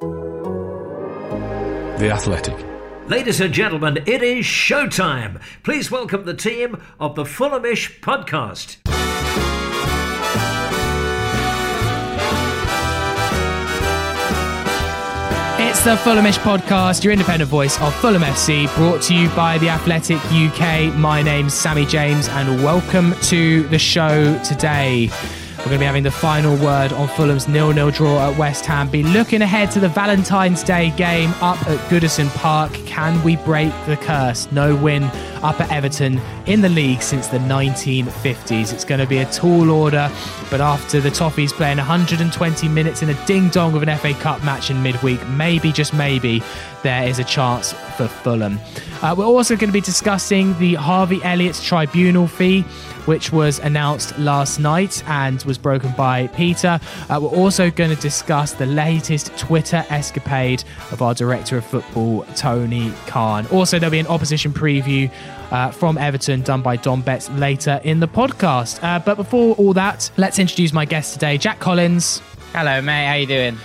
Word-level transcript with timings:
The 0.00 0.06
Athletic. 2.12 2.56
Ladies 3.08 3.40
and 3.40 3.52
gentlemen, 3.52 3.96
it 4.06 4.22
is 4.22 4.44
showtime. 4.44 5.42
Please 5.64 5.90
welcome 5.90 6.24
the 6.24 6.34
team 6.34 6.80
of 7.00 7.16
the 7.16 7.24
Fulhamish 7.24 7.98
podcast. 8.00 8.76
It's 15.60 15.82
the 15.82 15.96
Fulhamish 15.96 16.38
podcast, 16.38 17.02
your 17.02 17.12
independent 17.12 17.50
voice 17.50 17.80
of 17.80 17.92
Fulham 17.96 18.22
FC, 18.22 18.72
brought 18.76 19.02
to 19.02 19.14
you 19.14 19.28
by 19.30 19.58
The 19.58 19.70
Athletic 19.70 20.18
UK. 20.26 20.94
My 20.94 21.22
name's 21.22 21.54
Sammy 21.54 21.84
James, 21.84 22.28
and 22.28 22.62
welcome 22.62 23.14
to 23.22 23.64
the 23.64 23.78
show 23.80 24.40
today. 24.44 25.10
We're 25.58 25.64
going 25.64 25.78
to 25.78 25.80
be 25.80 25.86
having 25.86 26.02
the 26.04 26.10
final 26.12 26.56
word 26.56 26.92
on 26.92 27.08
Fulham's 27.08 27.48
nil-nil 27.48 27.90
draw 27.90 28.30
at 28.30 28.38
West 28.38 28.64
Ham. 28.66 28.88
Be 28.88 29.02
looking 29.02 29.42
ahead 29.42 29.72
to 29.72 29.80
the 29.80 29.88
Valentine's 29.88 30.62
Day 30.62 30.90
game 30.96 31.30
up 31.40 31.60
at 31.66 31.78
Goodison 31.90 32.32
Park. 32.36 32.72
Can 32.86 33.20
we 33.24 33.36
break 33.36 33.72
the 33.86 33.96
curse? 33.96 34.50
No 34.52 34.76
win 34.76 35.02
up 35.42 35.60
at 35.60 35.70
Everton 35.72 36.20
in 36.46 36.60
the 36.60 36.68
league 36.68 37.02
since 37.02 37.26
the 37.26 37.38
1950s. 37.38 38.72
It's 38.72 38.84
going 38.84 39.00
to 39.00 39.06
be 39.06 39.18
a 39.18 39.26
tall 39.32 39.70
order, 39.70 40.10
but 40.48 40.60
after 40.60 41.00
the 41.00 41.10
Toffees 41.10 41.52
playing 41.52 41.78
120 41.78 42.68
minutes 42.68 43.02
in 43.02 43.10
a 43.10 43.26
ding-dong 43.26 43.74
of 43.74 43.82
an 43.82 43.98
FA 43.98 44.14
Cup 44.14 44.42
match 44.44 44.70
in 44.70 44.80
midweek, 44.80 45.26
maybe, 45.28 45.72
just 45.72 45.92
maybe, 45.92 46.40
there 46.84 47.06
is 47.06 47.18
a 47.18 47.24
chance 47.24 47.72
for 47.96 48.06
Fulham. 48.06 48.60
Uh, 49.02 49.14
we're 49.18 49.24
also 49.24 49.56
going 49.56 49.68
to 49.68 49.72
be 49.72 49.80
discussing 49.80 50.56
the 50.58 50.74
Harvey 50.74 51.20
Elliott's 51.24 51.62
tribunal 51.62 52.28
fee 52.28 52.64
which 53.08 53.32
was 53.32 53.58
announced 53.60 54.16
last 54.18 54.60
night 54.60 55.02
and 55.08 55.42
was 55.44 55.56
broken 55.56 55.90
by 55.92 56.26
Peter. 56.28 56.78
Uh, 57.08 57.18
we're 57.20 57.28
also 57.30 57.70
going 57.70 57.88
to 57.88 58.00
discuss 58.02 58.52
the 58.52 58.66
latest 58.66 59.34
Twitter 59.38 59.82
escapade 59.88 60.62
of 60.92 61.00
our 61.00 61.14
director 61.14 61.56
of 61.56 61.64
football, 61.64 62.22
Tony 62.36 62.92
Khan. 63.06 63.46
Also, 63.46 63.78
there'll 63.78 63.90
be 63.90 63.98
an 63.98 64.06
opposition 64.08 64.52
preview 64.52 65.10
uh, 65.50 65.70
from 65.70 65.96
Everton 65.96 66.42
done 66.42 66.60
by 66.60 66.76
Don 66.76 67.00
Betts 67.00 67.30
later 67.30 67.80
in 67.82 67.98
the 67.98 68.08
podcast. 68.08 68.84
Uh, 68.84 68.98
but 68.98 69.14
before 69.14 69.54
all 69.56 69.72
that, 69.72 70.10
let's 70.18 70.38
introduce 70.38 70.74
my 70.74 70.84
guest 70.84 71.14
today, 71.14 71.38
Jack 71.38 71.60
Collins. 71.60 72.20
Hello, 72.52 72.82
mate. 72.82 73.06
How 73.06 73.14
you 73.14 73.26
doing? 73.26 73.58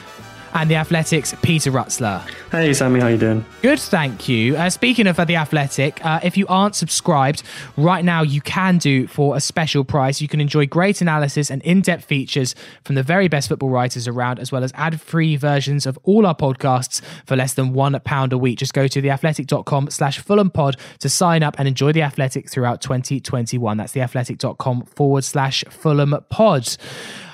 And 0.53 0.69
the 0.69 0.75
Athletics, 0.75 1.35
Peter 1.41 1.71
Rutzler. 1.71 2.21
Hey, 2.51 2.73
Sammy, 2.73 2.99
how 2.99 3.07
you 3.07 3.17
doing? 3.17 3.43
Good, 3.61 3.79
thank 3.79 4.29
you. 4.29 4.55
Uh, 4.55 4.69
speaking 4.69 5.07
of 5.07 5.19
uh, 5.19 5.25
the 5.25 5.35
Athletic, 5.35 6.03
uh, 6.05 6.19
if 6.23 6.37
you 6.37 6.45
aren't 6.47 6.75
subscribed 6.75 7.43
right 7.77 8.05
now, 8.05 8.21
you 8.21 8.41
can 8.41 8.77
do 8.77 9.07
for 9.07 9.35
a 9.35 9.39
special 9.39 9.83
price. 9.83 10.21
You 10.21 10.27
can 10.27 10.39
enjoy 10.39 10.67
great 10.67 11.01
analysis 11.01 11.49
and 11.49 11.61
in-depth 11.63 12.05
features 12.05 12.55
from 12.83 12.95
the 12.95 13.03
very 13.03 13.27
best 13.27 13.49
football 13.49 13.69
writers 13.69 14.07
around, 14.07 14.39
as 14.39 14.51
well 14.51 14.63
as 14.63 14.71
ad-free 14.75 15.35
versions 15.37 15.85
of 15.85 15.97
all 16.03 16.25
our 16.25 16.35
podcasts 16.35 17.01
for 17.25 17.35
less 17.35 17.53
than 17.55 17.73
one 17.73 17.99
pound 18.01 18.33
a 18.33 18.37
week. 18.37 18.59
Just 18.59 18.73
go 18.73 18.87
to 18.87 19.01
theathletic.com 19.01 19.89
slash 19.89 20.19
Fulham 20.19 20.51
pod 20.51 20.77
to 20.99 21.09
sign 21.09 21.43
up 21.43 21.55
and 21.57 21.67
enjoy 21.67 21.91
the 21.91 22.01
Athletic 22.01 22.49
throughout 22.49 22.81
2021. 22.81 23.77
That's 23.77 23.93
theathletic.com 23.93 24.83
forward 24.83 25.23
slash 25.23 25.63
Fulham 25.69 26.15
pod. 26.29 26.77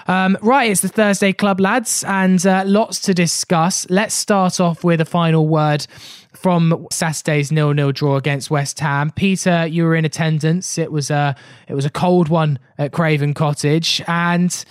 Um, 0.10 0.40
right, 0.42 0.72
it's 0.72 0.82
the 0.82 0.88
Thursday 0.88 1.32
Club, 1.34 1.60
lads, 1.60 2.04
and 2.04 2.44
uh, 2.44 2.64
lots 2.66 3.00
to 3.02 3.14
discuss. 3.14 3.88
Let's 3.92 4.16
start 4.16 4.60
off 4.60 4.84
with 4.84 5.00
a 5.02 5.06
final 5.06 5.48
word 5.48 5.86
from 6.34 6.88
Saturday's 6.92 7.52
nil-nil 7.52 7.92
draw 7.92 8.16
against 8.16 8.50
West 8.50 8.80
Ham. 8.80 9.12
Peter, 9.12 9.68
you 9.68 9.84
were 9.84 9.96
in 9.96 10.06
attendance. 10.06 10.80
It 10.80 10.92
was 10.92 11.12
a 11.12 11.36
it 11.68 11.76
was 11.76 11.86
a 11.86 11.92
cold 11.92 12.28
one 12.28 12.58
at 12.80 12.92
Craven 12.92 13.36
Cottage, 13.36 14.02
and 14.08 14.66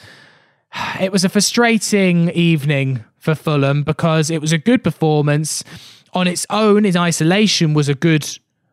it 1.00 1.12
was 1.12 1.24
a 1.24 1.28
frustrating 1.28 2.30
evening 2.30 3.04
for 3.18 3.36
Fulham 3.36 3.84
because 3.84 4.30
it 4.30 4.40
was 4.40 4.52
a 4.52 4.58
good 4.58 4.82
performance 4.82 5.62
on 6.14 6.26
its 6.26 6.46
own 6.50 6.84
in 6.84 6.96
isolation 6.96 7.74
was 7.74 7.88
a 7.88 7.94
good 7.94 8.28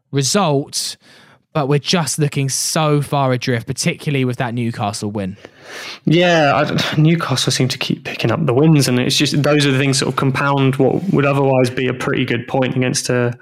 result 0.09 0.97
but 1.55 1.69
we're 1.69 1.79
just 1.79 2.19
looking 2.19 2.49
so 2.49 3.01
far 3.01 3.31
adrift, 3.31 3.65
particularly 3.65 4.25
with 4.25 4.35
that 4.35 4.53
Newcastle 4.53 5.09
win. 5.09 5.37
Yeah, 6.03 6.53
I, 6.53 6.95
Newcastle 6.99 7.49
seem 7.49 7.69
to 7.69 7.77
keep 7.77 8.03
picking 8.03 8.29
up 8.29 8.45
the 8.45 8.53
wins, 8.53 8.89
and 8.89 8.99
it's 8.99 9.15
just 9.15 9.41
those 9.41 9.65
are 9.65 9.71
the 9.71 9.77
things 9.77 9.99
sort 9.99 10.09
of 10.09 10.17
compound 10.17 10.75
what 10.75 11.01
would 11.13 11.25
otherwise 11.25 11.69
be 11.69 11.87
a 11.87 11.93
pretty 11.93 12.25
good 12.25 12.45
point 12.49 12.75
against 12.75 13.09
a, 13.09 13.39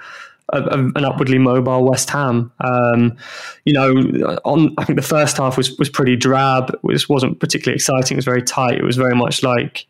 a, 0.50 0.62
an 0.62 1.04
upwardly 1.04 1.40
mobile 1.40 1.84
West 1.90 2.12
Ham. 2.12 2.52
Um, 2.60 3.18
you 3.66 3.74
know, 3.74 4.38
on 4.46 4.76
I 4.78 4.86
think 4.86 4.98
the 4.98 5.06
first 5.06 5.38
half 5.38 5.58
was 5.58 5.76
was 5.80 5.90
pretty 5.90 6.16
drab. 6.16 6.70
It 6.70 6.84
was, 6.84 7.10
wasn't 7.10 7.40
particularly 7.40 7.76
exciting. 7.76 8.16
It 8.16 8.20
was 8.20 8.26
very 8.26 8.44
tight. 8.44 8.78
It 8.78 8.84
was 8.84 8.96
very 8.96 9.16
much 9.16 9.42
like 9.42 9.88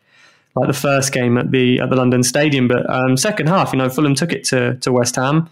like 0.56 0.66
the 0.66 0.72
first 0.72 1.12
game 1.12 1.36
at 1.36 1.50
the 1.50 1.78
at 1.78 1.90
the 1.90 1.96
London 1.96 2.22
Stadium. 2.22 2.68
But 2.68 2.88
um, 2.88 3.18
second 3.18 3.50
half, 3.50 3.74
you 3.74 3.78
know, 3.78 3.90
Fulham 3.90 4.14
took 4.14 4.32
it 4.32 4.44
to 4.44 4.76
to 4.76 4.92
West 4.92 5.16
Ham. 5.16 5.50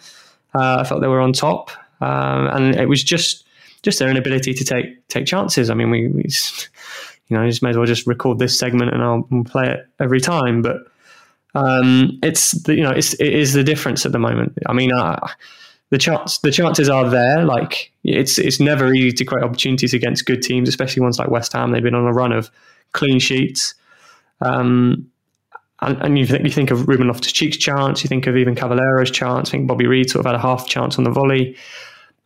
Uh, 0.55 0.79
I 0.81 0.85
felt 0.85 1.03
they 1.03 1.07
were 1.07 1.21
on 1.21 1.35
top 1.35 1.71
um, 2.03 2.49
and 2.49 2.75
it 2.77 2.89
was 2.89 3.03
just 3.03 3.45
just 3.83 3.99
their 3.99 4.11
inability 4.11 4.55
to 4.55 4.65
take 4.65 5.07
take 5.09 5.27
chances. 5.27 5.71
I 5.71 5.75
mean, 5.75 5.91
we, 5.91 6.09
we 6.09 6.25
you 7.29 7.37
know, 7.37 7.47
just 7.49 7.63
may 7.63 7.71
as 7.71 7.77
well 7.77 7.87
just 7.87 8.07
record 8.07 8.39
this 8.39 8.59
segment 8.59 8.93
and 8.93 9.03
I'll 9.03 9.27
play 9.47 9.71
it 9.71 9.87
every 9.99 10.21
time. 10.21 10.63
But 10.63 10.77
um, 11.55 12.19
it's 12.23 12.53
the, 12.53 12.75
you 12.75 12.83
know, 12.83 12.91
it's 12.91 13.15
it 13.15 13.33
is 13.33 13.53
the 13.55 13.65
difference 13.65 14.05
at 14.05 14.13
the 14.13 14.19
moment. 14.19 14.59
I 14.67 14.73
mean, 14.73 14.93
uh, 14.93 15.29
the 15.91 15.99
chance 15.99 16.39
the 16.39 16.51
chances 16.51 16.89
are 16.89 17.09
there. 17.09 17.45
Like 17.45 17.93
it's 18.05 18.39
it's 18.39 18.61
never 18.61 18.93
easy 18.93 19.13
to 19.13 19.25
create 19.25 19.45
opportunities 19.45 19.95
against 19.95 20.27
good 20.27 20.43
teams, 20.43 20.69
especially 20.69 21.03
ones 21.03 21.19
like 21.19 21.31
West 21.31 21.53
Ham. 21.53 21.71
They've 21.71 21.83
been 21.83 21.95
on 21.95 22.07
a 22.07 22.13
run 22.13 22.33
of 22.33 22.51
clean 22.93 23.19
sheets. 23.19 23.75
Um, 24.41 25.09
and, 25.81 26.01
and 26.01 26.19
you, 26.19 26.27
think, 26.27 26.45
you 26.45 26.51
think 26.51 26.71
of 26.71 26.87
Ruben 26.87 27.09
Loftus 27.09 27.33
Cheek's 27.33 27.57
chance, 27.57 28.05
you 28.05 28.09
think 28.09 28.29
of 28.29 28.37
even 28.37 28.55
Cavaleiro's 28.55 29.11
chance, 29.11 29.49
I 29.49 29.53
think 29.53 29.67
Bobby 29.67 29.87
Reid 29.87 30.11
sort 30.11 30.25
of 30.25 30.27
had 30.27 30.37
a 30.37 30.39
half 30.39 30.69
chance 30.69 30.97
on 30.97 31.05
the 31.05 31.11
volley. 31.11 31.57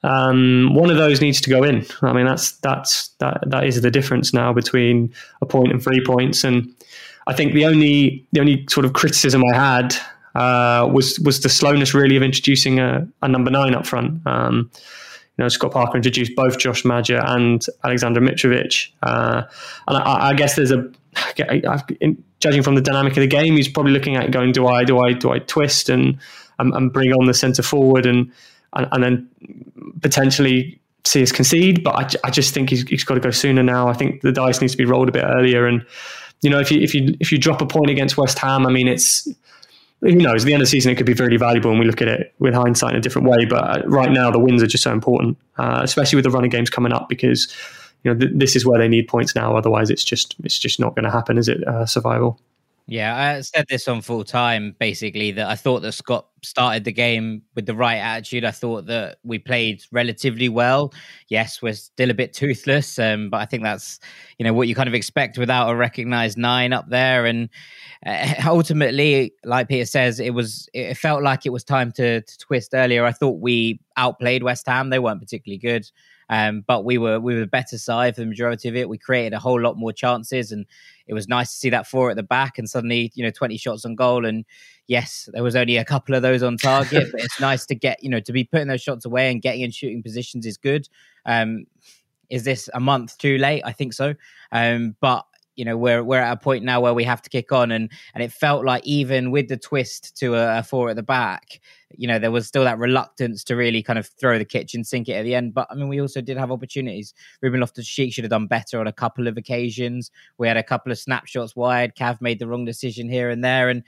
Um, 0.02 0.74
one 0.74 0.90
of 0.90 0.96
those 0.96 1.20
needs 1.20 1.40
to 1.40 1.50
go 1.50 1.62
in. 1.62 1.84
I 2.02 2.12
mean, 2.12 2.26
that's 2.26 2.52
that's 2.58 3.08
that 3.18 3.42
that 3.46 3.64
is 3.64 3.80
the 3.80 3.90
difference 3.90 4.32
now 4.32 4.52
between 4.52 5.12
a 5.42 5.46
point 5.46 5.72
and 5.72 5.82
three 5.82 6.02
points. 6.04 6.44
And 6.44 6.74
I 7.26 7.32
think 7.32 7.54
the 7.54 7.64
only 7.66 8.26
the 8.32 8.40
only 8.40 8.66
sort 8.68 8.84
of 8.84 8.92
criticism 8.92 9.42
I 9.52 9.56
had 9.56 9.96
uh, 10.34 10.86
was 10.86 11.18
was 11.20 11.40
the 11.40 11.48
slowness 11.48 11.94
really 11.94 12.16
of 12.16 12.22
introducing 12.22 12.78
a, 12.78 13.06
a 13.22 13.28
number 13.28 13.50
nine 13.50 13.74
up 13.74 13.86
front. 13.86 14.20
Um, 14.26 14.70
you 15.38 15.44
know, 15.44 15.48
Scott 15.48 15.72
Parker 15.72 15.96
introduced 15.96 16.34
both 16.34 16.58
Josh 16.58 16.84
Maja 16.84 17.22
and 17.26 17.60
Aleksandar 17.84 18.26
Mitrovic, 18.26 18.90
uh, 19.02 19.42
and 19.86 19.96
I, 19.98 20.30
I, 20.30 20.34
guess 20.34 20.56
there's 20.56 20.70
a 20.70 20.90
judging 22.40 22.62
from 22.62 22.74
the 22.74 22.80
dynamic 22.80 23.12
of 23.12 23.20
the 23.20 23.26
game, 23.26 23.56
he's 23.56 23.68
probably 23.68 23.92
looking 23.92 24.16
at 24.16 24.30
going, 24.30 24.52
do 24.52 24.66
I 24.66 24.84
do 24.84 24.98
I 24.98 25.12
do 25.12 25.30
I 25.30 25.38
twist 25.40 25.88
and 25.88 26.18
and, 26.58 26.72
and 26.74 26.92
bring 26.92 27.12
on 27.12 27.26
the 27.26 27.34
centre 27.34 27.62
forward 27.62 28.06
and 28.06 28.32
and, 28.75 28.88
and 28.93 29.03
then 29.03 29.28
potentially 30.03 30.81
see 31.04 31.22
us 31.22 31.32
concede. 31.32 31.84
But 31.84 31.94
I, 31.94 32.28
I 32.28 32.31
just 32.31 32.53
think 32.53 32.71
he's, 32.71 32.82
he's 32.88 33.04
got 33.04 33.15
to 33.15 33.21
go 33.21 33.31
sooner 33.31 33.62
now. 33.62 33.88
I 33.88 33.93
think 33.93 34.22
the 34.22 34.32
dice 34.32 34.60
needs 34.60 34.72
to 34.72 34.78
be 34.78 34.84
rolled 34.84 35.09
a 35.09 35.12
bit 35.12 35.25
earlier. 35.25 35.66
And 35.66 35.84
you 36.43 36.50
know, 36.50 36.59
if 36.59 36.71
you 36.71 36.81
if 36.81 36.94
you 36.94 37.15
if 37.21 37.32
you 37.32 37.38
drop 37.38 37.60
a 37.60 37.66
point 37.66 37.91
against 37.91 38.16
West 38.16 38.38
Ham, 38.38 38.66
I 38.66 38.71
mean, 38.71 38.88
it's 38.88 39.28
who 40.00 40.15
knows? 40.15 40.44
At 40.44 40.46
the 40.46 40.52
end 40.52 40.62
of 40.62 40.67
the 40.67 40.70
season, 40.70 40.93
it 40.93 40.96
could 40.96 41.06
be 41.06 41.14
really 41.14 41.38
valuable, 41.38 41.70
and 41.70 41.81
we 41.81 41.87
look 41.87 42.02
at 42.02 42.08
it 42.08 42.35
with 42.38 42.55
hindsight 42.55 42.93
in 42.93 42.99
a 42.99 43.00
different 43.00 43.29
way. 43.29 43.46
But 43.46 43.62
uh, 43.85 43.88
right 43.88 44.11
now, 44.11 44.31
the 44.31 44.38
wins 44.38 44.62
are 44.62 44.67
just 44.67 44.85
so 44.85 44.93
important, 44.93 45.38
uh, 45.56 45.81
especially 45.82 46.17
with 46.17 46.25
the 46.25 46.31
running 46.31 46.50
games 46.50 46.69
coming 46.69 46.93
up, 46.93 47.08
because 47.08 47.52
you 48.05 48.12
know 48.12 48.20
th- 48.20 48.32
this 48.35 48.55
is 48.55 48.67
where 48.67 48.79
they 48.79 48.88
need 48.88 49.08
points 49.08 49.35
now. 49.35 49.56
Otherwise, 49.56 49.88
it's 49.90 50.05
just 50.05 50.37
it's 50.44 50.58
just 50.58 50.79
not 50.79 50.94
going 50.94 51.05
to 51.05 51.11
happen, 51.11 51.38
is 51.38 51.49
it? 51.49 51.67
Uh, 51.67 51.87
survival. 51.87 52.38
Yeah, 52.87 53.17
I 53.17 53.40
said 53.40 53.67
this 53.69 53.88
on 53.88 54.00
full 54.00 54.23
time 54.23 54.76
basically 54.79 55.32
that 55.32 55.49
I 55.49 55.56
thought 55.56 55.81
that 55.81 55.93
Scott 55.93 56.29
started 56.46 56.84
the 56.84 56.93
game 56.93 57.43
with 57.54 57.66
the 57.66 57.75
right 57.75 57.96
attitude. 57.96 58.44
I 58.44 58.50
thought 58.50 58.87
that 58.87 59.19
we 59.25 59.38
played 59.38 59.82
relatively 59.90 60.48
well. 60.48 60.93
Yes, 61.28 61.60
we're 61.60 61.75
still 61.75 62.10
a 62.10 62.14
bit 62.14 62.32
toothless, 62.32 62.98
um, 62.98 63.31
but 63.31 63.38
I 63.38 63.44
think 63.44 63.62
that's 63.62 63.98
you 64.38 64.44
know 64.44 64.52
what 64.52 64.69
you 64.69 64.75
kind 64.75 64.88
of 64.88 64.94
expect 64.94 65.38
without 65.38 65.70
a 65.70 65.76
recognized 65.76 66.38
nine 66.38 66.72
up 66.72 66.88
there. 66.88 67.26
And 67.26 67.48
uh, 68.04 68.34
ultimately, 68.46 69.34
like 69.44 69.69
Peter 69.69 69.87
says, 69.87 70.20
it 70.20 70.31
was 70.31 70.69
it 70.72 70.96
felt 70.96 71.22
like 71.22 71.46
it 71.46 71.50
was 71.50 71.64
time 71.64 71.93
to, 71.93 72.22
to 72.22 72.38
twist 72.38 72.70
earlier. 72.75 73.04
I 73.04 73.12
thought 73.12 73.40
we 73.40 73.81
outplayed 73.96 74.42
West 74.42 74.66
Ham; 74.66 74.90
they 74.90 74.99
weren't 74.99 75.20
particularly 75.20 75.58
good. 75.58 75.90
Um, 76.28 76.64
but 76.66 76.84
we 76.84 76.99
were 76.99 77.20
we 77.20 77.34
were 77.34 77.40
the 77.40 77.46
better 77.46 77.78
side 77.78 78.16
for 78.16 78.22
the 78.22 78.26
majority 78.26 78.69
of 78.69 78.75
it. 78.75 78.88
We 78.88 78.99
created 78.99 79.32
a 79.32 79.38
whole 79.38 79.60
lot 79.60 79.76
more 79.76 79.92
chances, 79.92 80.50
and 80.50 80.66
it 81.06 81.14
was 81.14 81.28
nice 81.28 81.50
to 81.50 81.56
see 81.56 81.70
that 81.70 81.87
four 81.87 82.10
at 82.10 82.16
the 82.16 82.22
back 82.22 82.58
and 82.58 82.69
suddenly, 82.69 83.12
you 83.14 83.25
know, 83.25 83.31
20 83.31 83.56
shots 83.56 83.84
on 83.84 83.94
goal. 83.94 84.26
And 84.26 84.44
yes, 84.87 85.29
there 85.33 85.43
was 85.43 85.56
only 85.56 85.77
a 85.77 85.85
couple 85.85 86.15
of 86.15 86.23
those 86.23 86.43
on 86.43 86.56
target, 86.56 87.09
but 87.12 87.21
it's 87.21 87.41
nice 87.41 87.67
to 87.67 87.75
get, 87.75 88.03
you 88.03 88.11
know, 88.11 88.21
to 88.21 88.33
be 88.33 88.44
putting 88.44 88.69
those 88.69 88.83
shots 88.83 89.05
away 89.05 89.31
and 89.31 89.43
getting 89.43 89.62
in 89.62 89.71
shooting 89.71 90.03
positions 90.03 90.47
is 90.47 90.56
good. 90.56 90.88
Um, 91.25 91.67
is 92.31 92.44
this 92.44 92.69
a 92.75 92.81
month 92.81 93.19
too 93.19 93.38
late? 93.38 93.62
I 93.65 93.73
think 93.73 93.93
so. 93.93 94.15
Um, 94.53 94.97
but 95.00 95.25
you 95.56 95.65
know 95.65 95.77
we're 95.77 96.05
we're 96.05 96.21
at 96.21 96.33
a 96.33 96.37
point 96.37 96.65
now 96.65 96.81
where 96.81 96.94
we 96.94 97.03
have 97.03 97.23
to 97.23 97.31
kick 97.31 97.50
on 97.50 97.73
and 97.73 97.91
and 98.15 98.23
it 98.23 98.31
felt 98.31 98.65
like 98.65 98.87
even 98.87 99.31
with 99.31 99.49
the 99.49 99.56
twist 99.56 100.17
to 100.19 100.35
a, 100.35 100.59
a, 100.59 100.62
four 100.62 100.91
at 100.91 100.97
the 100.97 101.03
back 101.03 101.61
you 101.97 102.06
know 102.06 102.19
there 102.19 102.31
was 102.31 102.47
still 102.47 102.65
that 102.65 102.79
reluctance 102.79 103.43
to 103.43 103.56
really 103.56 103.83
kind 103.83 103.99
of 103.99 104.06
throw 104.06 104.38
the 104.38 104.44
kitchen 104.44 104.85
sink 104.85 105.09
it 105.09 105.15
at 105.15 105.23
the 105.23 105.35
end 105.35 105.55
but 105.55 105.67
i 105.71 105.75
mean 105.75 105.88
we 105.88 106.00
also 106.00 106.21
did 106.21 106.37
have 106.37 106.53
opportunities 106.53 107.15
ruben 107.41 107.61
loftus-cheek 107.61 108.12
should 108.12 108.25
have 108.25 108.31
done 108.31 108.47
better 108.47 108.79
on 108.79 108.87
a 108.87 108.93
couple 108.93 109.27
of 109.27 109.37
occasions 109.37 110.11
we 110.37 110.47
had 110.47 110.59
a 110.59 110.62
couple 110.62 110.93
of 110.93 110.99
snapshots 110.99 111.56
wide 111.56 111.97
cav 111.97 112.21
made 112.21 112.38
the 112.38 112.47
wrong 112.47 112.65
decision 112.65 113.09
here 113.09 113.31
and 113.31 113.43
there 113.43 113.71
and 113.71 113.83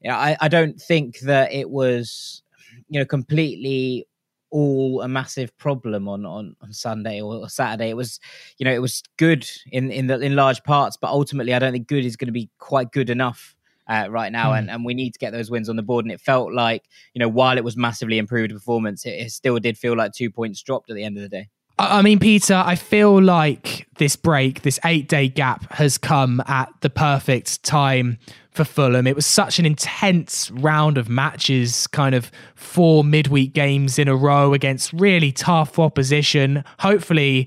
you 0.00 0.10
know, 0.10 0.16
I, 0.16 0.36
I 0.40 0.48
don't 0.48 0.80
think 0.80 1.20
that 1.20 1.52
it 1.52 1.70
was 1.70 2.42
you 2.88 2.98
know 2.98 3.06
completely 3.06 4.06
all 4.50 5.02
a 5.02 5.08
massive 5.08 5.56
problem 5.58 6.08
on, 6.08 6.24
on, 6.24 6.56
on 6.62 6.72
Sunday 6.72 7.20
or 7.20 7.48
Saturday. 7.48 7.90
It 7.90 7.96
was, 7.96 8.18
you 8.56 8.64
know, 8.64 8.72
it 8.72 8.80
was 8.80 9.02
good 9.18 9.48
in 9.70 9.90
in 9.90 10.06
the 10.06 10.18
in 10.20 10.36
large 10.36 10.62
parts, 10.64 10.96
but 10.96 11.08
ultimately, 11.08 11.54
I 11.54 11.58
don't 11.58 11.72
think 11.72 11.86
good 11.86 12.04
is 12.04 12.16
going 12.16 12.28
to 12.28 12.32
be 12.32 12.48
quite 12.58 12.92
good 12.92 13.10
enough. 13.10 13.54
Uh, 13.90 14.06
right 14.10 14.32
now, 14.32 14.50
mm. 14.50 14.58
and, 14.58 14.70
and 14.70 14.84
we 14.84 14.92
need 14.92 15.14
to 15.14 15.18
get 15.18 15.32
those 15.32 15.50
wins 15.50 15.70
on 15.70 15.76
the 15.76 15.82
board. 15.82 16.04
And 16.04 16.12
it 16.12 16.20
felt 16.20 16.52
like, 16.52 16.84
you 17.14 17.20
know, 17.20 17.28
while 17.28 17.56
it 17.56 17.64
was 17.64 17.74
massively 17.74 18.18
improved 18.18 18.52
performance, 18.52 19.06
it, 19.06 19.12
it 19.12 19.32
still 19.32 19.58
did 19.58 19.78
feel 19.78 19.96
like 19.96 20.12
two 20.12 20.30
points 20.30 20.60
dropped 20.62 20.90
at 20.90 20.94
the 20.96 21.04
end 21.04 21.16
of 21.16 21.22
the 21.22 21.28
day. 21.30 21.48
I 21.78 22.02
mean, 22.02 22.18
Peter, 22.18 22.54
I 22.54 22.74
feel 22.74 23.22
like 23.22 23.86
this 23.98 24.16
break, 24.16 24.62
this 24.62 24.80
eight 24.84 25.08
day 25.08 25.28
gap, 25.28 25.72
has 25.72 25.96
come 25.96 26.42
at 26.46 26.68
the 26.80 26.90
perfect 26.90 27.62
time 27.62 28.18
for 28.50 28.64
Fulham. 28.64 29.06
It 29.06 29.14
was 29.14 29.26
such 29.26 29.60
an 29.60 29.66
intense 29.66 30.50
round 30.50 30.98
of 30.98 31.08
matches, 31.08 31.86
kind 31.86 32.16
of 32.16 32.32
four 32.56 33.04
midweek 33.04 33.52
games 33.52 33.96
in 33.96 34.08
a 34.08 34.16
row 34.16 34.54
against 34.54 34.92
really 34.92 35.30
tough 35.30 35.78
opposition. 35.78 36.64
Hopefully, 36.80 37.46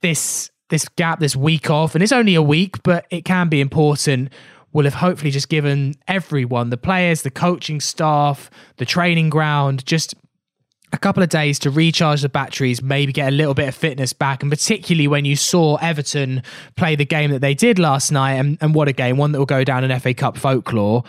this 0.00 0.50
this 0.68 0.88
gap, 0.96 1.20
this 1.20 1.36
week 1.36 1.70
off, 1.70 1.94
and 1.94 2.02
it's 2.02 2.12
only 2.12 2.34
a 2.34 2.42
week, 2.42 2.82
but 2.82 3.06
it 3.10 3.24
can 3.24 3.48
be 3.48 3.60
important. 3.60 4.32
Will 4.72 4.84
have 4.84 4.94
hopefully 4.94 5.30
just 5.30 5.48
given 5.48 5.94
everyone, 6.08 6.70
the 6.70 6.76
players, 6.76 7.22
the 7.22 7.30
coaching 7.30 7.80
staff, 7.80 8.50
the 8.76 8.84
training 8.84 9.30
ground, 9.30 9.86
just 9.86 10.14
a 10.92 10.98
couple 10.98 11.22
of 11.22 11.28
days 11.28 11.58
to 11.60 11.70
recharge 11.70 12.22
the 12.22 12.28
batteries, 12.28 12.82
maybe 12.82 13.12
get 13.12 13.28
a 13.28 13.36
little 13.36 13.54
bit 13.54 13.68
of 13.68 13.74
fitness 13.74 14.12
back. 14.12 14.42
And 14.42 14.50
particularly 14.50 15.08
when 15.08 15.24
you 15.24 15.36
saw 15.36 15.76
Everton 15.76 16.42
play 16.76 16.96
the 16.96 17.04
game 17.04 17.30
that 17.30 17.40
they 17.40 17.54
did 17.54 17.78
last 17.78 18.10
night, 18.10 18.34
and, 18.34 18.58
and 18.60 18.74
what 18.74 18.88
a 18.88 18.92
game, 18.92 19.16
one 19.16 19.32
that 19.32 19.38
will 19.38 19.46
go 19.46 19.64
down 19.64 19.84
in 19.84 20.00
FA 20.00 20.14
Cup 20.14 20.36
folklore 20.36 21.04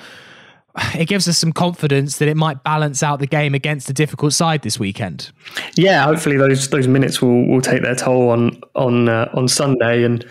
it 0.96 1.08
gives 1.08 1.28
us 1.28 1.38
some 1.38 1.52
confidence 1.52 2.18
that 2.18 2.28
it 2.28 2.38
might 2.38 2.64
balance 2.64 3.02
out 3.02 3.20
the 3.20 3.28
game 3.28 3.56
against 3.56 3.90
a 3.90 3.94
difficult 3.94 4.34
side 4.34 4.62
this 4.62 4.80
weekend. 4.80 5.32
Yeah, 5.76 6.04
hopefully 6.04 6.38
those 6.38 6.70
those 6.70 6.88
minutes 6.88 7.22
will, 7.22 7.48
will 7.48 7.62
take 7.62 7.82
their 7.82 7.96
toll 7.96 8.30
on 8.30 8.62
on 8.76 9.10
uh, 9.10 9.30
on 9.34 9.48
Sunday. 9.48 10.04
And 10.04 10.26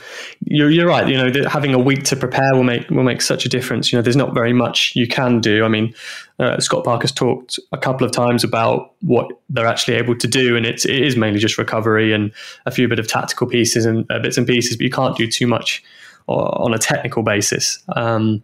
you're, 0.45 0.71
you're 0.71 0.87
right. 0.87 1.09
You 1.09 1.17
know, 1.17 1.49
having 1.49 1.75
a 1.75 1.79
week 1.79 2.05
to 2.05 2.17
prepare 2.17 2.55
will 2.55 2.65
make 2.65 2.89
will 2.91 3.03
make 3.03 3.21
such 3.21 3.45
a 3.45 3.49
difference. 3.49 3.93
You 3.93 3.99
know, 3.99 4.03
there's 4.03 4.17
not 4.17 4.35
very 4.35 4.53
much 4.53 4.93
you 4.95 5.09
can 5.09 5.41
do. 5.41 5.65
I 5.65 5.69
mean, 5.69 5.93
uh, 6.39 6.61
Scott 6.61 6.85
Parker's 6.85 7.13
talked 7.13 7.59
a 7.73 7.79
couple 7.79 8.07
of 8.07 8.13
times 8.13 8.45
about 8.45 8.93
what 9.01 9.29
they're 9.49 9.67
actually 9.67 9.95
able 9.95 10.17
to 10.17 10.29
do, 10.29 10.57
and 10.57 10.65
it's 10.65 10.85
it 10.85 11.03
is 11.03 11.17
mainly 11.17 11.41
just 11.41 11.59
recovery 11.59 12.13
and 12.13 12.33
a 12.65 12.71
few 12.71 12.87
bit 12.87 12.99
of 12.99 13.09
tactical 13.09 13.47
pieces 13.47 13.85
and 13.85 14.11
uh, 14.11 14.21
bits 14.21 14.39
and 14.39 14.47
pieces. 14.47 14.77
But 14.77 14.85
you 14.85 14.91
can't 14.91 15.17
do 15.17 15.27
too 15.27 15.47
much 15.47 15.83
on 16.29 16.75
a 16.75 16.79
technical 16.79 17.23
basis. 17.23 17.79
Um, 17.95 18.43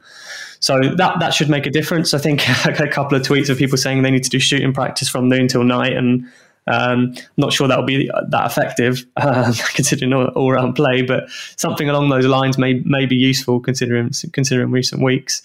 so 0.61 0.81
that 0.81 1.21
that 1.21 1.35
should 1.35 1.51
make 1.51 1.67
a 1.67 1.71
difference. 1.71 2.15
I 2.15 2.19
think 2.19 2.49
a 2.67 2.89
couple 2.89 3.17
of 3.17 3.23
tweets 3.23 3.51
of 3.51 3.59
people 3.59 3.77
saying 3.77 4.03
they 4.03 4.11
need 4.11 4.25
to 4.25 4.31
do 4.31 4.39
shooting 4.39 4.73
practice 4.73 5.09
from 5.09 5.29
noon 5.29 5.49
till 5.49 5.65
night, 5.65 5.93
and 5.93 6.27
um, 6.67 7.15
not 7.37 7.53
sure 7.53 7.69
that 7.69 7.79
will 7.79 7.87
be 7.87 8.11
that 8.31 8.47
effective 8.47 9.05
uh, 9.17 9.53
considering 9.75 10.13
all, 10.13 10.27
all 10.29 10.53
round 10.53 10.75
play, 10.75 11.03
but 11.03 11.29
something 11.57 11.89
along 11.89 12.09
those 12.09 12.27
lines 12.27 12.59
may 12.59 12.75
may 12.85 13.07
be 13.07 13.17
useful 13.17 13.61
considering 13.61 14.11
considering 14.33 14.71
recent 14.71 15.03
weeks. 15.03 15.43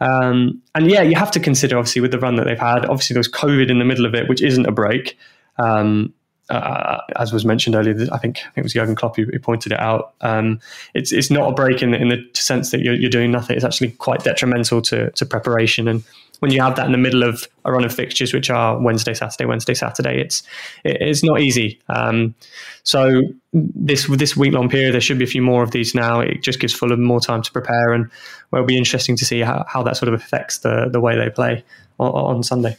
Um, 0.00 0.62
and 0.74 0.90
yeah, 0.90 1.02
you 1.02 1.14
have 1.14 1.30
to 1.32 1.40
consider 1.40 1.76
obviously 1.76 2.00
with 2.00 2.10
the 2.10 2.18
run 2.18 2.36
that 2.36 2.44
they've 2.44 2.58
had. 2.58 2.86
Obviously, 2.86 3.14
there 3.14 3.20
was 3.20 3.28
COVID 3.28 3.70
in 3.70 3.78
the 3.78 3.84
middle 3.84 4.06
of 4.06 4.14
it, 4.14 4.28
which 4.28 4.42
isn't 4.42 4.66
a 4.66 4.72
break. 4.72 5.18
Um, 5.58 6.14
uh, 6.50 7.00
as 7.16 7.32
was 7.32 7.44
mentioned 7.44 7.76
earlier, 7.76 7.94
I 8.12 8.18
think 8.18 8.38
I 8.38 8.50
think 8.50 8.58
it 8.58 8.62
was 8.62 8.72
Jurgen 8.72 8.96
Klopp 8.96 9.16
who, 9.16 9.24
who 9.24 9.38
pointed 9.38 9.72
it 9.72 9.80
out. 9.80 10.14
Um, 10.20 10.60
it's 10.94 11.12
it's 11.12 11.30
not 11.30 11.50
a 11.50 11.54
break 11.54 11.82
in 11.82 11.92
the, 11.92 11.98
in 11.98 12.08
the 12.08 12.28
sense 12.34 12.70
that 12.70 12.80
you're, 12.80 12.94
you're, 12.94 13.10
doing 13.10 13.30
nothing. 13.30 13.56
It's 13.56 13.64
actually 13.64 13.92
quite 13.92 14.24
detrimental 14.24 14.82
to 14.82 15.10
to 15.12 15.26
preparation. 15.26 15.86
And 15.86 16.02
when 16.40 16.50
you 16.50 16.60
have 16.60 16.74
that 16.76 16.86
in 16.86 16.92
the 16.92 16.98
middle 16.98 17.22
of 17.22 17.46
a 17.64 17.72
run 17.72 17.84
of 17.84 17.94
fixtures, 17.94 18.32
which 18.34 18.50
are 18.50 18.80
Wednesday, 18.80 19.14
Saturday, 19.14 19.44
Wednesday, 19.44 19.74
Saturday, 19.74 20.20
it's 20.20 20.42
it's 20.84 21.22
not 21.22 21.40
easy. 21.40 21.80
Um, 21.88 22.34
so 22.82 23.22
this 23.52 24.06
this 24.08 24.36
week 24.36 24.52
long 24.52 24.68
period, 24.68 24.92
there 24.92 25.00
should 25.00 25.18
be 25.18 25.24
a 25.24 25.28
few 25.28 25.42
more 25.42 25.62
of 25.62 25.70
these 25.70 25.94
now. 25.94 26.20
It 26.20 26.42
just 26.42 26.58
gives 26.58 26.74
Fulham 26.74 27.02
more 27.02 27.20
time 27.20 27.42
to 27.42 27.52
prepare, 27.52 27.92
and 27.92 28.10
well, 28.50 28.60
it'll 28.60 28.66
be 28.66 28.78
interesting 28.78 29.16
to 29.16 29.24
see 29.24 29.40
how, 29.40 29.64
how 29.68 29.82
that 29.84 29.96
sort 29.96 30.12
of 30.12 30.20
affects 30.20 30.58
the 30.58 30.88
the 30.90 31.00
way 31.00 31.16
they 31.16 31.30
play 31.30 31.64
on, 31.98 32.36
on 32.36 32.42
Sunday. 32.42 32.76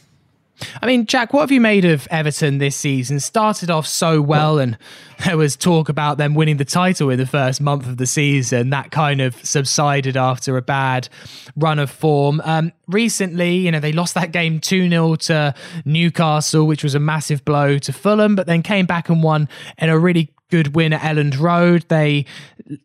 I 0.82 0.86
mean, 0.86 1.06
Jack, 1.06 1.34
what 1.34 1.42
have 1.42 1.52
you 1.52 1.62
made 1.62 1.86
of 1.86 2.08
Everton 2.12 2.58
this 2.58 2.76
season? 2.76 3.20
Started 3.20 3.70
off 3.70 3.88
so 3.88 4.22
well, 4.22 4.60
and 4.60 4.78
there 5.26 5.38
was 5.38 5.56
talk 5.56 5.90
about 5.90 6.18
them 6.18 6.34
winning 6.34 6.58
the 6.58 6.66
title 6.66 7.10
in 7.10 7.18
the 7.18 7.26
first 7.26 7.62
month 7.62 7.88
of 7.88 7.98
the 7.98 8.06
season. 8.06 8.70
That 8.70 8.92
kind 8.92 9.22
of 9.22 9.36
subsided 9.46 10.18
after 10.18 10.58
a 10.58 10.62
bad 10.62 11.10
run 11.56 11.80
of 11.80 11.90
form. 11.90 12.42
Um, 12.44 12.72
recently, 12.88 13.56
you 13.56 13.72
know, 13.72 13.80
they 13.80 13.92
lost 13.92 14.14
that 14.16 14.32
game 14.32 14.60
2 14.60 14.90
0 14.90 15.16
to 15.16 15.54
Newcastle, 15.86 16.66
which 16.66 16.84
was 16.84 16.96
a 16.96 17.00
massive 17.00 17.44
blow 17.46 17.78
to 17.80 17.94
Fulham, 17.94 18.36
but 18.36 18.48
then 18.48 18.62
came 18.64 18.86
back 18.86 19.10
and 19.10 19.24
won 19.24 19.50
in 19.78 19.90
a 19.90 19.98
really 19.98 20.32
good 20.52 20.76
win 20.76 20.94
at 20.94 21.02
Elland 21.02 21.40
Road. 21.40 21.86
They 21.88 22.26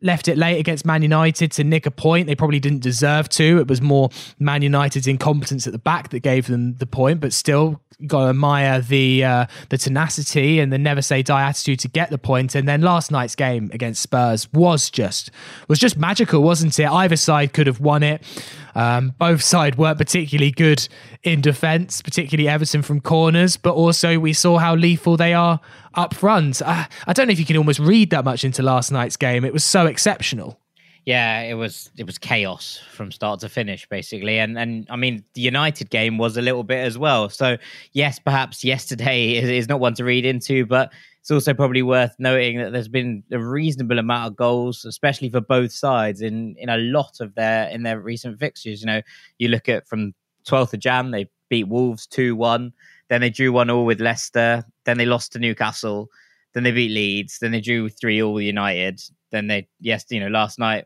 left 0.01 0.27
it 0.27 0.37
late 0.37 0.59
against 0.59 0.85
Man 0.85 1.03
United 1.03 1.51
to 1.53 1.63
nick 1.63 1.85
a 1.85 1.91
point. 1.91 2.27
They 2.27 2.35
probably 2.35 2.59
didn't 2.59 2.81
deserve 2.81 3.29
to. 3.29 3.59
It 3.59 3.67
was 3.67 3.81
more 3.81 4.09
Man 4.39 4.61
United's 4.63 5.07
incompetence 5.07 5.67
at 5.67 5.73
the 5.73 5.79
back 5.79 6.09
that 6.09 6.19
gave 6.21 6.47
them 6.47 6.75
the 6.77 6.87
point, 6.87 7.19
but 7.19 7.33
still 7.33 7.81
got 8.05 8.23
to 8.23 8.29
admire 8.29 8.79
the 8.79 9.23
uh, 9.23 9.45
the 9.69 9.77
tenacity 9.77 10.59
and 10.59 10.71
the 10.71 10.77
never 10.77 11.01
say 11.01 11.23
die 11.23 11.47
attitude 11.47 11.79
to 11.79 11.87
get 11.87 12.09
the 12.09 12.17
point. 12.17 12.55
And 12.55 12.67
then 12.67 12.81
last 12.81 13.11
night's 13.11 13.35
game 13.35 13.69
against 13.73 14.01
Spurs 14.01 14.51
was 14.53 14.89
just 14.89 15.31
was 15.67 15.79
just 15.79 15.97
magical, 15.97 16.43
wasn't 16.43 16.77
it? 16.79 16.89
Either 16.89 17.15
side 17.15 17.53
could 17.53 17.67
have 17.67 17.79
won 17.79 18.03
it. 18.03 18.23
Um, 18.77 19.15
both 19.17 19.41
sides 19.41 19.75
weren't 19.75 19.97
particularly 19.97 20.51
good 20.51 20.87
in 21.23 21.41
defence, 21.41 21.99
particularly 22.03 22.47
Everton 22.47 22.83
from 22.83 23.01
corners, 23.01 23.57
but 23.57 23.73
also 23.73 24.19
we 24.19 24.33
saw 24.33 24.59
how 24.59 24.75
lethal 24.75 25.17
they 25.17 25.33
are 25.33 25.59
up 25.95 26.13
front. 26.13 26.61
I, 26.61 26.87
I 27.07 27.13
don't 27.13 27.25
know 27.25 27.31
if 27.31 27.39
you 27.39 27.45
can 27.45 27.57
almost 27.57 27.79
read 27.79 28.11
that 28.11 28.23
much 28.23 28.43
into 28.43 28.61
last 28.61 28.91
night's 28.91 29.17
game. 29.17 29.43
It 29.45 29.51
was 29.51 29.63
so 29.63 29.87
exceptional. 29.87 30.59
Yeah, 31.07 31.41
it 31.41 31.55
was 31.55 31.89
it 31.97 32.05
was 32.05 32.19
chaos 32.19 32.79
from 32.91 33.11
start 33.11 33.39
to 33.39 33.49
finish, 33.49 33.87
basically, 33.89 34.37
and 34.37 34.59
and 34.59 34.85
I 34.91 34.95
mean 34.97 35.23
the 35.33 35.41
United 35.41 35.89
game 35.89 36.19
was 36.19 36.37
a 36.37 36.41
little 36.41 36.63
bit 36.63 36.85
as 36.85 36.99
well. 36.99 37.29
So 37.29 37.57
yes, 37.93 38.19
perhaps 38.19 38.63
yesterday 38.63 39.31
is, 39.37 39.49
is 39.49 39.69
not 39.69 39.79
one 39.79 39.95
to 39.95 40.03
read 40.03 40.23
into, 40.23 40.67
but 40.67 40.91
it's 41.27 41.31
also 41.33 41.53
probably 41.53 41.81
worth 41.81 42.15
noting 42.19 42.57
that 42.57 42.71
there's 42.71 42.87
been 42.87 43.21
a 43.33 43.37
reasonable 43.37 43.99
amount 43.99 44.27
of 44.27 44.37
goals, 44.37 44.85
especially 44.85 45.29
for 45.29 45.41
both 45.41 45.73
sides 45.73 46.21
in 46.21 46.55
in 46.57 46.69
a 46.69 46.77
lot 46.77 47.19
of 47.19 47.35
their 47.35 47.67
in 47.67 47.83
their 47.83 47.99
recent 47.99 48.39
fixtures. 48.39 48.79
You 48.79 48.87
know, 48.87 49.01
you 49.37 49.49
look 49.49 49.67
at 49.67 49.85
from 49.89 50.13
12th 50.47 50.75
of 50.75 50.79
Jan, 50.79 51.11
they 51.11 51.29
beat 51.49 51.67
Wolves 51.67 52.07
two 52.07 52.33
one, 52.33 52.71
then 53.09 53.19
they 53.19 53.29
drew 53.29 53.51
one 53.51 53.69
all 53.69 53.83
with 53.83 53.99
Leicester, 53.99 54.63
then 54.85 54.97
they 54.97 55.05
lost 55.05 55.33
to 55.33 55.39
Newcastle, 55.39 56.07
then 56.53 56.63
they 56.63 56.71
beat 56.71 56.91
Leeds, 56.91 57.39
then 57.39 57.51
they 57.51 57.59
drew 57.59 57.89
three 57.89 58.23
all 58.23 58.35
with 58.35 58.45
United, 58.45 59.01
then 59.31 59.47
they 59.47 59.67
yes, 59.81 60.05
you 60.09 60.21
know, 60.21 60.29
last 60.29 60.57
night 60.57 60.85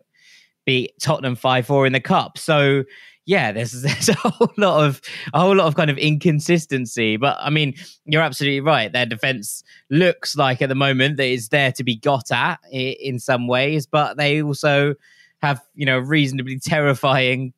beat 0.65 0.91
Tottenham 0.99 1.35
5-4 1.35 1.85
in 1.85 1.93
the 1.93 1.99
cup. 1.99 2.39
So 2.39 2.83
yeah, 3.25 3.51
there's 3.51 3.71
there's 3.81 4.09
a 4.09 4.13
whole 4.13 4.51
lot 4.57 4.85
of 4.85 5.01
a 5.33 5.39
whole 5.39 5.55
lot 5.55 5.67
of 5.67 5.75
kind 5.75 5.89
of 5.89 5.97
inconsistency. 5.97 7.17
But 7.17 7.37
I 7.39 7.49
mean, 7.49 7.75
you're 8.05 8.21
absolutely 8.21 8.61
right. 8.61 8.91
Their 8.91 9.05
defense 9.05 9.63
looks 9.89 10.35
like 10.35 10.61
at 10.61 10.69
the 10.69 10.75
moment 10.75 11.17
that 11.17 11.27
it's 11.27 11.49
there 11.49 11.71
to 11.73 11.83
be 11.83 11.95
got 11.95 12.31
at 12.31 12.59
in 12.71 13.19
some 13.19 13.47
ways, 13.47 13.85
but 13.85 14.17
they 14.17 14.41
also 14.41 14.95
have 15.41 15.61
you 15.75 15.85
know 15.85 15.99
reasonably 15.99 16.59
terrifying 16.59 17.53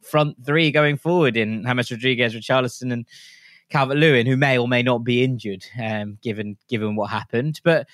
front 0.00 0.36
three 0.44 0.70
going 0.70 0.96
forward 0.96 1.36
in 1.36 1.64
James 1.64 1.90
Rodriguez, 1.90 2.34
Richarlison, 2.34 2.92
and 2.92 3.06
Calvert 3.70 3.96
Lewin, 3.96 4.26
who 4.26 4.36
may 4.36 4.58
or 4.58 4.68
may 4.68 4.82
not 4.82 4.98
be 4.98 5.24
injured, 5.24 5.64
um, 5.82 6.18
given 6.22 6.56
given 6.68 6.96
what 6.96 7.10
happened. 7.10 7.60
But 7.64 7.88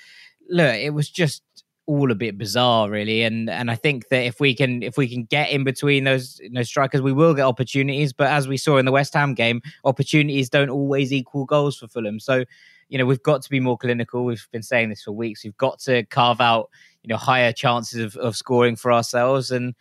look, 0.49 0.75
it 0.75 0.91
was 0.91 1.09
just 1.09 1.43
all 1.89 2.13
a 2.13 2.15
bit 2.15 2.37
bizarre, 2.37 2.89
really. 2.91 3.23
And 3.23 3.49
and 3.51 3.71
I 3.71 3.75
think 3.75 4.09
that 4.11 4.25
if 4.25 4.39
we 4.39 4.55
can 4.55 4.83
if 4.83 4.97
we 4.97 5.09
can 5.09 5.25
get 5.25 5.51
in 5.51 5.65
between 5.65 6.05
those 6.05 6.39
you 6.41 6.51
know, 6.51 6.63
strikers, 6.63 7.01
we 7.01 7.13
will 7.13 7.35
get 7.35 7.47
opportunities. 7.47 8.13
But 8.13 8.29
as 8.29 8.47
we 8.47 8.59
saw 8.59 8.77
in 8.77 8.85
the 8.85 8.93
West 8.93 9.15
Ham 9.15 9.35
game, 9.35 9.63
opportunities 9.85 10.51
don't 10.51 10.69
always 10.69 11.13
equal 11.13 11.47
goals 11.47 11.79
for 11.79 11.89
Fulham. 11.89 12.21
So 12.21 12.45
you 12.89 12.99
know 12.99 13.07
we've 13.07 13.23
got 13.23 13.43
to 13.43 13.51
be 13.51 13.59
more 13.59 13.79
clinical. 13.79 14.25
We've 14.25 14.47
been 14.53 14.63
saying 14.63 14.91
this 14.91 15.03
for 15.03 15.13
weeks. 15.13 15.43
We've 15.43 15.57
got 15.57 15.79
to 15.81 16.05
carve 16.05 16.41
out 16.41 16.69
you 17.03 17.09
know 17.09 17.17
higher 17.17 17.53
chances 17.53 18.01
of, 18.01 18.21
of 18.21 18.37
scoring 18.37 18.77
for 18.77 18.93
ourselves 18.93 19.51
and 19.51 19.75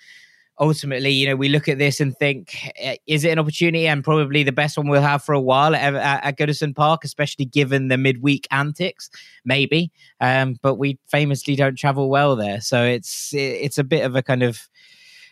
ultimately, 0.59 1.11
you 1.11 1.27
know, 1.27 1.35
we 1.35 1.49
look 1.49 1.67
at 1.67 1.77
this 1.77 1.99
and 1.99 2.17
think, 2.17 2.55
eh, 2.77 2.97
is 3.05 3.23
it 3.23 3.31
an 3.31 3.39
opportunity 3.39 3.87
and 3.87 4.03
probably 4.03 4.43
the 4.43 4.51
best 4.51 4.77
one 4.77 4.87
we'll 4.87 5.01
have 5.01 5.23
for 5.23 5.33
a 5.33 5.41
while 5.41 5.75
at, 5.75 5.93
at, 5.93 6.37
Goodison 6.37 6.75
Park, 6.75 7.03
especially 7.03 7.45
given 7.45 7.87
the 7.87 7.97
midweek 7.97 8.47
antics? 8.51 9.09
Maybe, 9.45 9.91
um, 10.19 10.57
but 10.61 10.75
we 10.75 10.97
famously 11.07 11.55
don't 11.55 11.75
travel 11.75 12.09
well 12.09 12.35
there, 12.35 12.61
so 12.61 12.83
it's 12.83 13.33
it's 13.33 13.77
a 13.77 13.83
bit 13.83 14.03
of 14.03 14.15
a 14.15 14.23
kind 14.23 14.43
of 14.43 14.67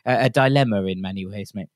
a, 0.06 0.26
a 0.26 0.30
dilemma 0.30 0.84
in 0.84 1.02
many 1.02 1.26
ways, 1.26 1.54
mate. 1.56 1.70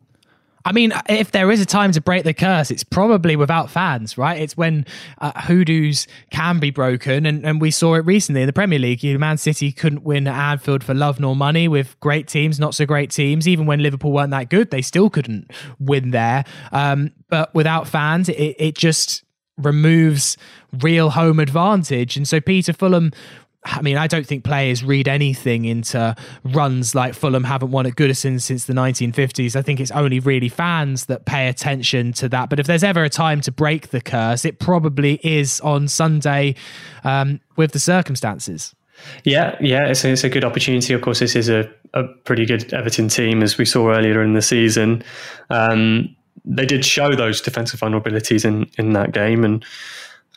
I 0.66 0.72
mean, 0.72 0.94
if 1.08 1.32
there 1.32 1.50
is 1.52 1.62
a 1.62 1.66
time 1.66 1.92
to 1.94 2.02
break 2.02 2.24
the 2.24 2.34
curse, 2.34 2.70
it's 2.70 2.84
probably 2.84 3.36
without 3.36 3.70
fans, 3.70 4.18
right? 4.18 4.40
It's 4.40 4.58
when 4.58 4.86
uh, 5.20 5.32
hoodoos 5.42 6.08
can 6.32 6.60
be 6.60 6.70
broken, 6.70 7.26
and, 7.26 7.46
and 7.46 7.62
we 7.62 7.72
saw 7.72 7.96
it 7.96 8.06
recently 8.06 8.42
in 8.42 8.48
the 8.48 8.54
Premier 8.54 8.80
League. 8.80 9.04
You 9.04 9.14
know, 9.14 9.20
Man 9.20 9.38
City 9.38 9.72
couldn't 9.72 10.04
win 10.04 10.28
at 10.28 10.52
Anfield 10.52 10.84
for 10.84 10.94
love 10.94 11.20
nor 11.20 11.36
money 11.36 11.68
with 11.68 12.00
great 12.00 12.28
teams, 12.28 12.60
not 12.60 12.76
so 12.76 12.86
great 12.86 13.10
teams. 13.12 13.48
Even 13.48 13.66
when 13.66 13.82
Liverpool 13.82 14.12
weren't 14.12 14.32
that 14.32 14.50
good, 14.50 14.72
they 14.72 14.82
still 14.82 15.10
couldn't 15.10 15.52
win 15.80 16.12
there. 16.12 16.44
Um, 16.72 17.12
but 17.30 17.54
without 17.56 17.88
fans, 17.88 18.30
it, 18.30 18.56
it 18.60 18.76
just 18.76 19.24
removes 19.58 20.38
real 20.82 21.12
home 21.12 21.40
advantage. 21.40 22.18
And 22.18 22.28
so 22.28 22.40
Peter 22.40 22.74
Fulham 22.74 23.12
I 23.66 23.82
mean, 23.82 23.98
I 23.98 24.08
don't 24.08 24.26
think 24.26 24.46
players 24.46 24.84
read 24.84 25.10
anything 25.10 25.66
into 25.66 26.16
runs 26.44 26.96
like 26.96 27.14
Fulham 27.14 27.44
haven't 27.44 27.72
won 27.72 27.86
at 27.86 27.96
Goodison 27.96 28.42
since 28.42 28.66
the 28.66 28.74
1950s. 28.74 29.56
I 29.56 29.62
think 29.62 29.82
it's 29.82 29.92
only 29.92 30.20
really 30.22 30.48
fans 30.48 31.06
that 31.06 31.26
pay 31.26 31.50
attention 31.50 32.14
to 32.14 32.30
that. 32.30 32.50
But 32.50 32.60
if 32.60 32.68
there's 32.68 32.86
ever 32.86 33.04
a 33.04 33.10
time 33.10 33.42
to 33.42 33.52
break 33.52 33.90
the 33.90 34.00
curse, 34.00 34.46
it 34.46 34.60
probably 34.60 35.20
is 35.24 35.60
on 35.60 35.90
Sunday 35.90 36.56
um, 37.04 37.42
with 37.58 37.74
the 37.74 37.80
circumstances. 37.80 38.74
Yeah, 39.24 39.58
yeah, 39.60 39.88
it's 39.88 40.04
a, 40.04 40.12
it's 40.12 40.24
a 40.24 40.30
good 40.30 40.46
opportunity. 40.46 40.94
Of 40.94 41.02
course, 41.02 41.20
this 41.20 41.36
is 41.36 41.50
a, 41.50 41.70
a 41.94 42.04
pretty 42.04 42.46
good 42.46 42.74
Everton 42.74 43.10
team, 43.10 43.44
as 43.44 43.58
we 43.58 43.66
saw 43.66 43.92
earlier 43.92 44.22
in 44.22 44.34
the 44.34 44.42
season. 44.42 45.04
Um, 45.50 46.16
they 46.46 46.66
did 46.66 46.86
show 46.86 47.16
those 47.16 47.42
defensive 47.42 47.80
vulnerabilities 47.80 48.46
in, 48.46 48.70
in 48.78 48.94
that 48.94 49.12
game, 49.12 49.44
and 49.44 49.66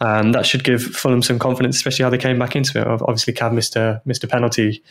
um, 0.03 0.33
that 0.33 0.45
should 0.45 0.65
give 0.65 0.83
Fulham 0.83 1.23
some 1.23 1.39
confidence, 1.39 1.77
especially 1.77 2.03
how 2.03 2.11
they 2.11 2.19
came 2.19 2.37
back 2.37 2.57
into 2.57 2.81
it. 2.81 2.87
Obviously, 2.87 3.33
Cav 3.33 3.55
missed 3.55 3.77
a, 3.77 4.03
missed 4.05 4.25
a 4.25 4.27
penalty. 4.27 4.83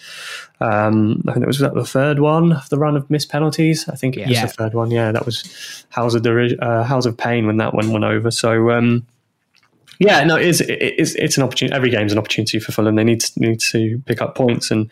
Um, 0.61 1.21
I 1.27 1.33
think 1.33 1.43
it 1.43 1.47
was, 1.47 1.59
was 1.59 1.73
the 1.73 1.85
third 1.85 2.19
one 2.19 2.53
of 2.53 2.69
the 2.69 2.77
run 2.77 2.95
of 2.95 3.09
missed 3.09 3.29
penalties. 3.29 3.89
I 3.89 3.95
think 3.97 4.15
it 4.15 4.29
was 4.29 4.41
the 4.41 4.47
third 4.47 4.73
one. 4.73 4.89
Yeah, 4.89 5.11
that 5.11 5.25
was 5.25 5.85
Howls 5.89 6.15
of, 6.15 6.25
uh, 6.25 6.83
Howls 6.83 7.05
of 7.05 7.17
Pain 7.17 7.45
when 7.45 7.57
that 7.57 7.73
one 7.73 7.91
went 7.91 8.05
over. 8.05 8.31
So, 8.31 8.71
um, 8.71 9.05
yeah, 9.99 10.23
no, 10.23 10.37
it's, 10.37 10.61
it's 10.61 11.13
it's 11.15 11.35
an 11.35 11.43
opportunity. 11.43 11.75
Every 11.75 11.89
game's 11.89 12.13
an 12.13 12.17
opportunity 12.17 12.59
for 12.59 12.71
Fulham. 12.71 12.95
They 12.95 13.03
need 13.03 13.19
to, 13.19 13.39
need 13.39 13.59
to 13.71 14.01
pick 14.05 14.21
up 14.21 14.33
points 14.35 14.71
and 14.71 14.89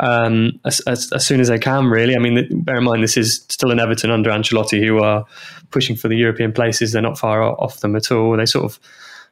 um, 0.00 0.60
as, 0.64 0.80
as, 0.80 1.12
as, 1.12 1.26
soon 1.26 1.40
as 1.40 1.48
they 1.48 1.58
can. 1.58 1.88
Really, 1.88 2.16
I 2.16 2.18
mean, 2.18 2.62
bear 2.62 2.76
in 2.76 2.84
mind 2.84 3.02
this 3.02 3.18
is 3.18 3.44
still 3.50 3.70
an 3.70 3.78
Everton 3.78 4.10
under 4.10 4.30
Ancelotti 4.30 4.84
who 4.84 5.00
are 5.00 5.26
pushing 5.70 5.94
for 5.94 6.08
the 6.08 6.16
European 6.16 6.54
places. 6.54 6.92
They're 6.92 7.02
not 7.02 7.18
far 7.18 7.42
off 7.42 7.80
them 7.80 7.94
at 7.96 8.10
all. 8.10 8.34
They 8.38 8.46
sort 8.46 8.64
of 8.64 8.80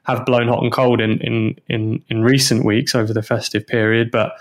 have 0.05 0.25
blown 0.25 0.49
hot 0.49 0.63
and 0.63 0.73
cold 0.73 1.01
in 1.01 1.21
in 1.21 1.57
in, 1.69 2.03
in 2.09 2.23
recent 2.23 2.65
weeks 2.65 2.95
over 2.95 3.13
the 3.13 3.23
festive 3.23 3.67
period, 3.67 4.11
but. 4.11 4.33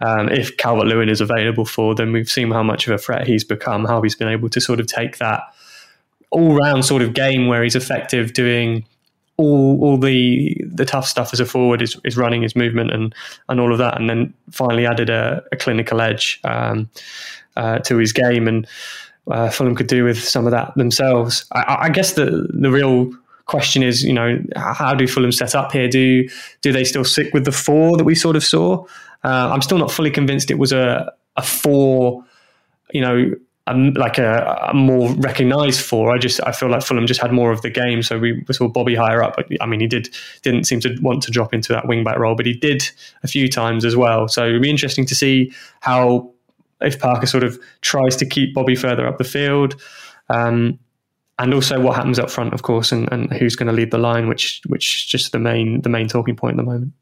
Um, 0.00 0.28
if 0.28 0.56
Calvert 0.56 0.86
Lewin 0.86 1.08
is 1.08 1.20
available 1.20 1.64
for 1.64 1.94
them, 1.94 2.12
we've 2.12 2.28
seen 2.28 2.50
how 2.50 2.64
much 2.64 2.88
of 2.88 2.92
a 2.92 2.98
threat 2.98 3.28
he's 3.28 3.44
become, 3.44 3.84
how 3.84 4.02
he's 4.02 4.16
been 4.16 4.28
able 4.28 4.48
to 4.50 4.60
sort 4.60 4.80
of 4.80 4.88
take 4.88 5.18
that 5.18 5.44
all 6.30 6.56
round 6.56 6.84
sort 6.84 7.00
of 7.00 7.14
game 7.14 7.46
where 7.46 7.62
he's 7.62 7.76
effective 7.76 8.32
doing 8.32 8.84
all 9.36 9.80
all 9.82 9.96
the 9.96 10.60
the 10.66 10.84
tough 10.84 11.06
stuff 11.06 11.32
as 11.32 11.40
a 11.40 11.46
forward 11.46 11.80
is, 11.80 11.98
is 12.04 12.16
running 12.16 12.42
his 12.42 12.54
movement 12.54 12.92
and 12.92 13.14
and 13.48 13.60
all 13.60 13.72
of 13.72 13.78
that 13.78 13.98
and 13.98 14.08
then 14.08 14.34
finally 14.50 14.86
added 14.86 15.10
a, 15.10 15.42
a 15.52 15.56
clinical 15.56 16.00
edge 16.00 16.40
um, 16.44 16.88
uh, 17.56 17.78
to 17.78 17.96
his 17.96 18.12
game 18.12 18.46
and 18.46 18.66
uh, 19.30 19.48
Fulham 19.48 19.74
could 19.74 19.86
do 19.86 20.04
with 20.04 20.22
some 20.22 20.44
of 20.44 20.50
that 20.50 20.74
themselves. 20.76 21.46
I, 21.52 21.78
I 21.82 21.88
guess 21.88 22.12
the 22.12 22.46
the 22.50 22.70
real 22.70 23.12
question 23.46 23.82
is, 23.82 24.02
you 24.02 24.12
know, 24.12 24.38
how 24.56 24.94
do 24.94 25.06
Fulham 25.06 25.32
set 25.32 25.54
up 25.54 25.72
here? 25.72 25.88
Do 25.88 26.28
do 26.62 26.72
they 26.72 26.84
still 26.84 27.04
stick 27.04 27.32
with 27.34 27.44
the 27.44 27.52
four 27.52 27.96
that 27.96 28.04
we 28.04 28.14
sort 28.14 28.36
of 28.36 28.44
saw? 28.44 28.84
Uh, 29.22 29.50
I'm 29.52 29.62
still 29.62 29.78
not 29.78 29.90
fully 29.90 30.10
convinced 30.10 30.50
it 30.50 30.58
was 30.58 30.72
a 30.72 31.12
a 31.36 31.42
four, 31.42 32.24
you 32.92 33.00
know, 33.00 33.32
like 33.66 34.18
a, 34.18 34.68
a, 34.68 34.74
more 34.74 35.10
recognised 35.14 35.80
four. 35.80 36.14
I 36.14 36.18
just 36.18 36.40
I 36.46 36.52
feel 36.52 36.70
like 36.70 36.82
Fulham 36.82 37.06
just 37.06 37.20
had 37.20 37.32
more 37.32 37.50
of 37.50 37.62
the 37.62 37.70
game, 37.70 38.02
so 38.02 38.18
we 38.18 38.44
saw 38.50 38.68
Bobby 38.68 38.94
higher 38.94 39.22
up. 39.22 39.36
I 39.60 39.66
mean, 39.66 39.80
he 39.80 39.86
did 39.86 40.14
didn't 40.42 40.64
seem 40.64 40.80
to 40.80 40.96
want 41.00 41.22
to 41.24 41.30
drop 41.30 41.54
into 41.54 41.72
that 41.72 41.88
wing 41.88 42.04
back 42.04 42.18
role, 42.18 42.34
but 42.34 42.46
he 42.46 42.52
did 42.52 42.88
a 43.22 43.28
few 43.28 43.48
times 43.48 43.84
as 43.84 43.96
well. 43.96 44.28
So 44.28 44.46
it'd 44.46 44.62
be 44.62 44.70
interesting 44.70 45.06
to 45.06 45.14
see 45.14 45.52
how 45.80 46.30
if 46.80 46.98
Parker 46.98 47.26
sort 47.26 47.44
of 47.44 47.58
tries 47.80 48.16
to 48.16 48.26
keep 48.26 48.54
Bobby 48.54 48.74
further 48.74 49.06
up 49.06 49.18
the 49.18 49.24
field. 49.24 49.80
Um, 50.28 50.78
and 51.38 51.52
also 51.52 51.80
what 51.80 51.96
happens 51.96 52.18
up 52.18 52.30
front, 52.30 52.54
of 52.54 52.62
course, 52.62 52.92
and, 52.92 53.10
and 53.12 53.32
who's 53.32 53.56
going 53.56 53.66
to 53.66 53.72
lead 53.72 53.90
the 53.90 53.98
line, 53.98 54.28
which 54.28 54.62
which 54.66 54.96
is 54.96 55.04
just 55.04 55.32
the 55.32 55.38
main 55.38 55.82
the 55.82 55.88
main 55.88 56.08
talking 56.08 56.36
point 56.36 56.58
at 56.58 56.64
the 56.64 56.70
moment. 56.70 56.92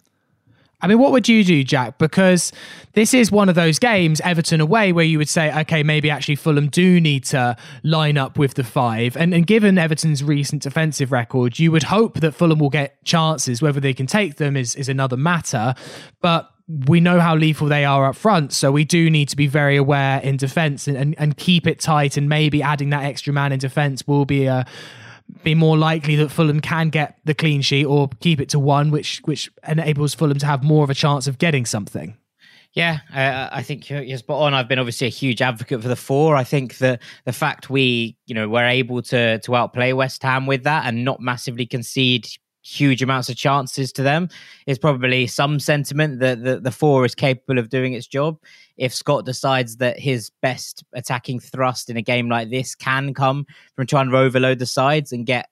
I 0.82 0.88
mean, 0.88 0.98
what 0.98 1.12
would 1.12 1.28
you 1.28 1.44
do, 1.44 1.62
Jack? 1.62 1.98
Because 1.98 2.50
this 2.94 3.14
is 3.14 3.30
one 3.30 3.48
of 3.48 3.54
those 3.54 3.78
games, 3.78 4.20
Everton 4.22 4.60
away, 4.60 4.92
where 4.92 5.04
you 5.04 5.16
would 5.16 5.28
say, 5.28 5.56
okay, 5.60 5.84
maybe 5.84 6.10
actually 6.10 6.34
Fulham 6.34 6.68
do 6.68 7.00
need 7.00 7.22
to 7.26 7.56
line 7.84 8.18
up 8.18 8.36
with 8.36 8.54
the 8.54 8.64
five. 8.64 9.16
And, 9.16 9.32
and 9.32 9.46
given 9.46 9.78
Everton's 9.78 10.24
recent 10.24 10.60
defensive 10.62 11.12
record, 11.12 11.60
you 11.60 11.70
would 11.70 11.84
hope 11.84 12.18
that 12.18 12.32
Fulham 12.32 12.58
will 12.58 12.68
get 12.68 13.02
chances. 13.04 13.62
Whether 13.62 13.78
they 13.78 13.94
can 13.94 14.08
take 14.08 14.36
them 14.36 14.56
is, 14.56 14.74
is 14.74 14.88
another 14.88 15.16
matter. 15.16 15.76
But 16.20 16.51
we 16.68 17.00
know 17.00 17.20
how 17.20 17.34
lethal 17.34 17.68
they 17.68 17.84
are 17.84 18.06
up 18.06 18.16
front, 18.16 18.52
so 18.52 18.72
we 18.72 18.84
do 18.84 19.10
need 19.10 19.28
to 19.28 19.36
be 19.36 19.46
very 19.46 19.76
aware 19.76 20.20
in 20.20 20.36
defence 20.36 20.86
and, 20.86 20.96
and, 20.96 21.14
and 21.18 21.36
keep 21.36 21.66
it 21.66 21.80
tight. 21.80 22.16
And 22.16 22.28
maybe 22.28 22.62
adding 22.62 22.90
that 22.90 23.04
extra 23.04 23.32
man 23.32 23.52
in 23.52 23.58
defence 23.58 24.06
will 24.06 24.24
be 24.24 24.46
a 24.46 24.64
be 25.42 25.54
more 25.54 25.78
likely 25.78 26.16
that 26.16 26.30
Fulham 26.30 26.60
can 26.60 26.90
get 26.90 27.18
the 27.24 27.34
clean 27.34 27.62
sheet 27.62 27.86
or 27.86 28.08
keep 28.20 28.40
it 28.40 28.48
to 28.50 28.58
one, 28.58 28.90
which 28.90 29.20
which 29.24 29.50
enables 29.66 30.14
Fulham 30.14 30.38
to 30.38 30.46
have 30.46 30.62
more 30.62 30.84
of 30.84 30.90
a 30.90 30.94
chance 30.94 31.26
of 31.26 31.38
getting 31.38 31.66
something. 31.66 32.16
Yeah, 32.74 33.00
uh, 33.14 33.54
I 33.54 33.62
think 33.62 33.90
you're, 33.90 34.00
you're, 34.00 34.16
spot 34.16 34.40
on. 34.40 34.54
I've 34.54 34.68
been 34.68 34.78
obviously 34.78 35.06
a 35.06 35.10
huge 35.10 35.42
advocate 35.42 35.82
for 35.82 35.88
the 35.88 35.96
four. 35.96 36.36
I 36.36 36.44
think 36.44 36.78
that 36.78 37.02
the 37.26 37.32
fact 37.32 37.68
we, 37.68 38.16
you 38.24 38.34
know, 38.34 38.48
were 38.48 38.64
able 38.64 39.02
to 39.02 39.38
to 39.40 39.56
outplay 39.56 39.92
West 39.92 40.22
Ham 40.22 40.46
with 40.46 40.64
that 40.64 40.86
and 40.86 41.04
not 41.04 41.20
massively 41.20 41.66
concede 41.66 42.26
huge 42.62 43.02
amounts 43.02 43.28
of 43.28 43.36
chances 43.36 43.92
to 43.92 44.02
them 44.02 44.28
is 44.66 44.78
probably 44.78 45.26
some 45.26 45.58
sentiment 45.58 46.20
that 46.20 46.42
the, 46.42 46.60
the 46.60 46.70
four 46.70 47.04
is 47.04 47.14
capable 47.14 47.58
of 47.58 47.68
doing 47.68 47.92
its 47.92 48.06
job. 48.06 48.38
If 48.76 48.94
Scott 48.94 49.24
decides 49.24 49.76
that 49.76 49.98
his 49.98 50.30
best 50.40 50.84
attacking 50.92 51.40
thrust 51.40 51.90
in 51.90 51.96
a 51.96 52.02
game 52.02 52.28
like 52.28 52.50
this 52.50 52.74
can 52.74 53.14
come 53.14 53.46
from 53.74 53.86
trying 53.86 54.10
to 54.10 54.16
overload 54.16 54.58
the 54.58 54.66
sides 54.66 55.12
and 55.12 55.26
get 55.26 55.48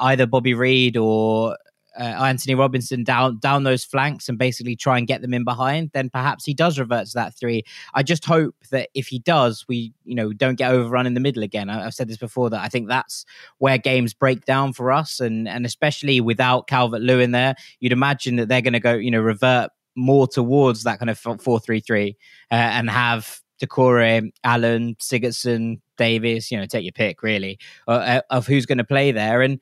either 0.00 0.26
Bobby 0.26 0.54
Reid 0.54 0.96
or 0.96 1.56
uh, 1.98 2.02
Antonee 2.02 2.54
Robinson 2.54 3.04
down 3.04 3.38
down 3.38 3.64
those 3.64 3.84
flanks 3.84 4.28
and 4.28 4.38
basically 4.38 4.76
try 4.76 4.98
and 4.98 5.06
get 5.06 5.22
them 5.22 5.34
in 5.34 5.44
behind, 5.44 5.90
then 5.92 6.10
perhaps 6.10 6.44
he 6.44 6.54
does 6.54 6.78
revert 6.78 7.06
to 7.08 7.14
that 7.14 7.36
three. 7.38 7.64
I 7.94 8.02
just 8.02 8.24
hope 8.24 8.54
that 8.70 8.88
if 8.94 9.08
he 9.08 9.18
does, 9.18 9.64
we 9.68 9.92
you 10.04 10.14
know 10.14 10.32
don't 10.32 10.56
get 10.56 10.70
overrun 10.70 11.06
in 11.06 11.14
the 11.14 11.20
middle 11.20 11.42
again. 11.42 11.70
I, 11.70 11.84
have 11.84 11.94
said 11.94 12.08
this 12.08 12.16
before 12.16 12.50
that 12.50 12.62
I 12.62 12.68
think 12.68 12.88
that's 12.88 13.24
where 13.58 13.78
games 13.78 14.14
break 14.14 14.44
down 14.44 14.72
for 14.72 14.92
us, 14.92 15.20
and 15.20 15.48
and 15.48 15.64
especially 15.66 16.20
without 16.20 16.66
Calvert 16.66 17.02
Lewin 17.02 17.32
there, 17.32 17.54
you'd 17.80 17.92
imagine 17.92 18.36
that 18.36 18.48
they're 18.48 18.62
going 18.62 18.72
to 18.72 18.80
go 18.80 18.94
you 18.94 19.10
know 19.10 19.20
revert 19.20 19.70
more 19.96 20.28
towards 20.28 20.84
that 20.84 20.98
kind 20.98 21.10
of 21.10 21.18
four 21.18 21.58
three 21.58 21.80
three 21.80 22.16
uh, 22.50 22.54
and 22.54 22.88
have 22.90 23.40
Doucouré, 23.60 24.30
Allan, 24.44 24.94
Sigurdsson, 24.96 25.80
Davies, 25.96 26.50
you 26.50 26.58
know, 26.58 26.66
take 26.66 26.84
your 26.84 26.92
pick 26.92 27.22
really 27.22 27.58
uh, 27.88 27.90
uh 27.90 28.20
of 28.30 28.46
who's 28.46 28.66
going 28.66 28.78
to 28.78 28.84
play 28.84 29.10
there. 29.10 29.42
And 29.42 29.60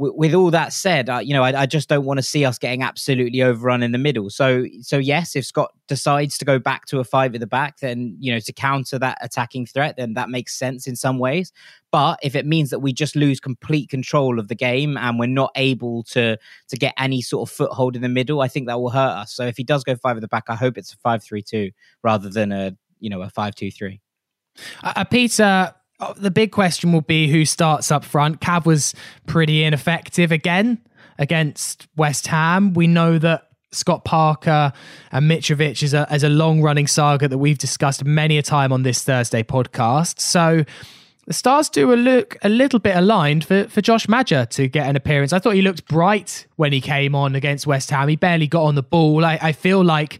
with 0.00 0.32
all 0.32 0.50
that 0.50 0.72
said, 0.72 1.10
uh, 1.10 1.18
you 1.18 1.34
know, 1.34 1.42
I, 1.42 1.62
I 1.62 1.66
just 1.66 1.88
don't 1.90 2.06
want 2.06 2.16
to 2.16 2.22
see 2.22 2.46
us 2.46 2.58
getting 2.58 2.82
absolutely 2.82 3.42
overrun 3.42 3.82
in 3.82 3.92
the 3.92 3.98
middle. 3.98 4.30
So, 4.30 4.64
so 4.80 4.96
yes, 4.96 5.36
if 5.36 5.44
Scott 5.44 5.74
decides 5.88 6.38
to 6.38 6.46
go 6.46 6.58
back 6.58 6.86
to 6.86 7.00
a 7.00 7.04
five 7.04 7.34
at 7.34 7.40
the 7.40 7.46
back, 7.46 7.80
then 7.80 8.16
you 8.18 8.32
know 8.32 8.40
to 8.40 8.52
counter 8.52 8.98
that 8.98 9.18
attacking 9.20 9.66
threat, 9.66 9.96
then 9.98 10.14
that 10.14 10.30
makes 10.30 10.58
sense 10.58 10.86
in 10.86 10.96
some 10.96 11.18
ways. 11.18 11.52
But 11.90 12.18
if 12.22 12.34
it 12.34 12.46
means 12.46 12.70
that 12.70 12.78
we 12.78 12.94
just 12.94 13.14
lose 13.14 13.40
complete 13.40 13.90
control 13.90 14.38
of 14.38 14.48
the 14.48 14.54
game 14.54 14.96
and 14.96 15.18
we're 15.18 15.26
not 15.26 15.52
able 15.54 16.02
to 16.04 16.38
to 16.68 16.76
get 16.76 16.94
any 16.96 17.20
sort 17.20 17.48
of 17.48 17.54
foothold 17.54 17.94
in 17.94 18.00
the 18.00 18.08
middle, 18.08 18.40
I 18.40 18.48
think 18.48 18.68
that 18.68 18.80
will 18.80 18.90
hurt 18.90 19.18
us. 19.18 19.32
So 19.34 19.44
if 19.44 19.58
he 19.58 19.64
does 19.64 19.84
go 19.84 19.96
five 19.96 20.16
at 20.16 20.22
the 20.22 20.28
back, 20.28 20.44
I 20.48 20.54
hope 20.54 20.78
it's 20.78 20.94
a 20.94 20.96
five-three-two 20.96 21.72
rather 22.02 22.30
than 22.30 22.52
a 22.52 22.74
you 23.00 23.10
know 23.10 23.20
a 23.20 23.28
five-two-three. 23.28 24.00
Uh, 24.82 25.04
Peter, 25.04 25.74
Oh, 25.74 25.79
Uh, 26.00 26.14
the 26.14 26.30
big 26.30 26.50
question 26.50 26.92
will 26.92 27.02
be 27.02 27.28
who 27.28 27.44
starts 27.44 27.90
up 27.90 28.04
front. 28.04 28.40
Cav 28.40 28.64
was 28.64 28.94
pretty 29.26 29.62
ineffective 29.62 30.32
again 30.32 30.78
against 31.18 31.86
West 31.96 32.26
Ham. 32.28 32.72
We 32.72 32.86
know 32.86 33.18
that 33.18 33.48
Scott 33.72 34.04
Parker 34.04 34.72
and 35.12 35.30
Mitrovic 35.30 35.82
is 35.82 35.94
a, 35.94 36.06
is 36.12 36.24
a 36.24 36.28
long 36.28 36.62
running 36.62 36.86
saga 36.86 37.28
that 37.28 37.38
we've 37.38 37.58
discussed 37.58 38.04
many 38.04 38.38
a 38.38 38.42
time 38.42 38.72
on 38.72 38.82
this 38.82 39.04
Thursday 39.04 39.42
podcast. 39.42 40.20
So 40.20 40.64
the 41.26 41.34
stars 41.34 41.68
do 41.68 41.92
a 41.92 41.94
look 41.94 42.36
a 42.42 42.48
little 42.48 42.80
bit 42.80 42.96
aligned 42.96 43.44
for, 43.44 43.68
for 43.68 43.80
Josh 43.80 44.08
Maja 44.08 44.46
to 44.46 44.68
get 44.68 44.88
an 44.88 44.96
appearance. 44.96 45.32
I 45.32 45.38
thought 45.38 45.54
he 45.54 45.62
looked 45.62 45.86
bright 45.86 46.46
when 46.56 46.72
he 46.72 46.80
came 46.80 47.14
on 47.14 47.36
against 47.36 47.66
West 47.66 47.90
Ham. 47.90 48.08
He 48.08 48.16
barely 48.16 48.48
got 48.48 48.64
on 48.64 48.74
the 48.74 48.82
ball. 48.82 49.24
I, 49.24 49.38
I 49.40 49.52
feel 49.52 49.84
like 49.84 50.18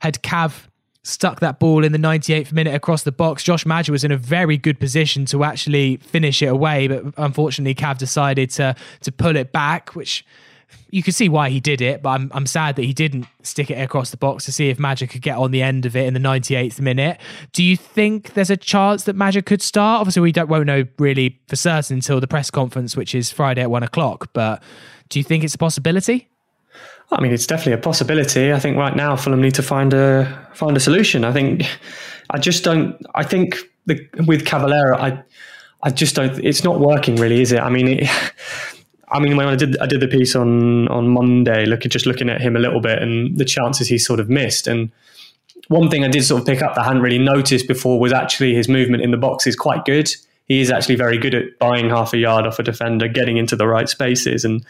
had 0.00 0.22
Cav 0.22 0.68
stuck 1.06 1.40
that 1.40 1.60
ball 1.60 1.84
in 1.84 1.92
the 1.92 1.98
98th 1.98 2.52
minute 2.52 2.74
across 2.74 3.04
the 3.04 3.12
box. 3.12 3.42
Josh 3.42 3.64
Maja 3.64 3.92
was 3.92 4.04
in 4.04 4.10
a 4.10 4.16
very 4.16 4.56
good 4.56 4.80
position 4.80 5.24
to 5.26 5.44
actually 5.44 5.98
finish 5.98 6.42
it 6.42 6.46
away, 6.46 6.88
but 6.88 7.04
unfortunately, 7.16 7.74
Cav 7.74 7.98
decided 7.98 8.50
to 8.50 8.74
to 9.02 9.12
pull 9.12 9.36
it 9.36 9.52
back, 9.52 9.90
which 9.94 10.24
you 10.90 11.02
could 11.02 11.14
see 11.14 11.28
why 11.28 11.48
he 11.48 11.60
did 11.60 11.80
it, 11.80 12.02
but 12.02 12.10
I'm, 12.10 12.30
I'm 12.34 12.46
sad 12.46 12.76
that 12.76 12.82
he 12.82 12.92
didn't 12.92 13.26
stick 13.42 13.70
it 13.70 13.74
across 13.74 14.10
the 14.10 14.16
box 14.16 14.44
to 14.46 14.52
see 14.52 14.68
if 14.68 14.78
Maja 14.80 15.06
could 15.06 15.22
get 15.22 15.36
on 15.36 15.52
the 15.52 15.62
end 15.62 15.86
of 15.86 15.94
it 15.94 16.06
in 16.06 16.14
the 16.14 16.20
98th 16.20 16.80
minute. 16.80 17.20
Do 17.52 17.62
you 17.62 17.76
think 17.76 18.34
there's 18.34 18.50
a 18.50 18.56
chance 18.56 19.04
that 19.04 19.14
Maja 19.14 19.42
could 19.42 19.62
start? 19.62 20.00
Obviously, 20.00 20.22
we 20.22 20.32
don't 20.32 20.48
won't 20.48 20.66
know 20.66 20.84
really 20.98 21.38
for 21.48 21.56
certain 21.56 21.96
until 21.96 22.20
the 22.20 22.26
press 22.26 22.50
conference, 22.50 22.96
which 22.96 23.14
is 23.14 23.30
Friday 23.30 23.62
at 23.62 23.70
one 23.70 23.82
o'clock. 23.82 24.30
But 24.32 24.62
do 25.08 25.18
you 25.18 25.24
think 25.24 25.44
it's 25.44 25.54
a 25.54 25.58
possibility? 25.58 26.28
I 27.12 27.20
mean, 27.20 27.32
it's 27.32 27.46
definitely 27.46 27.74
a 27.74 27.78
possibility. 27.78 28.52
I 28.52 28.58
think 28.58 28.76
right 28.76 28.96
now 28.96 29.16
Fulham 29.16 29.40
need 29.40 29.54
to 29.54 29.62
find 29.62 29.94
a 29.94 30.48
find 30.54 30.76
a 30.76 30.80
solution. 30.80 31.24
I 31.24 31.32
think 31.32 31.64
I 32.30 32.38
just 32.38 32.64
don't. 32.64 33.00
I 33.14 33.22
think 33.22 33.56
the, 33.86 34.08
with 34.26 34.44
Cavaleiro, 34.44 34.96
I 34.96 35.22
I 35.82 35.90
just 35.90 36.16
don't. 36.16 36.44
It's 36.44 36.64
not 36.64 36.80
working 36.80 37.16
really, 37.16 37.40
is 37.40 37.52
it? 37.52 37.60
I 37.60 37.70
mean, 37.70 37.88
it, 37.88 38.10
I 39.08 39.20
mean, 39.20 39.36
when 39.36 39.46
I 39.46 39.54
did 39.54 39.78
I 39.78 39.86
did 39.86 40.00
the 40.00 40.08
piece 40.08 40.34
on 40.34 40.88
on 40.88 41.08
Monday, 41.08 41.64
looking 41.64 41.90
just 41.90 42.06
looking 42.06 42.28
at 42.28 42.40
him 42.40 42.56
a 42.56 42.58
little 42.58 42.80
bit 42.80 43.00
and 43.00 43.36
the 43.36 43.44
chances 43.44 43.86
he 43.86 43.98
sort 43.98 44.18
of 44.18 44.28
missed. 44.28 44.66
And 44.66 44.90
one 45.68 45.88
thing 45.88 46.04
I 46.04 46.08
did 46.08 46.24
sort 46.24 46.40
of 46.40 46.46
pick 46.46 46.62
up 46.62 46.74
that 46.74 46.82
I 46.82 46.84
hadn't 46.84 47.02
really 47.02 47.18
noticed 47.18 47.68
before 47.68 48.00
was 48.00 48.12
actually 48.12 48.54
his 48.54 48.68
movement 48.68 49.02
in 49.02 49.12
the 49.12 49.16
box 49.16 49.46
is 49.46 49.54
quite 49.54 49.84
good. 49.84 50.12
He 50.46 50.60
is 50.60 50.70
actually 50.70 50.94
very 50.94 51.18
good 51.18 51.34
at 51.34 51.58
buying 51.58 51.88
half 51.88 52.12
a 52.12 52.18
yard 52.18 52.46
off 52.46 52.58
a 52.58 52.62
defender, 52.62 53.08
getting 53.08 53.36
into 53.36 53.56
the 53.56 53.66
right 53.66 53.88
spaces, 53.88 54.44
and 54.44 54.64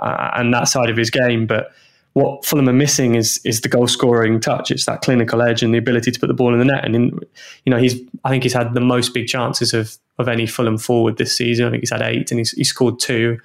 uh, 0.00 0.30
and 0.36 0.52
that 0.54 0.68
side 0.68 0.90
of 0.90 0.96
his 0.96 1.10
game. 1.10 1.46
But 1.46 1.72
what 2.14 2.44
Fulham 2.44 2.68
are 2.68 2.72
missing 2.72 3.14
is 3.14 3.40
is 3.44 3.60
the 3.60 3.68
goal 3.68 3.86
scoring 3.86 4.40
touch. 4.40 4.70
It's 4.70 4.86
that 4.86 5.02
clinical 5.02 5.42
edge 5.42 5.62
and 5.62 5.72
the 5.72 5.78
ability 5.78 6.10
to 6.10 6.20
put 6.20 6.26
the 6.26 6.34
ball 6.34 6.52
in 6.52 6.58
the 6.58 6.64
net. 6.64 6.84
And 6.84 6.96
in, 6.96 7.20
you 7.64 7.70
know, 7.70 7.78
he's 7.78 8.00
I 8.24 8.30
think 8.30 8.42
he's 8.42 8.54
had 8.54 8.74
the 8.74 8.80
most 8.80 9.14
big 9.14 9.28
chances 9.28 9.72
of 9.74 9.96
of 10.18 10.28
any 10.28 10.46
Fulham 10.46 10.78
forward 10.78 11.16
this 11.16 11.36
season. 11.36 11.66
I 11.66 11.70
think 11.70 11.82
he's 11.82 11.92
had 11.92 12.02
eight, 12.02 12.30
and 12.30 12.40
he's, 12.40 12.50
he 12.52 12.64
scored 12.64 12.98
two. 12.98 13.38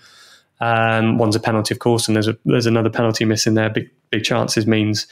Um, 0.60 1.18
one's 1.18 1.36
a 1.36 1.40
penalty, 1.40 1.74
of 1.74 1.80
course, 1.80 2.08
and 2.08 2.16
there's 2.16 2.28
a, 2.28 2.38
there's 2.46 2.66
another 2.66 2.90
penalty 2.90 3.26
miss 3.26 3.46
in 3.46 3.54
there. 3.54 3.70
Big 3.70 3.90
big 4.10 4.24
chances 4.24 4.66
means 4.66 5.08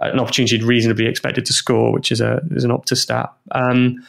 an 0.00 0.20
opportunity 0.20 0.62
reasonably 0.62 1.06
expected 1.06 1.46
to 1.46 1.52
score, 1.52 1.92
which 1.92 2.12
is 2.12 2.20
a 2.20 2.40
is 2.50 2.64
an 2.64 2.70
Opta 2.70 2.96
stat. 2.96 3.32
Um, 3.52 4.04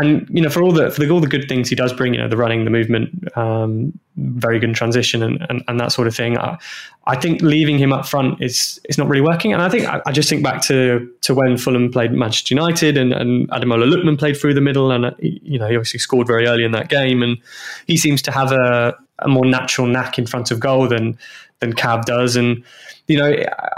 and 0.00 0.28
you 0.30 0.42
know, 0.42 0.48
for 0.48 0.62
all 0.62 0.72
the 0.72 0.90
for 0.90 1.00
the, 1.00 1.10
all 1.10 1.20
the 1.20 1.26
good 1.26 1.48
things 1.48 1.68
he 1.68 1.76
does 1.76 1.92
bring, 1.92 2.14
you 2.14 2.20
know, 2.20 2.28
the 2.28 2.36
running, 2.36 2.64
the 2.64 2.70
movement, 2.70 3.36
um, 3.36 3.98
very 4.16 4.58
good 4.58 4.74
transition, 4.74 5.22
and, 5.22 5.44
and, 5.48 5.62
and 5.68 5.78
that 5.78 5.92
sort 5.92 6.08
of 6.08 6.14
thing. 6.14 6.38
I, 6.38 6.58
I, 7.06 7.16
think 7.16 7.42
leaving 7.42 7.78
him 7.78 7.92
up 7.92 8.06
front 8.06 8.42
is 8.42 8.80
is 8.88 8.98
not 8.98 9.08
really 9.08 9.20
working. 9.20 9.52
And 9.52 9.60
I 9.62 9.68
think 9.68 9.86
I, 9.86 10.00
I, 10.06 10.12
just 10.12 10.28
think 10.28 10.42
back 10.42 10.62
to 10.62 11.10
to 11.22 11.34
when 11.34 11.56
Fulham 11.56 11.90
played 11.90 12.12
Manchester 12.12 12.54
United, 12.54 12.96
and, 12.96 13.12
and 13.12 13.48
Ademola 13.50 13.92
Lookman 13.92 14.18
played 14.18 14.36
through 14.36 14.54
the 14.54 14.60
middle, 14.60 14.90
and 14.90 15.06
uh, 15.06 15.10
you 15.18 15.58
know, 15.58 15.68
he 15.68 15.76
obviously 15.76 15.98
scored 15.98 16.26
very 16.26 16.46
early 16.46 16.64
in 16.64 16.72
that 16.72 16.88
game, 16.88 17.22
and 17.22 17.36
he 17.86 17.96
seems 17.96 18.22
to 18.22 18.32
have 18.32 18.52
a, 18.52 18.96
a 19.18 19.28
more 19.28 19.44
natural 19.44 19.86
knack 19.86 20.18
in 20.18 20.26
front 20.26 20.50
of 20.50 20.60
goal 20.60 20.88
than 20.88 21.18
than 21.60 21.74
Cav 21.74 22.04
does, 22.06 22.36
and 22.36 22.64
you 23.06 23.18
know, 23.18 23.34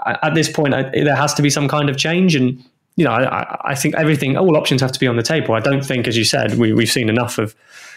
at 0.07 0.35
this 0.35 0.51
point, 0.51 0.73
there 0.73 1.17
has 1.17 1.35
to 1.35 1.43
be 1.43 1.51
some 1.51 1.67
kind 1.67 1.89
of 1.89 1.97
change, 1.97 2.37
and 2.37 2.63
you 3.03 3.09
know, 3.09 3.15
I, 3.15 3.73
I, 3.73 3.75
think 3.75 3.97
everything, 3.97 4.37
all 4.37 4.57
options 4.57 4.81
have 4.81 4.93
to 4.93 5.01
be 5.01 5.09
on 5.09 5.17
the 5.17 5.25
table. 5.25 5.57
I 5.57 5.59
don't 5.59 5.85
think, 5.85 6.07
as 6.07 6.17
you 6.17 6.23
said, 6.23 6.55
we, 6.55 6.73
we've 6.73 6.89
seen 6.89 7.09
enough 7.09 7.37
of 7.37 7.53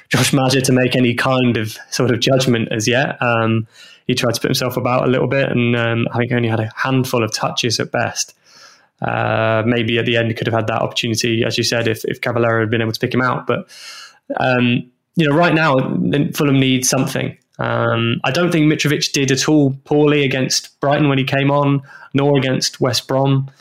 Josh 0.09 0.33
Maja 0.33 0.61
to 0.61 0.73
make 0.73 0.95
any 0.95 1.13
kind 1.13 1.57
of 1.57 1.77
sort 1.91 2.09
of 2.09 2.19
judgment 2.19 2.69
as 2.71 2.87
yet. 2.87 3.21
Um, 3.21 3.67
he 4.07 4.15
tried 4.15 4.33
to 4.33 4.41
put 4.41 4.47
himself 4.47 4.77
about 4.77 5.07
a 5.07 5.11
little 5.11 5.27
bit, 5.27 5.51
and 5.51 5.75
um, 5.75 6.07
I 6.11 6.17
think 6.17 6.31
only 6.31 6.49
had 6.49 6.59
a 6.59 6.71
handful 6.75 7.23
of 7.23 7.31
touches 7.31 7.79
at 7.79 7.91
best. 7.91 8.33
Uh, 8.99 9.61
maybe 9.67 9.99
at 9.99 10.07
the 10.07 10.17
end 10.17 10.29
he 10.29 10.33
could 10.33 10.47
have 10.47 10.55
had 10.55 10.65
that 10.65 10.81
opportunity, 10.81 11.43
as 11.43 11.55
you 11.55 11.63
said, 11.63 11.87
if, 11.87 12.03
if 12.05 12.19
Cavaleiro 12.19 12.61
had 12.61 12.71
been 12.71 12.81
able 12.81 12.91
to 12.91 12.99
pick 12.99 13.13
him 13.13 13.21
out. 13.21 13.45
But 13.45 13.69
um, 14.39 14.91
you 15.15 15.29
know, 15.29 15.35
right 15.35 15.53
now 15.53 15.75
Fulham 16.33 16.59
needs 16.59 16.89
something. 16.89 17.37
Um, 17.59 18.19
I 18.23 18.31
don't 18.31 18.51
think 18.51 18.73
Mitrovic 18.73 19.11
did 19.11 19.31
at 19.31 19.47
all 19.47 19.75
poorly 19.83 20.23
against 20.23 20.79
Brighton 20.79 21.09
when 21.09 21.19
he 21.19 21.25
came 21.25 21.51
on, 21.51 21.83
nor 22.15 22.39
against 22.39 22.81
West 22.81 23.07
Brom. 23.07 23.51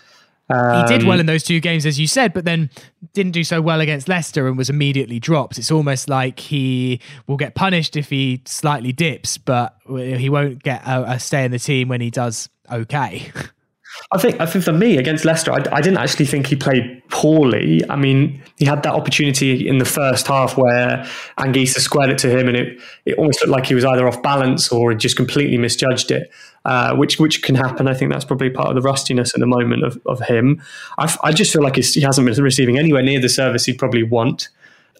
Um, 0.50 0.82
he 0.82 0.86
did 0.86 1.04
well 1.04 1.14
um, 1.14 1.20
in 1.20 1.26
those 1.26 1.42
two 1.42 1.58
games, 1.60 1.86
as 1.86 1.98
you 1.98 2.06
said, 2.06 2.34
but 2.34 2.44
then 2.44 2.70
didn't 3.14 3.32
do 3.32 3.44
so 3.44 3.62
well 3.62 3.80
against 3.80 4.08
Leicester 4.08 4.46
and 4.46 4.58
was 4.58 4.68
immediately 4.68 5.18
dropped. 5.18 5.58
It's 5.58 5.70
almost 5.70 6.08
like 6.08 6.38
he 6.38 7.00
will 7.26 7.36
get 7.36 7.54
punished 7.54 7.96
if 7.96 8.10
he 8.10 8.42
slightly 8.44 8.92
dips, 8.92 9.38
but 9.38 9.76
he 9.88 10.28
won't 10.28 10.62
get 10.62 10.82
a, 10.86 11.12
a 11.12 11.20
stay 11.20 11.44
in 11.44 11.50
the 11.50 11.58
team 11.58 11.88
when 11.88 12.00
he 12.00 12.10
does 12.10 12.48
okay. 12.70 13.32
I 14.12 14.18
think 14.18 14.40
I 14.40 14.46
think 14.46 14.64
for 14.64 14.72
me 14.72 14.98
against 14.98 15.24
Leicester, 15.24 15.52
I, 15.52 15.62
I, 15.72 15.80
didn't 15.80 15.98
actually 15.98 16.26
think 16.26 16.46
he 16.46 16.56
played 16.56 17.02
poorly. 17.10 17.82
I 17.88 17.96
mean, 17.96 18.42
he 18.56 18.64
had 18.64 18.82
that 18.82 18.94
opportunity 18.94 19.66
in 19.66 19.78
the 19.78 19.84
first 19.84 20.26
half 20.26 20.56
where 20.56 21.06
Anguissa 21.38 21.80
squared 21.80 22.10
it 22.10 22.18
to 22.18 22.30
him, 22.30 22.48
and 22.48 22.56
it 22.56 22.80
it 23.04 23.18
almost 23.18 23.40
looked 23.40 23.50
like 23.50 23.66
he 23.66 23.74
was 23.74 23.84
either 23.84 24.06
off 24.06 24.22
balance 24.22 24.70
or 24.70 24.94
just 24.94 25.16
completely 25.16 25.58
misjudged 25.58 26.10
it, 26.10 26.30
uh, 26.64 26.94
which 26.96 27.18
which 27.18 27.42
can 27.42 27.54
happen. 27.54 27.88
I 27.88 27.94
think 27.94 28.12
that's 28.12 28.24
probably 28.24 28.50
part 28.50 28.68
of 28.68 28.74
the 28.74 28.82
rustiness 28.82 29.34
at 29.34 29.40
the 29.40 29.46
moment 29.46 29.84
of, 29.84 30.00
of 30.06 30.20
him. 30.20 30.62
I, 30.98 31.14
I 31.22 31.32
just 31.32 31.52
feel 31.52 31.62
like 31.62 31.76
he 31.76 32.00
hasn't 32.00 32.26
been 32.26 32.42
receiving 32.42 32.78
anywhere 32.78 33.02
near 33.02 33.20
the 33.20 33.28
service 33.28 33.64
he'd 33.64 33.78
probably 33.78 34.02
want. 34.02 34.48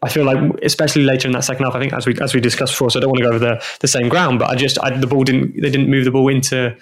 I 0.03 0.09
feel 0.11 0.25
like, 0.25 0.39
especially 0.63 1.05
later 1.05 1.29
in 1.29 1.33
that 1.33 1.45
second 1.45 1.65
half, 1.65 1.75
I 1.75 1.81
think 1.81 1.93
as 1.93 2.07
we 2.07 2.15
as 2.21 2.35
we 2.35 2.41
discussed 2.41 2.75
before, 2.75 2.91
so 2.91 2.99
I 2.99 3.01
don't 3.01 3.11
want 3.11 3.19
to 3.19 3.25
go 3.25 3.31
over 3.31 3.39
the, 3.39 3.65
the 3.81 3.89
same 3.89 4.09
ground, 4.09 4.39
but 4.39 4.51
I 4.51 4.55
just 4.55 4.79
I, 4.83 4.97
the 4.97 5.07
ball 5.07 5.25
didn't 5.25 5.61
they 5.61 5.71
didn't 5.71 5.89
move 5.89 6.05
the 6.05 6.11
ball 6.11 6.29
into 6.29 6.77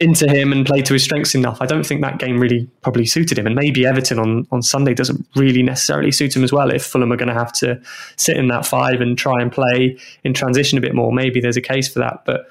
into 0.00 0.28
him 0.28 0.52
and 0.52 0.66
play 0.66 0.82
to 0.82 0.92
his 0.92 1.04
strengths 1.04 1.34
enough. 1.34 1.58
I 1.60 1.66
don't 1.66 1.86
think 1.86 2.00
that 2.02 2.18
game 2.18 2.40
really 2.40 2.68
probably 2.82 3.06
suited 3.06 3.38
him. 3.38 3.46
And 3.46 3.54
maybe 3.54 3.86
Everton 3.86 4.18
on, 4.18 4.46
on 4.50 4.60
Sunday 4.60 4.92
doesn't 4.92 5.24
really 5.36 5.62
necessarily 5.62 6.10
suit 6.10 6.34
him 6.34 6.42
as 6.42 6.52
well. 6.52 6.70
If 6.70 6.84
Fulham 6.84 7.12
are 7.12 7.16
going 7.16 7.28
to 7.28 7.34
have 7.34 7.52
to 7.54 7.80
sit 8.16 8.36
in 8.36 8.48
that 8.48 8.66
five 8.66 9.00
and 9.00 9.16
try 9.16 9.40
and 9.40 9.52
play 9.52 9.96
in 10.24 10.34
transition 10.34 10.78
a 10.78 10.80
bit 10.80 10.94
more, 10.94 11.12
maybe 11.12 11.40
there's 11.40 11.56
a 11.56 11.62
case 11.62 11.88
for 11.88 12.00
that. 12.00 12.24
But 12.24 12.50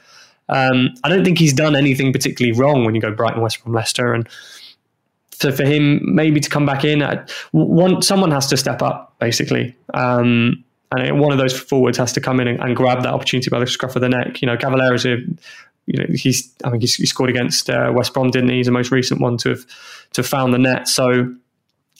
um, 0.49 0.93
I 1.03 1.09
don't 1.09 1.25
think 1.25 1.37
he's 1.37 1.53
done 1.53 1.75
anything 1.75 2.13
particularly 2.13 2.57
wrong 2.57 2.85
when 2.85 2.95
you 2.95 3.01
go 3.01 3.11
Brighton, 3.11 3.41
West 3.41 3.63
Brom, 3.63 3.75
Leicester. 3.75 4.13
And 4.13 4.27
so 5.31 5.51
for 5.51 5.65
him, 5.65 5.99
maybe 6.03 6.39
to 6.39 6.49
come 6.49 6.65
back 6.65 6.85
in, 6.85 7.03
I, 7.03 7.25
one, 7.51 8.01
someone 8.01 8.31
has 8.31 8.47
to 8.47 8.57
step 8.57 8.81
up, 8.81 9.15
basically. 9.19 9.75
Um, 9.93 10.63
and 10.91 11.19
one 11.19 11.31
of 11.31 11.39
those 11.39 11.57
forwards 11.57 11.97
has 11.97 12.13
to 12.13 12.21
come 12.21 12.39
in 12.39 12.47
and, 12.47 12.59
and, 12.61 12.75
grab 12.75 13.01
that 13.01 13.13
opportunity 13.13 13.49
by 13.49 13.59
the 13.59 13.65
scruff 13.65 13.95
of 13.95 14.01
the 14.01 14.09
neck. 14.09 14.41
You 14.41 14.45
know, 14.45 14.55
Cavaleiro 14.55 14.93
is 14.93 15.05
a 15.05 15.17
you 15.85 15.99
know, 15.99 16.05
he's 16.13 16.53
I 16.63 16.69
think 16.69 16.81
he 16.81 16.87
scored 16.87 17.29
against 17.29 17.69
uh, 17.69 17.91
West 17.93 18.13
Brom, 18.13 18.31
didn't 18.31 18.49
he? 18.49 18.57
He's 18.57 18.67
the 18.67 18.71
most 18.71 18.91
recent 18.91 19.19
one 19.19 19.37
to 19.37 19.49
have 19.49 19.65
to 20.13 20.21
have 20.21 20.27
found 20.27 20.53
the 20.53 20.59
net. 20.59 20.87
So 20.87 21.33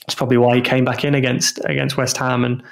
that's 0.06 0.15
probably 0.15 0.38
why 0.38 0.56
he 0.56 0.62
came 0.62 0.86
back 0.86 1.04
in 1.04 1.15
against 1.15 1.60
against 1.65 1.98
West 1.98 2.17
Ham. 2.17 2.46
And 2.46 2.63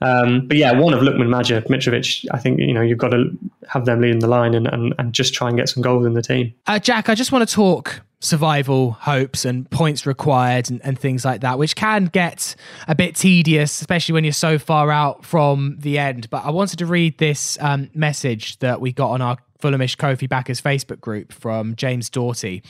um, 0.00 0.46
but 0.46 0.56
yeah, 0.56 0.72
one 0.72 0.92
of 0.92 1.00
Lookman, 1.00 1.28
Maja, 1.28 1.62
Mitrovic. 1.62 2.26
I 2.32 2.38
think 2.38 2.60
you 2.60 2.72
know 2.72 2.82
you've 2.82 2.98
got 2.98 3.10
to 3.10 3.36
have 3.68 3.84
them 3.84 4.00
leading 4.00 4.20
the 4.20 4.28
line 4.28 4.54
and, 4.54 4.66
and, 4.66 4.94
and 4.98 5.12
just 5.12 5.34
try 5.34 5.48
and 5.48 5.56
get 5.56 5.68
some 5.68 5.82
goals 5.82 6.06
in 6.06 6.14
the 6.14 6.22
team. 6.22 6.54
Uh, 6.66 6.78
Jack, 6.78 7.08
I 7.08 7.14
just 7.14 7.32
want 7.32 7.48
to 7.48 7.54
talk 7.54 8.02
survival 8.18 8.92
hopes 8.92 9.44
and 9.44 9.70
points 9.70 10.06
required 10.06 10.70
and, 10.70 10.80
and, 10.84 10.98
things 10.98 11.22
like 11.22 11.42
that, 11.42 11.58
which 11.58 11.76
can 11.76 12.06
get 12.06 12.56
a 12.88 12.94
bit 12.94 13.14
tedious, 13.14 13.78
especially 13.80 14.14
when 14.14 14.24
you're 14.24 14.32
so 14.32 14.58
far 14.58 14.90
out 14.90 15.24
from 15.24 15.76
the 15.80 15.98
end. 15.98 16.28
But 16.30 16.44
I 16.44 16.50
wanted 16.50 16.78
to 16.78 16.86
read 16.86 17.18
this 17.18 17.58
um, 17.60 17.90
message 17.94 18.58
that 18.60 18.80
we 18.80 18.92
got 18.92 19.10
on 19.10 19.20
our 19.20 19.36
Fulhamish 19.58 19.96
Ko-fi 19.96 20.26
Backers 20.26 20.60
Facebook 20.60 21.00
group 21.00 21.32
from 21.32 21.74
James 21.76 22.10
Doughty. 22.10 22.62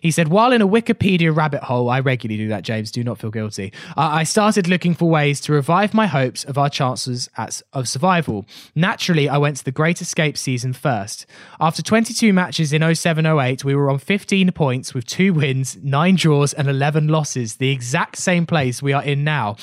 He 0.00 0.10
said, 0.10 0.28
While 0.28 0.52
in 0.52 0.62
a 0.62 0.68
Wikipedia 0.68 1.34
rabbit 1.34 1.64
hole, 1.64 1.88
I 1.88 2.00
regularly 2.00 2.42
do 2.42 2.48
that, 2.48 2.62
James, 2.62 2.90
do 2.90 3.04
not 3.04 3.18
feel 3.18 3.30
guilty. 3.30 3.72
Uh, 3.96 4.10
I 4.12 4.24
started 4.24 4.68
looking 4.68 4.94
for 4.94 5.08
ways 5.08 5.40
to 5.42 5.52
revive 5.52 5.94
my 5.94 6.06
hopes 6.06 6.44
of 6.44 6.58
our 6.58 6.68
chances 6.68 7.28
at, 7.36 7.62
of 7.72 7.88
survival. 7.88 8.46
Naturally, 8.74 9.28
I 9.28 9.38
went 9.38 9.56
to 9.58 9.64
the 9.64 9.72
Great 9.72 10.00
Escape 10.00 10.36
season 10.36 10.72
first. 10.72 11.26
After 11.60 11.82
22 11.82 12.32
matches 12.32 12.72
in 12.72 12.94
07 12.94 13.26
08, 13.26 13.64
we 13.64 13.74
were 13.74 13.90
on 13.90 13.98
15 13.98 14.52
points 14.52 14.94
with 14.94 15.06
two 15.06 15.32
wins, 15.32 15.76
nine 15.82 16.16
draws, 16.16 16.52
and 16.52 16.68
11 16.68 17.08
losses, 17.08 17.56
the 17.56 17.70
exact 17.70 18.16
same 18.16 18.46
place 18.46 18.82
we 18.82 18.92
are 18.92 19.02
in 19.02 19.24
now. 19.24 19.56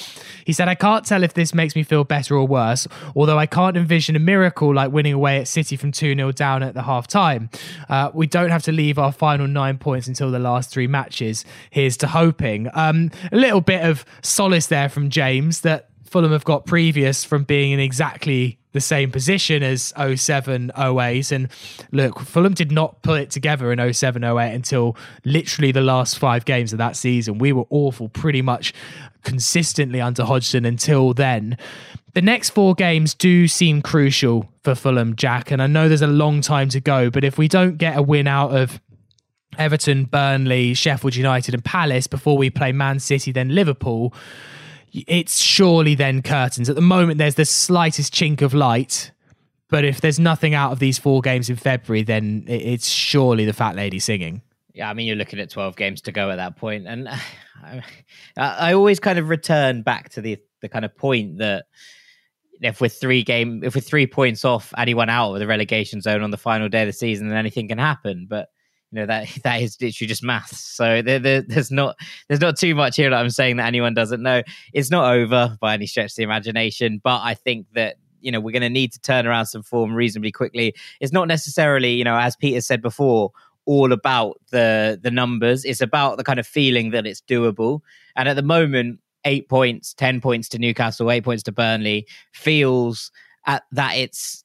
He 0.46 0.54
said, 0.54 0.68
I 0.68 0.76
can't 0.76 1.06
tell 1.06 1.24
if 1.24 1.34
this 1.34 1.54
makes 1.54 1.76
me 1.76 1.84
feel 1.84 2.04
better 2.04 2.36
or 2.36 2.48
worse, 2.48 2.88
although 3.16 3.38
I 3.38 3.46
can't 3.46 3.78
envision 3.78 4.16
a 4.16 4.20
miracle 4.20 4.74
like 4.74 4.92
winning 4.92 5.14
away 5.14 5.40
at 5.40 5.48
City 5.48 5.76
from 5.76 5.92
2 5.92 6.16
0 6.16 6.32
down 6.32 6.61
at 6.64 6.74
the 6.74 6.84
half 6.84 7.08
time. 7.08 7.50
Uh, 7.90 8.12
we 8.14 8.28
don't 8.28 8.50
have 8.50 8.64
to 8.64 8.72
leave 8.72 8.98
our 8.98 9.12
final 9.12 9.48
nine 9.48 9.78
points 9.78 10.08
until 10.08 10.32
the 10.32 10.40
last 10.40 10.72
three 10.72 10.88
matches. 10.88 11.46
Here's 11.70 11.98
to 11.98 12.08
hoping. 12.08 12.70
Um, 12.74 13.12
a 13.32 13.38
little 13.38 13.62
bit 13.62 13.84
of 13.84 14.06
solace 14.22 14.68
there 14.68 14.90
from 14.90 15.10
James 15.10 15.62
that 15.62 15.90
Fulham 16.04 16.32
have 16.32 16.44
got 16.44 16.66
previous 16.66 17.24
from 17.24 17.46
being 17.46 17.72
in 17.72 17.80
exactly 17.80 18.60
the 18.74 18.82
same 18.82 19.12
position 19.12 19.64
as 19.64 19.94
07 20.16 20.72
08 20.78 21.32
and 21.32 21.50
look 21.92 22.20
Fulham 22.20 22.54
did 22.54 22.72
not 22.72 23.02
put 23.02 23.20
it 23.20 23.32
together 23.32 23.72
in 23.72 23.94
07 23.94 24.24
08 24.24 24.54
until 24.54 24.96
literally 25.26 25.72
the 25.72 25.82
last 25.82 26.18
5 26.18 26.46
games 26.46 26.72
of 26.72 26.78
that 26.78 26.96
season 26.96 27.38
we 27.38 27.52
were 27.52 27.66
awful 27.70 28.08
pretty 28.10 28.42
much 28.42 28.74
consistently 29.24 30.02
under 30.02 30.24
Hodgson 30.24 30.66
until 30.66 31.14
then 31.14 31.58
the 32.14 32.22
next 32.22 32.52
four 32.52 32.76
games 32.76 33.14
do 33.14 33.48
seem 33.48 33.82
crucial 33.82 34.50
for 34.64 34.76
Fulham, 34.76 35.16
Jack, 35.16 35.52
and 35.52 35.62
I 35.62 35.68
know 35.68 35.88
there's 35.88 36.02
a 36.02 36.08
long 36.08 36.42
time 36.42 36.70
to 36.70 36.80
go, 36.82 37.10
but 37.10 37.24
if 37.24 37.38
we 37.38 37.48
don't 37.48 37.78
get 37.78 37.98
a 37.98 38.02
win 38.02 38.28
out 38.28 38.56
of 38.56 38.80
Everton, 39.58 40.06
Burnley, 40.06 40.74
Sheffield 40.74 41.16
United, 41.16 41.54
and 41.54 41.64
Palace 41.64 42.08
before 42.08 42.38
we 42.38 42.50
play 42.50 42.72
Man 42.72 43.00
City, 43.00 43.32
then 43.32 43.50
Liverpool, 43.50 44.14
it's 44.94 45.42
surely 45.42 45.96
then 45.96 46.22
curtains. 46.22 46.70
At 46.70 46.76
the 46.76 46.82
moment, 46.82 47.18
there's 47.18 47.36
the 47.36 47.46
slightest 47.46 48.14
chink 48.14 48.42
of 48.42 48.54
light. 48.54 49.12
But 49.70 49.86
if 49.86 50.02
there's 50.02 50.20
nothing 50.20 50.54
out 50.54 50.74
of 50.74 50.80
these 50.80 51.00
four 51.00 51.22
games 51.22 51.50
in 51.50 51.56
February, 51.56 52.04
then 52.04 52.44
it's 52.48 52.90
surely 52.90 53.46
the 53.46 53.54
fat 53.54 53.78
lady 53.78 54.00
singing. 54.00 54.42
Yeah, 54.74 54.90
I 54.90 54.94
mean, 54.94 55.08
you're 55.08 55.16
looking 55.16 55.40
at 55.40 55.50
12 55.50 55.78
games 55.78 56.02
to 56.02 56.12
go 56.12 56.30
at 56.30 56.36
that 56.36 56.58
point, 56.58 56.88
and 56.88 57.08
I, 57.64 57.82
I 58.36 58.74
always 58.74 59.00
kind 59.00 59.18
of 59.18 59.30
return 59.30 59.82
back 59.82 60.10
to 60.10 60.22
the 60.22 60.38
the 60.62 60.70
kind 60.70 60.86
of 60.86 60.96
point 60.96 61.40
that 61.40 61.66
if 62.62 62.80
we're 62.80 62.90
three 62.90 63.24
game, 63.24 63.64
if 63.64 63.76
we're 63.76 63.82
three 63.82 64.08
points 64.08 64.46
off 64.46 64.74
anyone 64.78 65.10
out 65.10 65.34
of 65.34 65.40
the 65.40 65.48
relegation 65.48 66.02
zone 66.02 66.22
on 66.22 66.32
the 66.32 66.38
final 66.38 66.70
day 66.70 66.84
of 66.84 66.88
the 66.88 66.94
season, 66.94 67.28
then 67.28 67.38
anything 67.38 67.68
can 67.68 67.78
happen. 67.78 68.28
But 68.30 68.50
you 68.92 69.00
know 69.00 69.06
that 69.08 69.28
that 69.44 69.62
is 69.62 69.78
literally 69.82 70.08
just 70.08 70.24
maths. 70.24 70.60
So 70.60 71.02
there, 71.02 71.20
there, 71.20 71.42
there's 71.42 71.72
not 71.72 71.98
there's 72.28 72.42
not 72.42 72.58
too 72.58 72.76
much 72.76 72.96
here 72.96 73.10
that 73.10 73.20
I'm 73.20 73.30
saying 73.30 73.58
that 73.58 73.66
anyone 73.68 73.94
doesn't 73.94 74.22
know. 74.22 74.44
It's 74.74 74.92
not 74.92 75.14
over 75.14 75.58
by 75.60 75.74
any 75.74 75.88
stretch 75.88 76.12
of 76.12 76.16
the 76.18 76.24
imagination, 76.24 77.02
but 77.04 77.22
I 77.22 77.34
think 77.34 77.68
that 77.74 77.96
you 78.20 78.32
know 78.32 78.40
we're 78.40 78.52
going 78.52 78.62
to 78.62 78.70
need 78.70 78.94
to 78.94 79.02
turn 79.02 79.26
around 79.26 79.48
some 79.48 79.64
form 79.64 79.96
reasonably 79.96 80.32
quickly. 80.32 80.76
It's 81.00 81.14
not 81.14 81.28
necessarily 81.28 81.94
you 81.94 82.04
know 82.04 82.18
as 82.18 82.36
Peter 82.36 82.62
said 82.62 82.82
before 82.82 83.32
all 83.66 83.92
about 83.92 84.40
the 84.52 85.00
the 85.02 85.12
numbers. 85.12 85.66
It's 85.66 85.82
about 85.82 86.18
the 86.18 86.24
kind 86.24 86.40
of 86.40 86.48
feeling 86.48 86.92
that 86.92 87.06
it's 87.06 87.22
doable. 87.22 87.82
And 88.16 88.28
at 88.28 88.36
the 88.36 88.44
moment, 88.44 89.00
eight 89.26 89.50
points, 89.50 89.94
ten 89.94 90.22
points 90.22 90.50
to 90.50 90.60
Newcastle, 90.60 91.12
eight 91.12 91.24
points 91.24 91.44
to 91.44 91.52
Burnley 91.52 92.08
feels 92.34 93.12
at 93.46 93.64
that 93.72 93.96
it's. 93.96 94.44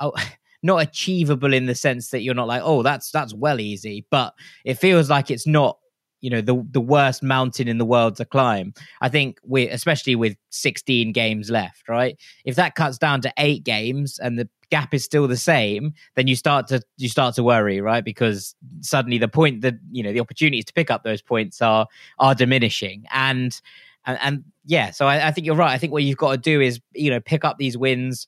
Oh, 0.00 0.12
not 0.60 0.82
achievable 0.82 1.54
in 1.54 1.66
the 1.66 1.74
sense 1.74 2.10
that 2.10 2.22
you're 2.22 2.34
not 2.34 2.48
like, 2.48 2.62
oh, 2.64 2.82
that's 2.82 3.12
that's 3.12 3.32
well 3.32 3.60
easy, 3.60 4.04
but 4.10 4.34
it 4.64 4.74
feels 4.74 5.08
like 5.08 5.30
it's 5.30 5.46
not 5.46 5.78
you 6.20 6.30
know 6.30 6.40
the 6.40 6.64
the 6.70 6.80
worst 6.80 7.22
mountain 7.22 7.68
in 7.68 7.78
the 7.78 7.84
world 7.84 8.16
to 8.16 8.24
climb. 8.24 8.74
I 9.00 9.08
think 9.08 9.38
we 9.44 9.68
especially 9.68 10.16
with 10.16 10.36
16 10.50 11.12
games 11.12 11.50
left, 11.50 11.88
right? 11.88 12.16
If 12.44 12.56
that 12.56 12.74
cuts 12.74 12.98
down 12.98 13.20
to 13.22 13.32
8 13.38 13.64
games 13.64 14.18
and 14.18 14.38
the 14.38 14.48
gap 14.70 14.92
is 14.92 15.04
still 15.04 15.28
the 15.28 15.36
same, 15.36 15.94
then 16.16 16.26
you 16.26 16.36
start 16.36 16.66
to 16.68 16.82
you 16.96 17.08
start 17.08 17.34
to 17.36 17.44
worry, 17.44 17.80
right? 17.80 18.04
Because 18.04 18.54
suddenly 18.80 19.18
the 19.18 19.28
point 19.28 19.60
that 19.62 19.74
you 19.90 20.02
know 20.02 20.12
the 20.12 20.20
opportunities 20.20 20.64
to 20.66 20.72
pick 20.72 20.90
up 20.90 21.04
those 21.04 21.22
points 21.22 21.62
are 21.62 21.86
are 22.18 22.34
diminishing. 22.34 23.04
And 23.12 23.58
and, 24.06 24.18
and 24.20 24.44
yeah, 24.64 24.90
so 24.90 25.06
I, 25.06 25.28
I 25.28 25.30
think 25.32 25.46
you're 25.46 25.56
right. 25.56 25.72
I 25.72 25.78
think 25.78 25.92
what 25.92 26.02
you've 26.02 26.18
got 26.18 26.32
to 26.32 26.38
do 26.38 26.60
is 26.60 26.80
you 26.94 27.10
know 27.10 27.20
pick 27.20 27.44
up 27.44 27.58
these 27.58 27.76
wins 27.76 28.26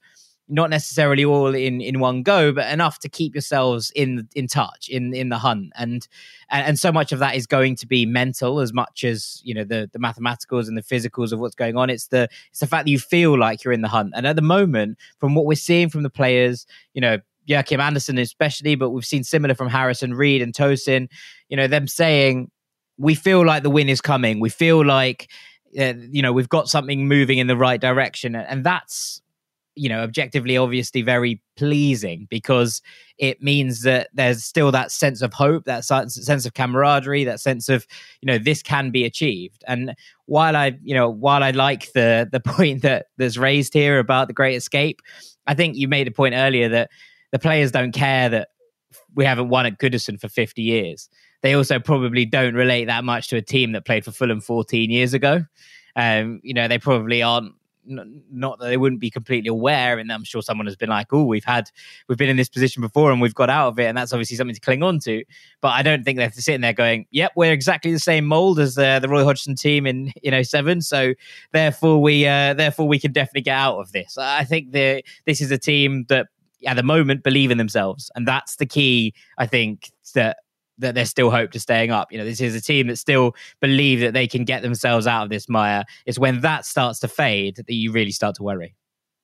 not 0.50 0.68
necessarily 0.68 1.24
all 1.24 1.54
in 1.54 1.80
in 1.80 2.00
one 2.00 2.22
go, 2.22 2.52
but 2.52 2.70
enough 2.72 2.98
to 2.98 3.08
keep 3.08 3.34
yourselves 3.34 3.92
in 3.94 4.28
in 4.34 4.48
touch 4.48 4.88
in 4.88 5.14
in 5.14 5.28
the 5.28 5.38
hunt. 5.38 5.72
And 5.76 6.06
and, 6.50 6.66
and 6.66 6.78
so 6.78 6.90
much 6.90 7.12
of 7.12 7.20
that 7.20 7.36
is 7.36 7.46
going 7.46 7.76
to 7.76 7.86
be 7.86 8.04
mental 8.04 8.60
as 8.60 8.72
much 8.72 9.04
as 9.04 9.40
you 9.44 9.54
know 9.54 9.64
the 9.64 9.88
the 9.92 9.98
mathematicals 9.98 10.66
and 10.66 10.76
the 10.76 10.82
physicals 10.82 11.32
of 11.32 11.38
what's 11.38 11.54
going 11.54 11.76
on. 11.76 11.88
It's 11.88 12.08
the 12.08 12.28
it's 12.50 12.60
the 12.60 12.66
fact 12.66 12.86
that 12.86 12.90
you 12.90 12.98
feel 12.98 13.38
like 13.38 13.62
you're 13.64 13.72
in 13.72 13.82
the 13.82 13.88
hunt. 13.88 14.12
And 14.14 14.26
at 14.26 14.36
the 14.36 14.42
moment, 14.42 14.98
from 15.18 15.34
what 15.34 15.46
we're 15.46 15.54
seeing 15.54 15.88
from 15.88 16.02
the 16.02 16.10
players, 16.10 16.66
you 16.92 17.00
know. 17.00 17.18
Joachim 17.46 17.80
Andersen, 17.80 18.16
especially, 18.18 18.76
but 18.76 18.90
we've 18.90 19.04
seen 19.04 19.24
similar 19.24 19.56
from 19.56 19.68
Harrison 19.68 20.14
Reid 20.14 20.40
and 20.40 20.54
Tosin. 20.54 21.08
You 21.48 21.56
know, 21.56 21.66
them 21.66 21.88
saying 21.88 22.48
we 22.96 23.16
feel 23.16 23.44
like 23.44 23.64
the 23.64 23.70
win 23.70 23.88
is 23.88 24.00
coming. 24.00 24.38
We 24.38 24.50
feel 24.50 24.84
like 24.84 25.28
uh, 25.78 25.94
you 26.10 26.22
know 26.22 26.32
we've 26.32 26.48
got 26.48 26.68
something 26.68 27.06
moving 27.06 27.38
in 27.38 27.46
the 27.46 27.56
right 27.56 27.80
direction, 27.80 28.34
and 28.34 28.64
that's 28.64 29.22
you 29.76 29.88
know 29.88 30.02
objectively 30.02 30.56
obviously 30.56 31.00
very 31.00 31.40
pleasing 31.56 32.26
because 32.28 32.82
it 33.18 33.42
means 33.42 33.82
that 33.82 34.08
there's 34.12 34.44
still 34.44 34.72
that 34.72 34.90
sense 34.90 35.22
of 35.22 35.32
hope 35.32 35.64
that 35.64 35.84
sense 35.84 36.44
of 36.44 36.54
camaraderie 36.54 37.24
that 37.24 37.40
sense 37.40 37.68
of 37.68 37.86
you 38.20 38.26
know 38.26 38.36
this 38.36 38.62
can 38.62 38.90
be 38.90 39.04
achieved. 39.04 39.62
And 39.66 39.94
while 40.26 40.56
i 40.56 40.78
you 40.82 40.94
know 40.94 41.08
while 41.10 41.42
i 41.42 41.50
like 41.50 41.92
the 41.92 42.28
the 42.30 42.40
point 42.52 42.82
that 42.82 43.06
that's 43.16 43.36
raised 43.36 43.72
here 43.72 43.98
about 43.98 44.28
the 44.28 44.34
great 44.34 44.54
escape 44.54 45.00
i 45.48 45.54
think 45.54 45.76
you 45.76 45.88
made 45.88 46.06
a 46.06 46.12
point 46.12 46.34
earlier 46.34 46.68
that 46.68 46.88
the 47.32 47.38
players 47.38 47.72
don't 47.72 47.92
care 47.92 48.28
that 48.28 48.48
we 49.16 49.24
haven't 49.24 49.48
won 49.48 49.66
at 49.66 49.78
goodison 49.78 50.20
for 50.20 50.28
50 50.28 50.62
years 50.62 51.08
they 51.42 51.54
also 51.54 51.78
probably 51.78 52.24
don't 52.24 52.54
relate 52.54 52.86
that 52.86 53.04
much 53.04 53.28
to 53.28 53.36
a 53.36 53.42
team 53.42 53.72
that 53.72 53.84
played 53.84 54.04
for 54.04 54.12
fulham 54.12 54.40
14 54.40 54.90
years 54.90 55.14
ago. 55.14 55.44
Um, 55.96 56.40
you 56.42 56.54
know, 56.54 56.68
they 56.68 56.78
probably 56.78 57.22
aren't 57.22 57.54
not 57.86 58.58
that 58.58 58.66
they 58.66 58.76
wouldn't 58.76 59.00
be 59.00 59.10
completely 59.10 59.48
aware 59.48 59.98
and 59.98 60.12
i'm 60.12 60.22
sure 60.22 60.42
someone 60.42 60.66
has 60.66 60.76
been 60.76 60.90
like 60.90 61.06
oh 61.12 61.24
we've 61.24 61.44
had 61.44 61.70
we've 62.08 62.18
been 62.18 62.28
in 62.28 62.36
this 62.36 62.48
position 62.48 62.82
before 62.82 63.10
and 63.10 63.20
we've 63.20 63.34
got 63.34 63.50
out 63.50 63.68
of 63.68 63.78
it 63.78 63.86
and 63.86 63.96
that's 63.96 64.12
obviously 64.12 64.36
something 64.36 64.54
to 64.54 64.60
cling 64.60 64.82
on 64.82 64.98
to. 64.98 65.24
But 65.60 65.70
i 65.70 65.82
don't 65.82 66.04
think 66.04 66.18
they're 66.18 66.30
sitting 66.30 66.60
there 66.60 66.72
going 66.72 67.06
yep 67.10 67.32
we're 67.36 67.52
exactly 67.52 67.92
the 67.92 67.98
same 67.98 68.26
mold 68.26 68.58
as 68.60 68.74
the, 68.74 68.98
the 69.00 69.08
roy 69.08 69.24
hodgson 69.24 69.54
team 69.54 69.86
in 69.86 70.12
you 70.22 70.30
know 70.30 70.42
07 70.42 70.82
so 70.82 71.14
therefore 71.52 72.00
we 72.00 72.26
uh 72.26 72.54
therefore 72.54 72.86
we 72.86 72.98
can 72.98 73.12
definitely 73.12 73.42
get 73.42 73.56
out 73.56 73.78
of 73.78 73.92
this. 73.92 74.16
I 74.18 74.44
think 74.44 74.72
the 74.72 75.02
this 75.26 75.40
is 75.40 75.50
a 75.50 75.58
team 75.58 76.04
that 76.08 76.28
at 76.66 76.76
the 76.76 76.82
moment 76.82 77.24
believe 77.24 77.50
in 77.50 77.58
themselves 77.58 78.10
and 78.14 78.28
that's 78.28 78.56
the 78.56 78.66
key 78.66 79.14
i 79.38 79.46
think 79.46 79.90
that 80.14 80.38
that 80.80 80.94
there's 80.94 81.10
still 81.10 81.30
hope 81.30 81.52
to 81.52 81.60
staying 81.60 81.90
up. 81.90 82.10
You 82.12 82.18
know, 82.18 82.24
this 82.24 82.40
is 82.40 82.54
a 82.54 82.60
team 82.60 82.88
that 82.88 82.96
still 82.96 83.34
believe 83.60 84.00
that 84.00 84.12
they 84.12 84.26
can 84.26 84.44
get 84.44 84.62
themselves 84.62 85.06
out 85.06 85.24
of 85.24 85.30
this 85.30 85.48
mire. 85.48 85.84
It's 86.06 86.18
when 86.18 86.40
that 86.40 86.66
starts 86.66 87.00
to 87.00 87.08
fade 87.08 87.56
that 87.56 87.72
you 87.72 87.92
really 87.92 88.12
start 88.12 88.36
to 88.36 88.42
worry. 88.42 88.74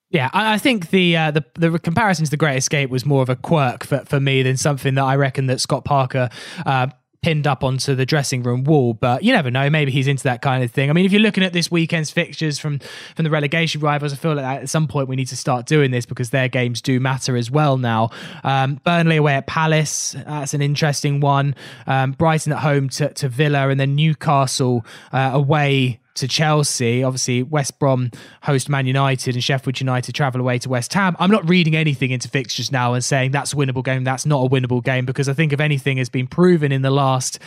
Yeah, 0.09 0.29
I 0.31 0.57
think 0.57 0.91
the 0.91 1.17
uh, 1.17 1.31
the 1.31 1.43
the 1.55 1.77
comparison 1.79 2.23
to 2.23 2.31
the 2.31 2.37
Great 2.37 2.55
Escape 2.55 2.89
was 2.89 3.05
more 3.05 3.21
of 3.21 3.27
a 3.27 3.35
quirk 3.35 3.83
for, 3.83 4.05
for 4.05 4.21
me 4.21 4.41
than 4.41 4.55
something 4.55 4.95
that 4.95 5.03
I 5.03 5.17
reckon 5.17 5.47
that 5.47 5.59
Scott 5.59 5.83
Parker 5.83 6.29
uh, 6.65 6.87
pinned 7.21 7.47
up 7.47 7.63
onto 7.63 7.95
the 7.95 8.05
dressing 8.05 8.43
room 8.43 8.63
wall. 8.63 8.93
But 8.93 9.23
you 9.23 9.33
never 9.33 9.51
know. 9.51 9.69
Maybe 9.69 9.91
he's 9.91 10.07
into 10.07 10.23
that 10.23 10.41
kind 10.41 10.63
of 10.63 10.71
thing. 10.71 10.89
I 10.89 10.93
mean, 10.93 11.05
if 11.05 11.11
you're 11.11 11.21
looking 11.21 11.43
at 11.43 11.53
this 11.53 11.71
weekend's 11.71 12.11
fixtures 12.11 12.59
from 12.59 12.79
from 13.15 13.23
the 13.23 13.29
relegation 13.29 13.81
rivals, 13.81 14.13
I 14.13 14.15
feel 14.15 14.35
like 14.35 14.45
at 14.45 14.69
some 14.69 14.87
point 14.87 15.07
we 15.07 15.15
need 15.15 15.27
to 15.27 15.37
start 15.37 15.65
doing 15.65 15.91
this 15.91 16.05
because 16.05 16.29
their 16.29 16.47
games 16.47 16.81
do 16.81 16.99
matter 16.99 17.35
as 17.35 17.51
well 17.51 17.77
now. 17.77 18.09
Um, 18.43 18.79
Burnley 18.83 19.17
away 19.17 19.35
at 19.35 19.47
Palace. 19.47 20.15
That's 20.25 20.53
an 20.53 20.61
interesting 20.61 21.19
one. 21.19 21.55
Um, 21.85 22.11
Brighton 22.11 22.53
at 22.53 22.59
home 22.59 22.89
to, 22.89 23.13
to 23.13 23.29
Villa, 23.29 23.69
and 23.69 23.79
then 23.79 23.95
Newcastle 23.95 24.85
uh, 25.11 25.31
away 25.33 25.99
to 26.17 26.27
Chelsea. 26.27 27.03
Obviously, 27.03 27.43
West 27.43 27.79
Brom 27.79 28.11
host 28.43 28.69
Man 28.69 28.85
United 28.85 29.35
and 29.35 29.43
Sheffield 29.43 29.79
United 29.79 30.13
travel 30.13 30.41
away 30.41 30.59
to 30.59 30.69
West 30.69 30.93
Ham. 30.93 31.15
I'm 31.19 31.31
not 31.31 31.47
reading 31.49 31.75
anything 31.75 32.11
into 32.11 32.27
fixtures 32.27 32.71
now 32.71 32.93
and 32.93 33.03
saying 33.03 33.31
that's 33.31 33.53
a 33.53 33.55
winnable 33.55 33.83
game, 33.83 34.03
that's 34.03 34.25
not 34.25 34.45
a 34.45 34.49
winnable 34.49 34.83
game, 34.83 35.05
because 35.05 35.29
I 35.29 35.33
think 35.33 35.53
if 35.53 35.59
anything 35.59 35.97
has 35.97 36.09
been 36.09 36.27
proven 36.27 36.71
in 36.71 36.81
the 36.81 36.91
last 36.91 37.39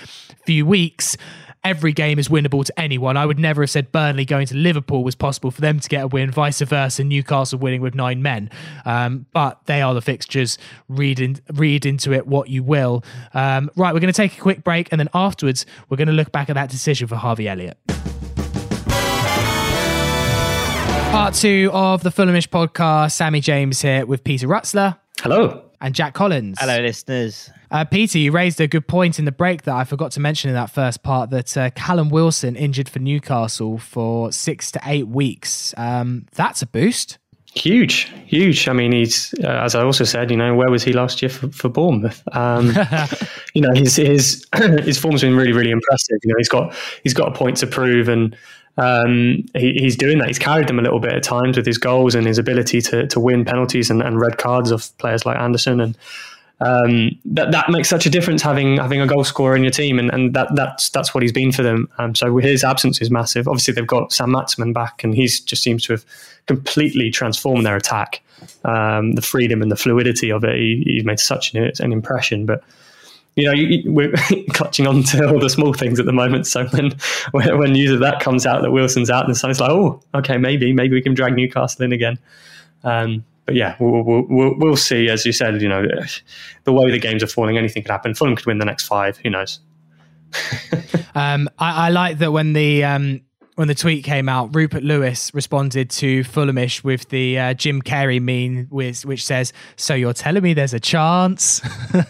few 0.45 0.65
weeks, 0.67 1.17
every 1.63 1.93
game 1.93 2.19
is 2.19 2.29
winnable 2.29 2.65
to 2.65 2.81
anyone. 2.81 3.17
I 3.17 3.27
would 3.27 3.39
never 3.39 3.63
have 3.63 3.71
said 3.71 3.93
Burnley 3.93 4.25
going 4.25 4.47
to 4.47 4.57
Liverpool 4.57 5.05
was 5.05 5.15
possible 5.15 5.51
for 5.51 5.61
them 5.61 5.79
to 5.81 5.89
get 5.89 6.05
a 6.05 6.07
win, 6.07 6.31
vice 6.31 6.61
versa, 6.61 7.05
Newcastle 7.05 7.59
winning 7.59 7.83
with 7.83 7.95
nine 7.95 8.23
men. 8.23 8.51
Um, 8.85 9.27
but 9.33 9.61
they 9.67 9.83
are 9.83 9.93
the 9.93 10.01
fixtures. 10.01 10.59
Read, 10.89 11.21
in, 11.21 11.39
read 11.53 11.85
into 11.85 12.13
it 12.13 12.27
what 12.27 12.49
you 12.49 12.63
will. 12.63 13.05
Um, 13.35 13.71
right, 13.77 13.93
we're 13.93 14.01
going 14.01 14.13
to 14.13 14.17
take 14.17 14.39
a 14.39 14.41
quick 14.41 14.65
break, 14.65 14.89
and 14.91 14.99
then 14.99 15.09
afterwards, 15.13 15.67
we're 15.89 15.99
going 15.99 16.09
to 16.09 16.15
look 16.15 16.33
back 16.33 16.49
at 16.49 16.55
that 16.55 16.71
decision 16.71 17.09
for 17.09 17.17
Harvey 17.17 17.49
Elliott. 17.49 17.77
Part 21.11 21.35
two 21.35 21.71
of 21.73 22.05
the 22.05 22.11
Fulhamish 22.11 22.49
podcast. 22.49 23.13
Sammy 23.13 23.41
James 23.41 23.83
here 23.83 24.07
with 24.07 24.23
Peter 24.23 24.47
Rutzler. 24.47 24.97
Hello. 25.19 25.65
And 25.81 25.93
Jack 25.93 26.15
Collins. 26.15 26.57
Hello, 26.61 26.79
listeners. 26.79 27.51
Uh, 27.73 27.85
Peter, 27.85 28.17
you 28.19 28.31
raised 28.31 28.61
a 28.61 28.69
good 28.69 28.87
point 28.87 29.19
in 29.19 29.25
the 29.25 29.33
break 29.33 29.63
that 29.63 29.75
I 29.75 29.83
forgot 29.83 30.13
to 30.13 30.21
mention 30.21 30.51
in 30.51 30.55
that 30.55 30.71
first 30.71 31.03
part 31.03 31.31
that 31.31 31.57
uh, 31.57 31.71
Callum 31.71 32.11
Wilson 32.11 32.55
injured 32.55 32.89
for 32.89 33.01
Newcastle 33.01 33.79
for 33.79 34.31
six 34.31 34.71
to 34.71 34.81
eight 34.85 35.09
weeks. 35.09 35.75
Um, 35.77 36.27
that's 36.33 36.63
a 36.63 36.67
boost. 36.67 37.19
Huge, 37.55 38.09
huge. 38.27 38.69
I 38.69 38.73
mean, 38.73 38.93
he's 38.93 39.35
uh, 39.43 39.49
as 39.49 39.75
I 39.75 39.83
also 39.83 40.05
said, 40.05 40.31
you 40.31 40.37
know, 40.37 40.55
where 40.55 40.71
was 40.71 40.85
he 40.85 40.93
last 40.93 41.21
year 41.21 41.29
for, 41.29 41.51
for 41.51 41.69
Bournemouth? 41.69 42.23
Um, 42.31 42.67
you 43.55 43.63
know, 43.63 43.73
his 43.75 43.97
his 43.97 44.47
his 44.55 44.97
form's 44.97 45.23
been 45.23 45.35
really, 45.35 45.53
really 45.53 45.73
impressive. 45.73 46.19
You 46.23 46.29
know, 46.29 46.37
he's 46.39 46.49
got 46.49 46.73
he's 47.03 47.15
got 47.15 47.27
a 47.27 47.33
point 47.33 47.57
to 47.57 47.67
prove, 47.67 48.09
and 48.09 48.37
um, 48.81 49.45
he, 49.55 49.75
he's 49.75 49.97
doing 49.97 50.19
that. 50.19 50.29
He's 50.29 50.39
carried 50.39 50.69
them 50.69 50.79
a 50.79 50.83
little 50.83 51.01
bit 51.01 51.13
at 51.13 51.23
times 51.23 51.57
with 51.57 51.67
his 51.67 51.79
goals 51.79 52.15
and 52.15 52.27
his 52.27 52.39
ability 52.39 52.81
to 52.83 53.07
to 53.07 53.21
win 53.21 53.45
penalties 53.45 53.91
and, 53.91 54.03
and 54.03 54.21
red 54.21 54.39
cards 54.39 54.71
of 54.71 54.97
players 54.99 55.27
like 55.27 55.37
Andersen. 55.37 55.81
and. 55.81 55.97
Um, 56.63 57.19
that 57.25 57.53
that 57.53 57.71
makes 57.71 57.89
such 57.89 58.05
a 58.05 58.11
difference 58.11 58.43
having 58.43 58.77
having 58.77 59.01
a 59.01 59.07
goal 59.07 59.25
scorer 59.25 59.57
in 59.57 59.63
your 59.63 59.71
team, 59.71 59.99
and, 59.99 60.11
and 60.13 60.35
that 60.35 60.55
that's 60.55 60.91
that's 60.91 61.15
what 61.15 61.23
he's 61.23 61.33
been 61.33 61.53
for 61.53 61.63
them. 61.63 61.89
Um, 61.97 62.15
so 62.15 62.37
his 62.37 62.65
absence 62.65 63.01
is 63.01 63.11
massive. 63.11 63.49
Obviously, 63.49 63.73
they've 63.73 63.87
got 63.87 64.13
Saint-Maximin 64.13 64.75
back, 64.75 65.03
and 65.03 65.15
he's 65.15 65.41
just 65.41 65.63
seems 65.63 65.87
to 65.87 65.95
have 65.95 66.05
completely 66.47 67.11
transformed 67.11 67.65
their 67.65 67.77
attack. 67.77 68.21
Um, 68.63 69.13
the 69.13 69.23
freedom 69.23 69.63
and 69.63 69.73
the 69.73 69.77
fluidity 69.77 70.31
of 70.31 70.45
it, 70.45 70.55
he, 70.57 70.83
he's 70.85 71.05
made 71.05 71.19
such 71.19 71.55
an, 71.55 71.73
an 71.81 71.93
impression. 71.93 72.45
But 72.45 72.63
you 73.41 73.47
know, 73.47 73.53
you, 73.53 73.93
we're 73.93 74.13
clutching 74.51 74.87
on 74.87 75.03
to 75.05 75.29
all 75.29 75.41
the 75.41 75.51
small 75.51 75.73
things 75.73 75.99
at 75.99 76.07
the 76.07 76.13
moment. 76.13 76.47
So 76.47 76.67
when 76.69 76.93
when, 77.33 77.73
news 77.73 77.91
of 77.91 78.01
that 78.01 78.21
comes 78.21 78.47
out 78.47 78.63
that 78.63 78.71
Wilson's 78.71 79.11
out, 79.11 79.25
and 79.25 79.31
it's 79.31 79.43
like, 79.43 79.61
oh, 79.61 80.03
okay, 80.15 80.37
maybe 80.37 80.73
maybe 80.73 80.95
we 80.95 81.03
can 81.03 81.15
drag 81.15 81.35
Newcastle 81.35 81.85
in 81.85 81.93
again. 81.93 82.19
Um, 82.85 83.25
but 83.47 83.57
yeah, 83.57 83.75
we'll, 83.81 84.03
we'll, 84.03 84.27
we'll, 84.29 84.55
we'll 84.59 84.77
see. 84.77 85.09
As 85.09 85.27
you 85.27 85.33
said, 85.33 85.61
you 85.61 85.69
know, 85.69 85.85
the 86.65 86.73
way 86.73 86.91
the 86.91 86.99
games 86.99 87.23
are 87.23 87.27
falling, 87.27 87.59
anything 87.59 87.83
could 87.83 87.91
happen. 87.91 88.15
Fulham 88.15 88.37
could 88.37 88.47
win 88.47 88.59
the 88.59 88.65
next 88.65 88.87
five. 88.87 89.17
Who 89.19 89.31
knows? 89.31 89.61
um, 91.15 91.49
I, 91.59 91.87
I, 91.87 91.89
like 91.89 92.19
that 92.19 92.31
when 92.31 92.53
the 92.53 92.85
um, 92.85 93.23
when 93.61 93.69
the 93.69 93.75
tweet 93.75 94.05
came 94.05 94.27
out, 94.27 94.57
Rupert 94.57 94.83
Lewis 94.83 95.35
responded 95.35 95.91
to 95.91 96.25
Fulhamish 96.25 96.83
with 96.83 97.11
the 97.11 97.39
uh, 97.39 97.53
Jim 97.53 97.83
Carrey 97.83 98.19
meme, 98.19 98.69
which 98.71 99.23
says, 99.23 99.53
"So 99.77 99.93
you're 99.93 100.15
telling 100.15 100.43
me 100.43 100.55
there's 100.55 100.73
a 100.73 100.81
chance," 100.81 101.61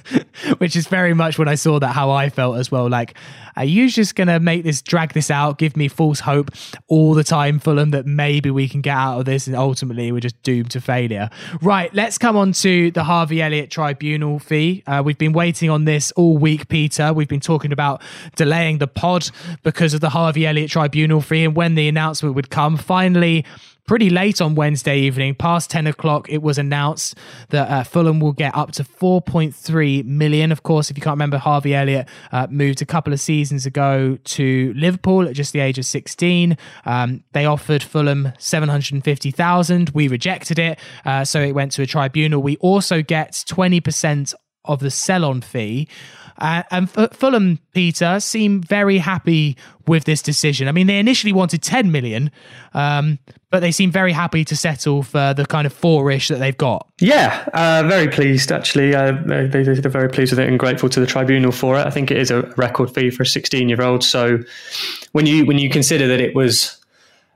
which 0.59 0.77
is 0.77 0.87
very 0.87 1.13
much 1.13 1.41
when 1.41 1.49
I 1.49 1.57
saw 1.57 1.81
that 1.81 1.89
how 1.89 2.13
I 2.13 2.29
felt 2.29 2.59
as 2.59 2.71
well. 2.71 2.89
Like 2.89 3.17
are 3.57 3.65
you 3.65 3.91
just 3.91 4.15
going 4.15 4.29
to 4.29 4.41
make 4.41 4.65
this, 4.65 4.83
drag 4.83 5.13
this 5.13 5.31
out, 5.31 5.59
give 5.59 5.77
me 5.77 5.89
false 5.89 6.21
hope 6.21 6.51
all 6.89 7.15
the 7.15 7.25
time, 7.25 7.59
Fulham, 7.59 7.91
that 7.91 8.07
maybe 8.07 8.51
we 8.51 8.69
can 8.69 8.81
get 8.81 8.97
out 8.97 9.19
of 9.19 9.25
this 9.25 9.47
and 9.47 9.57
ultimately 9.57 10.11
we're 10.13 10.21
just 10.21 10.43
doomed 10.43 10.71
to 10.71 10.81
failure? 10.81 11.31
Right, 11.61 11.93
let's 11.95 12.19
come 12.19 12.37
on 12.37 12.53
to 12.53 12.91
the 12.91 13.05
Harvey 13.05 13.43
Elliott 13.43 13.71
tribunal 13.71 14.39
fee. 14.39 14.83
Uh, 14.87 15.03
we've 15.05 15.19
been 15.19 15.33
waiting 15.33 15.71
on 15.71 15.85
this 15.85 16.13
all 16.13 16.39
week, 16.39 16.69
Peter. 16.69 17.13
We've 17.13 17.29
been 17.29 17.41
talking 17.41 17.73
about 17.73 18.03
delaying 18.37 18.79
the 18.79 18.87
pod 18.87 19.31
because 19.63 19.95
of 19.95 20.01
the 20.01 20.11
Harvey 20.11 20.47
Elliott 20.47 20.71
tribunal 20.71 21.21
fee 21.21 21.40
and 21.45 21.55
when 21.55 21.75
the 21.75 21.89
announcement 21.89 22.35
would 22.35 22.51
come. 22.51 22.77
Finally, 22.77 23.45
pretty 23.91 24.09
late 24.09 24.41
on 24.41 24.55
Wednesday 24.55 25.01
evening, 25.01 25.35
past 25.35 25.69
10 25.69 25.89
o'clock, 25.89 26.29
it 26.31 26.41
was 26.43 26.59
announced 26.59 27.17
that 27.49 27.69
uh, 27.69 27.83
Fulham 27.83 28.21
will 28.21 28.33
get 28.33 28.55
up 28.55 28.71
to 28.71 28.85
4.3 28.85 30.05
million. 30.05 30.53
Of 30.53 30.63
course, 30.63 30.93
if 30.93 30.97
you 30.97 31.03
can't 31.03 31.15
remember, 31.15 31.39
Harvey 31.39 31.75
Elliott 31.75 32.07
uh, 32.31 32.47
moved 32.49 32.81
a 32.83 32.87
couple 32.87 33.13
of 33.13 33.19
seasons 33.19 33.67
ago 33.67 34.17
to 34.23 34.73
Liverpool 34.77 35.27
at 35.27 35.35
just 35.35 35.53
the 35.53 35.59
age 35.59 35.77
of 35.77 35.85
16. 35.87 36.57
Um, 36.85 37.25
they 37.33 37.47
offered 37.47 37.83
Fulham 37.83 38.33
750,000. 38.39 39.91
We 39.91 40.07
rejected 40.07 40.61
it. 40.61 40.79
Uh, 41.05 41.25
so 41.25 41.41
it 41.41 41.57
went 41.57 41.73
to 41.73 41.83
a 41.83 41.87
tribunal. 41.87 42.41
We 42.41 42.59
also 42.59 43.03
get 43.03 43.33
20% 43.33 44.35
of 44.67 44.79
the 44.79 44.91
sell 44.93 45.25
on 45.25 45.41
fee. 45.41 45.89
Uh, 46.41 46.63
and 46.71 46.89
F- 46.97 47.13
Fulham, 47.13 47.59
Peter, 47.73 48.19
seem 48.21 48.63
very 48.63 48.99
happy 48.99 49.57
with 49.87 50.05
this 50.05 50.23
decision. 50.23 50.69
I 50.69 50.73
mean, 50.73 50.87
they 50.87 50.99
initially 50.99 51.33
wanted 51.33 51.63
10 51.63 51.91
million, 51.93 52.31
um, 52.75 53.19
but 53.51 53.61
they 53.61 53.73
seem 53.73 53.91
very 53.91 54.13
happy 54.13 54.45
to 54.45 54.57
settle 54.57 55.03
for 55.03 55.35
the 55.35 55.45
kind 55.45 55.67
of 55.67 55.73
four-ish 55.73 56.29
that 56.29 56.39
they've 56.39 56.57
got. 56.57 56.89
Yeah, 57.01 57.45
uh, 57.53 57.85
very 57.89 58.09
pleased 58.09 58.53
actually. 58.53 58.95
Uh, 58.95 59.13
they, 59.27 59.47
they're 59.47 59.91
very 59.91 60.09
pleased 60.09 60.33
with 60.33 60.39
it 60.39 60.49
and 60.49 60.59
grateful 60.59 60.89
to 60.89 61.01
the 61.01 61.07
tribunal 61.07 61.53
for 61.53 61.79
it. 61.79 61.87
I 61.87 61.91
think 61.91 62.11
it 62.11 62.17
is 62.17 62.31
a 62.31 62.43
record 62.57 62.95
fee 62.95 63.11
for 63.11 63.25
a 63.25 63.27
16-year-old. 63.27 64.05
So 64.05 64.39
when 65.13 65.27
you 65.27 65.45
when 65.45 65.59
you 65.59 65.69
consider 65.69 66.07
that 66.09 66.21
it 66.21 66.35
was 66.35 66.81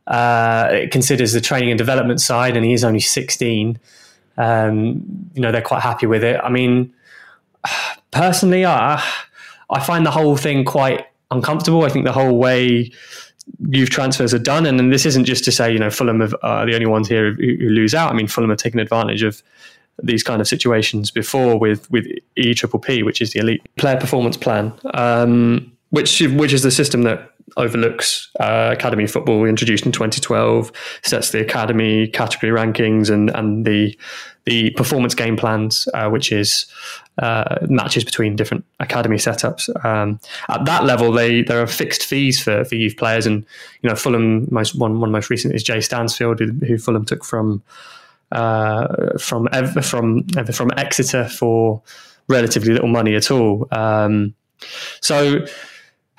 uh, 0.07 0.69
it 0.71 0.91
considers 0.91 1.33
the 1.33 1.41
training 1.41 1.71
and 1.71 1.79
development 1.79 2.21
side, 2.21 2.57
and 2.57 2.65
he 2.65 2.73
is 2.73 2.85
only 2.85 3.01
16. 3.01 3.79
Um, 4.37 5.31
you 5.35 5.41
know, 5.41 5.53
they're 5.53 5.63
quite 5.63 5.83
happy 5.83 6.07
with 6.07 6.23
it. 6.23 6.41
I 6.43 6.51
mean, 6.51 6.93
personally, 8.15 8.65
I 8.65 9.03
I 9.71 9.81
find 9.81 10.07
the 10.07 10.11
whole 10.11 10.37
thing 10.37 10.65
quite 10.65 11.07
uncomfortable. 11.31 11.85
I 11.85 11.89
think 11.89 12.05
the 12.05 12.13
whole 12.13 12.39
way 12.39 12.91
youth 13.69 13.91
transfers 13.91 14.33
are 14.33 14.39
done, 14.39 14.65
and, 14.65 14.81
and 14.81 14.93
this 14.93 15.05
isn't 15.05 15.25
just 15.25 15.45
to 15.45 15.53
say 15.53 15.73
you 15.73 15.79
know 15.79 15.91
Fulham 15.91 16.23
are 16.43 16.67
the 16.67 16.75
only 16.75 16.87
ones 16.87 17.09
here 17.09 17.35
who, 17.35 17.57
who, 17.61 17.69
lose 17.69 17.95
out. 17.95 18.11
I 18.11 18.15
mean, 18.15 18.29
Fulham 18.29 18.51
are 18.51 18.57
taking 18.57 18.81
advantage 18.81 19.23
of 19.23 19.43
these 20.03 20.23
kind 20.23 20.41
of 20.41 20.49
situations 20.49 21.11
before 21.11 21.59
with 21.59 21.91
with 21.91 22.07
E 22.37 22.55
Triple 22.55 22.81
P, 22.81 23.03
which 23.03 23.21
is 23.21 23.33
the 23.33 23.41
elite 23.41 23.63
player 23.77 23.99
performance 23.99 24.37
plan, 24.37 24.73
um, 24.95 25.71
which 25.91 26.21
which 26.21 26.53
is 26.53 26.63
the 26.63 26.71
system 26.71 27.03
that 27.03 27.34
overlooks 27.57 28.31
uh, 28.41 28.71
academy 28.73 29.07
football 29.07 29.45
introduced 29.45 29.87
in 29.87 29.93
2012 29.93 30.73
sets 31.03 31.31
the 31.31 31.41
academy 31.41 32.09
category 32.09 32.51
rankings 32.51 33.11
and 33.11 33.31
and 33.31 33.65
the 33.65 33.97
the 34.45 34.71
performance 34.71 35.15
game 35.15 35.37
plans 35.37 35.89
uh, 35.95 36.09
which 36.09 36.33
is 36.33 36.67
uh, 37.19 37.59
matches 37.69 38.05
between 38.05 38.37
different 38.37 38.65
academy 38.81 39.17
setups. 39.17 39.69
Um, 39.85 40.19
at 40.49 40.65
that 40.65 40.85
level, 40.85 41.13
they 41.13 41.43
there 41.43 41.63
are 41.63 41.67
fixed 41.67 42.05
fees 42.05 42.43
for, 42.43 42.65
for 42.65 42.75
youth 42.75 42.97
players, 42.97 43.27
and 43.27 43.47
you 43.83 43.89
know 43.89 43.95
Fulham 43.95 44.49
most 44.51 44.75
one 44.75 45.01
one 45.01 45.13
most 45.13 45.31
recent 45.31 45.55
is 45.55 45.63
Jay 45.63 45.81
Stansfield, 45.81 46.41
who, 46.41 46.53
who 46.67 46.77
Fulham 46.77 47.05
took 47.05 47.25
from 47.25 47.63
uh, 48.33 49.17
from 49.19 49.49
from 49.83 50.27
from 50.27 50.71
Exeter 50.77 51.29
for 51.29 51.83
relatively 52.29 52.73
little 52.73 52.89
money 52.89 53.15
at 53.15 53.31
all. 53.31 53.69
Um, 53.71 54.35
so. 55.01 55.47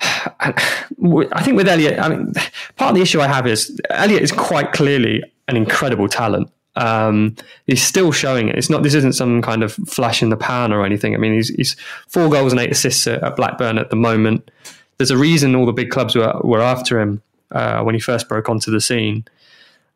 I 0.00 1.42
think 1.42 1.56
with 1.56 1.68
Elliott, 1.68 1.98
I 1.98 2.08
mean, 2.08 2.32
part 2.76 2.90
of 2.90 2.96
the 2.96 3.02
issue 3.02 3.20
I 3.20 3.28
have 3.28 3.46
is 3.46 3.78
Elliott 3.90 4.22
is 4.22 4.32
quite 4.32 4.72
clearly 4.72 5.22
an 5.48 5.56
incredible 5.56 6.08
talent. 6.08 6.50
Um, 6.76 7.36
he's 7.66 7.82
still 7.82 8.12
showing 8.12 8.48
it. 8.48 8.56
It's 8.56 8.68
not. 8.68 8.82
This 8.82 8.94
isn't 8.94 9.14
some 9.14 9.40
kind 9.40 9.62
of 9.62 9.72
flash 9.72 10.22
in 10.22 10.28
the 10.28 10.36
pan 10.36 10.72
or 10.72 10.84
anything. 10.84 11.14
I 11.14 11.18
mean, 11.18 11.34
he's, 11.34 11.48
he's 11.48 11.76
four 12.08 12.28
goals 12.28 12.52
and 12.52 12.60
eight 12.60 12.70
assists 12.70 13.06
at, 13.06 13.36
Blackburn 13.36 13.78
at 13.78 13.90
the 13.90 13.96
moment. 13.96 14.50
There's 14.98 15.10
a 15.10 15.16
reason 15.16 15.54
all 15.54 15.66
the 15.66 15.72
big 15.72 15.90
clubs 15.90 16.14
were, 16.14 16.38
were 16.44 16.60
after 16.60 17.00
him 17.00 17.22
uh, 17.50 17.82
when 17.82 17.94
he 17.94 18.00
first 18.00 18.28
broke 18.28 18.48
onto 18.48 18.70
the 18.70 18.80
scene. 18.80 19.24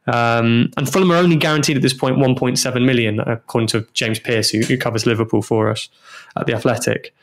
Um, 0.06 0.72
and 0.76 0.90
Fulham 0.90 1.10
are 1.12 1.16
only 1.16 1.36
guaranteed 1.36 1.76
at 1.76 1.82
this 1.82 1.92
point 1.92 2.16
1.7 2.16 2.84
million, 2.84 3.20
according 3.20 3.68
to 3.68 3.86
James 3.92 4.18
Pearce, 4.18 4.50
who, 4.50 4.60
who, 4.60 4.76
covers 4.78 5.06
Liverpool 5.06 5.42
for 5.42 5.70
us 5.70 5.88
at 6.36 6.46
the 6.46 6.54
Athletic. 6.54 7.14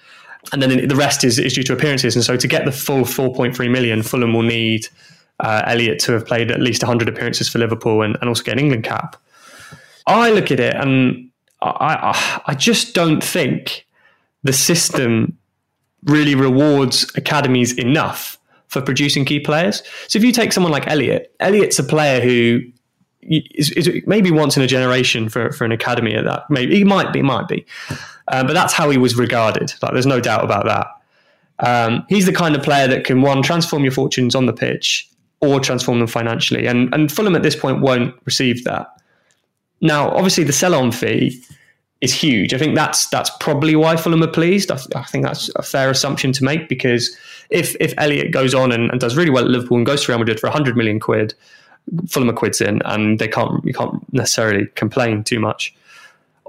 And 0.54 0.62
then 0.62 0.88
the 0.88 0.96
rest 0.96 1.24
is, 1.24 1.40
is 1.40 1.54
due 1.54 1.64
to 1.64 1.74
appearances. 1.74 2.16
And 2.16 2.24
so 2.24 2.38
to 2.38 2.48
get 2.48 2.66
the 2.66 2.72
full 2.72 3.02
4.3 3.02 3.70
million, 3.70 4.02
Fulham 4.02 4.34
will 4.34 4.44
need 4.44 4.88
uh, 5.40 5.64
Elliott 5.66 6.00
to 6.00 6.14
have 6.14 6.26
played 6.26 6.52
at 6.52 6.62
least 6.62 6.82
100 6.82 7.10
appearances 7.10 7.50
for 7.50 7.60
Liverpool 7.60 8.02
and, 8.02 8.18
and 8.22 8.30
also 8.30 8.44
get 8.44 8.54
an 8.54 8.60
England 8.60 8.84
cap. 8.84 9.18
I 10.08 10.32
look 10.32 10.52
at 10.52 10.60
it 10.60 10.76
and 10.76 11.30
I, 11.62 12.42
I, 12.46 12.54
just 12.54 12.94
don't 12.94 13.24
think 13.24 13.86
the 14.44 14.54
system 14.54 15.38
really 16.04 16.36
rewards 16.36 17.12
academies 17.16 17.74
enough 17.74 18.38
for 18.68 18.82
producing 18.82 19.26
key 19.26 19.40
players. 19.40 19.82
So 20.08 20.18
if 20.18 20.24
you 20.24 20.32
take 20.32 20.54
someone 20.54 20.72
like 20.72 20.88
Elliott, 20.88 21.36
Elliott's 21.40 21.80
a 21.80 21.84
player 21.84 22.22
who 22.22 22.62
is, 23.22 23.72
is 23.72 23.90
maybe 24.06 24.32
once 24.32 24.56
in 24.56 24.64
a 24.64 24.68
generation 24.68 25.30
for, 25.30 25.52
for 25.52 25.66
an 25.66 25.72
academy 25.72 26.14
at 26.14 26.26
that. 26.26 26.50
Maybe 26.50 26.78
he 26.78 26.84
might 26.84 27.12
be, 27.12 27.22
might 27.22 27.48
be, 27.48 27.66
um, 28.30 28.48
but 28.48 28.54
that's 28.54 28.74
how 28.74 28.90
he 28.90 28.98
was 28.98 29.16
regarded. 29.16 29.74
Like 29.82 29.94
there's 29.94 30.06
no 30.06 30.20
doubt 30.20 30.44
about 30.44 30.66
that. 30.66 30.88
Um, 31.60 32.06
he's 32.10 32.26
the 32.26 32.34
kind 32.34 32.56
of 32.56 32.64
player 32.64 32.88
that 32.88 33.04
can 33.04 33.22
one 33.22 33.42
transform 33.42 33.84
your 33.84 33.92
fortunes 33.92 34.36
on 34.36 34.46
the 34.46 34.54
pitch 34.54 35.10
or 35.40 35.60
transform 35.60 36.00
them 36.00 36.08
financially, 36.08 36.66
and 36.68 36.94
and 36.94 37.12
Fulham 37.12 37.36
at 37.36 37.44
this 37.44 37.56
point 37.56 37.82
won't 37.82 38.16
receive 38.26 38.64
that. 38.64 38.88
Now, 39.82 40.10
obviously, 40.10 40.44
the 40.44 40.54
sell-on 40.54 40.92
fee 40.92 41.40
is 42.02 42.14
huge. 42.14 42.54
I 42.54 42.58
think 42.58 42.76
that's 42.76 43.08
that's 43.08 43.30
probably 43.40 43.76
why 43.76 43.96
Fulham 43.96 44.24
are 44.24 44.32
pleased. 44.32 44.72
I, 44.72 44.78
I, 44.96 45.04
think 45.04 45.26
that's 45.26 45.50
a 45.56 45.64
fair 45.64 45.90
assumption 45.90 46.32
to 46.34 46.44
make 46.44 46.70
because 46.70 47.16
if 47.50 47.76
if 47.80 47.94
Elliott 47.98 48.32
goes 48.32 48.54
on 48.54 48.72
and, 48.72 48.92
and, 48.92 49.00
does 49.00 49.16
really 49.16 49.30
well 49.30 49.44
at 49.44 49.50
Liverpool 49.50 49.78
and 49.78 49.86
goes 49.86 50.04
to 50.04 50.12
Real 50.12 50.20
Madrid 50.20 50.40
for 50.40 50.48
100 50.48 50.78
million 50.78 51.00
quid, 51.00 51.34
Fulham 52.08 52.30
are 52.30 52.34
quids 52.34 52.62
in, 52.62 52.82
and 52.86 53.20
they 53.20 53.28
can't 53.28 53.64
you 53.66 53.74
can't 53.74 54.02
necessarily 54.14 54.68
complain 54.76 55.24
too 55.24 55.40
much. 55.40 55.76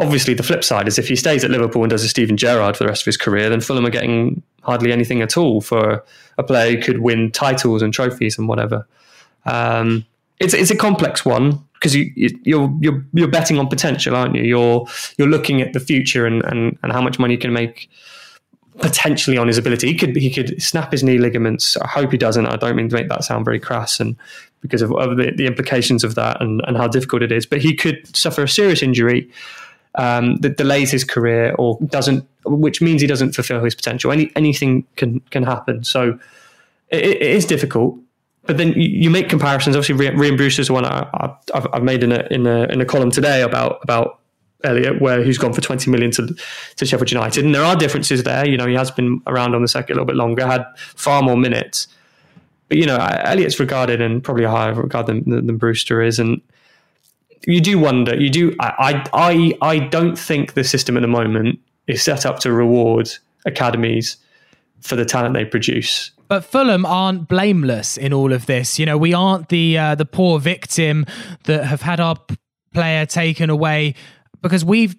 Obviously, 0.00 0.34
the 0.34 0.42
flip 0.42 0.62
side 0.62 0.86
is 0.86 0.98
if 0.98 1.08
he 1.08 1.16
stays 1.16 1.42
at 1.42 1.50
Liverpool 1.50 1.82
and 1.82 1.90
does 1.90 2.04
a 2.04 2.08
Steven 2.08 2.36
Gerrard 2.36 2.76
for 2.76 2.84
the 2.84 2.88
rest 2.88 3.02
of 3.02 3.06
his 3.06 3.16
career, 3.16 3.50
then 3.50 3.60
Fulham 3.60 3.84
are 3.84 3.90
getting 3.90 4.42
hardly 4.62 4.92
anything 4.92 5.22
at 5.22 5.36
all 5.36 5.60
for 5.60 6.04
a 6.36 6.42
player 6.44 6.76
who 6.76 6.82
could 6.82 6.98
win 7.00 7.32
titles 7.32 7.82
and 7.82 7.92
trophies 7.92 8.38
and 8.38 8.48
whatever. 8.48 8.86
Um, 9.44 10.04
it's 10.38 10.54
it's 10.54 10.70
a 10.70 10.76
complex 10.76 11.24
one 11.24 11.64
because 11.74 11.96
you, 11.96 12.12
you're 12.14 12.72
you're 12.80 13.04
you're 13.12 13.28
betting 13.28 13.58
on 13.58 13.66
potential, 13.66 14.14
aren't 14.14 14.36
you? 14.36 14.42
You're 14.42 14.86
you're 15.16 15.28
looking 15.28 15.60
at 15.62 15.72
the 15.72 15.80
future 15.80 16.26
and, 16.26 16.44
and, 16.44 16.78
and 16.82 16.92
how 16.92 17.00
much 17.00 17.18
money 17.18 17.34
you 17.34 17.40
can 17.40 17.52
make 17.52 17.90
potentially 18.80 19.36
on 19.36 19.48
his 19.48 19.58
ability. 19.58 19.88
He 19.88 19.94
could 19.96 20.16
he 20.16 20.30
could 20.30 20.62
snap 20.62 20.92
his 20.92 21.02
knee 21.02 21.18
ligaments. 21.18 21.76
I 21.76 21.88
hope 21.88 22.12
he 22.12 22.18
doesn't. 22.18 22.46
I 22.46 22.56
don't 22.56 22.76
mean 22.76 22.88
to 22.88 22.94
make 22.94 23.08
that 23.08 23.24
sound 23.24 23.44
very 23.44 23.58
crass 23.58 23.98
and 23.98 24.16
because 24.60 24.82
of, 24.82 24.92
of 24.92 25.16
the, 25.16 25.32
the 25.36 25.46
implications 25.46 26.02
of 26.02 26.14
that 26.16 26.40
and, 26.40 26.62
and 26.66 26.76
how 26.76 26.88
difficult 26.88 27.22
it 27.22 27.32
is. 27.32 27.46
But 27.46 27.60
he 27.60 27.74
could 27.74 28.16
suffer 28.16 28.42
a 28.42 28.48
serious 28.48 28.82
injury 28.82 29.30
um, 29.98 30.36
that 30.36 30.56
delays 30.56 30.90
his 30.90 31.04
career 31.04 31.54
or 31.58 31.78
doesn't, 31.86 32.26
which 32.44 32.80
means 32.80 33.02
he 33.02 33.06
doesn't 33.06 33.32
fulfill 33.34 33.62
his 33.62 33.74
potential. 33.74 34.10
Any 34.10 34.32
anything 34.34 34.86
can 34.96 35.20
can 35.30 35.42
happen. 35.42 35.84
So 35.84 36.18
it, 36.88 37.04
it 37.04 37.22
is 37.22 37.44
difficult 37.44 37.98
but 38.48 38.56
then 38.56 38.72
you, 38.74 39.10
make 39.10 39.28
comparisons. 39.28 39.76
Obviously, 39.76 40.08
Rhian 40.08 40.38
Brewster's 40.38 40.68
the 40.68 40.72
one 40.72 40.86
I, 40.86 41.36
have 41.52 41.82
made 41.82 42.02
in 42.02 42.12
a, 42.12 42.26
in 42.30 42.46
a 42.46 42.62
in 42.62 42.80
a 42.80 42.86
column 42.86 43.10
today 43.10 43.42
about 43.42 43.78
about 43.82 44.20
Elliott, 44.64 45.02
where 45.02 45.22
he's 45.22 45.36
gone 45.36 45.52
for 45.52 45.60
20 45.60 45.90
million 45.90 46.10
to, 46.12 46.34
to 46.76 46.86
Sheffield 46.86 47.10
United. 47.10 47.44
And 47.44 47.54
there 47.54 47.62
are 47.62 47.76
differences 47.76 48.22
there. 48.22 48.48
You 48.48 48.56
know, 48.56 48.66
he 48.66 48.74
has 48.74 48.90
been 48.90 49.20
around 49.26 49.54
on 49.54 49.60
the 49.60 49.68
circuit 49.68 49.92
a 49.92 49.94
little 49.94 50.06
bit 50.06 50.16
longer, 50.16 50.46
had 50.46 50.64
far 50.76 51.20
more 51.20 51.36
minutes. 51.36 51.88
But, 52.68 52.78
you 52.78 52.86
know, 52.86 52.96
Elliott's 52.96 53.60
regarded 53.60 54.00
in 54.00 54.22
probably 54.22 54.44
a 54.44 54.50
higher 54.50 54.72
regard 54.72 55.06
than, 55.06 55.24
than 55.28 55.58
Brewster 55.58 56.00
is. 56.00 56.18
And 56.18 56.40
you 57.48 57.60
do 57.60 57.78
wonder, 57.78 58.14
you 58.14 58.28
do, 58.30 58.54
I, 58.60 59.08
I, 59.12 59.54
I 59.62 59.78
don't 59.78 60.18
think 60.18 60.52
the 60.52 60.64
system 60.64 60.96
at 60.96 61.00
the 61.00 61.08
moment 61.08 61.58
is 61.86 62.02
set 62.02 62.26
up 62.26 62.40
to 62.40 62.52
reward 62.52 63.10
academies 63.46 64.18
for 64.80 64.96
the 64.96 65.04
talent 65.04 65.34
they 65.34 65.46
produce. 65.46 66.10
But 66.28 66.44
Fulham 66.44 66.84
aren't 66.84 67.26
blameless 67.26 67.96
in 67.96 68.12
all 68.12 68.34
of 68.34 68.44
this. 68.44 68.78
You 68.78 68.84
know, 68.84 68.98
we 68.98 69.14
aren't 69.14 69.48
the 69.48 69.78
uh, 69.78 69.94
the 69.94 70.04
poor 70.04 70.38
victim 70.38 71.06
that 71.44 71.64
have 71.64 71.80
had 71.80 72.00
our 72.00 72.16
player 72.74 73.06
taken 73.06 73.48
away 73.48 73.94
because 74.42 74.62
we've 74.62 74.94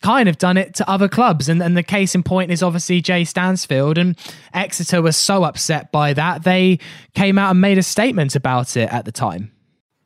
kind 0.00 0.28
of 0.28 0.38
done 0.38 0.56
it 0.56 0.74
to 0.74 0.88
other 0.88 1.08
clubs. 1.08 1.48
And, 1.48 1.60
and 1.60 1.76
the 1.76 1.82
case 1.82 2.14
in 2.14 2.22
point 2.22 2.52
is 2.52 2.62
obviously 2.62 3.02
Jay 3.02 3.24
Stansfield. 3.24 3.98
And 3.98 4.16
Exeter 4.54 5.02
were 5.02 5.12
so 5.12 5.42
upset 5.42 5.90
by 5.90 6.12
that, 6.14 6.44
they 6.44 6.78
came 7.14 7.36
out 7.36 7.50
and 7.50 7.60
made 7.60 7.78
a 7.78 7.82
statement 7.82 8.36
about 8.36 8.76
it 8.76 8.88
at 8.92 9.04
the 9.04 9.12
time. 9.12 9.50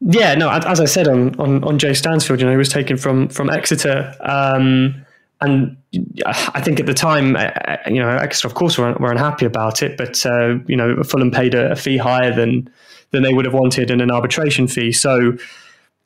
Yeah, 0.06 0.34
no, 0.34 0.50
as 0.50 0.80
I 0.80 0.84
said 0.84 1.08
on, 1.08 1.34
on, 1.40 1.64
on 1.64 1.78
Jay 1.78 1.94
Stansfield, 1.94 2.38
you 2.38 2.44
know, 2.44 2.52
he 2.52 2.58
was 2.58 2.68
taken 2.68 2.98
from, 2.98 3.28
from 3.28 3.48
Exeter. 3.48 4.14
Um, 4.20 5.06
and 5.40 5.78
I 6.26 6.60
think 6.60 6.78
at 6.78 6.84
the 6.84 6.92
time, 6.92 7.36
uh, 7.36 7.40
uh, 7.40 7.76
you 7.86 8.00
know, 8.00 8.10
Exeter, 8.10 8.46
of 8.46 8.54
course, 8.54 8.76
were, 8.76 8.92
were 9.00 9.10
unhappy 9.10 9.46
about 9.46 9.82
it, 9.82 9.96
but, 9.96 10.24
uh, 10.26 10.58
you 10.66 10.76
know, 10.76 11.02
Fulham 11.02 11.30
paid 11.30 11.54
a, 11.54 11.72
a 11.72 11.76
fee 11.76 11.96
higher 11.96 12.34
than, 12.34 12.68
than 13.12 13.22
they 13.22 13.32
would 13.32 13.46
have 13.46 13.54
wanted 13.54 13.90
and 13.90 14.02
an 14.02 14.10
arbitration 14.10 14.68
fee. 14.68 14.92
So, 14.92 15.38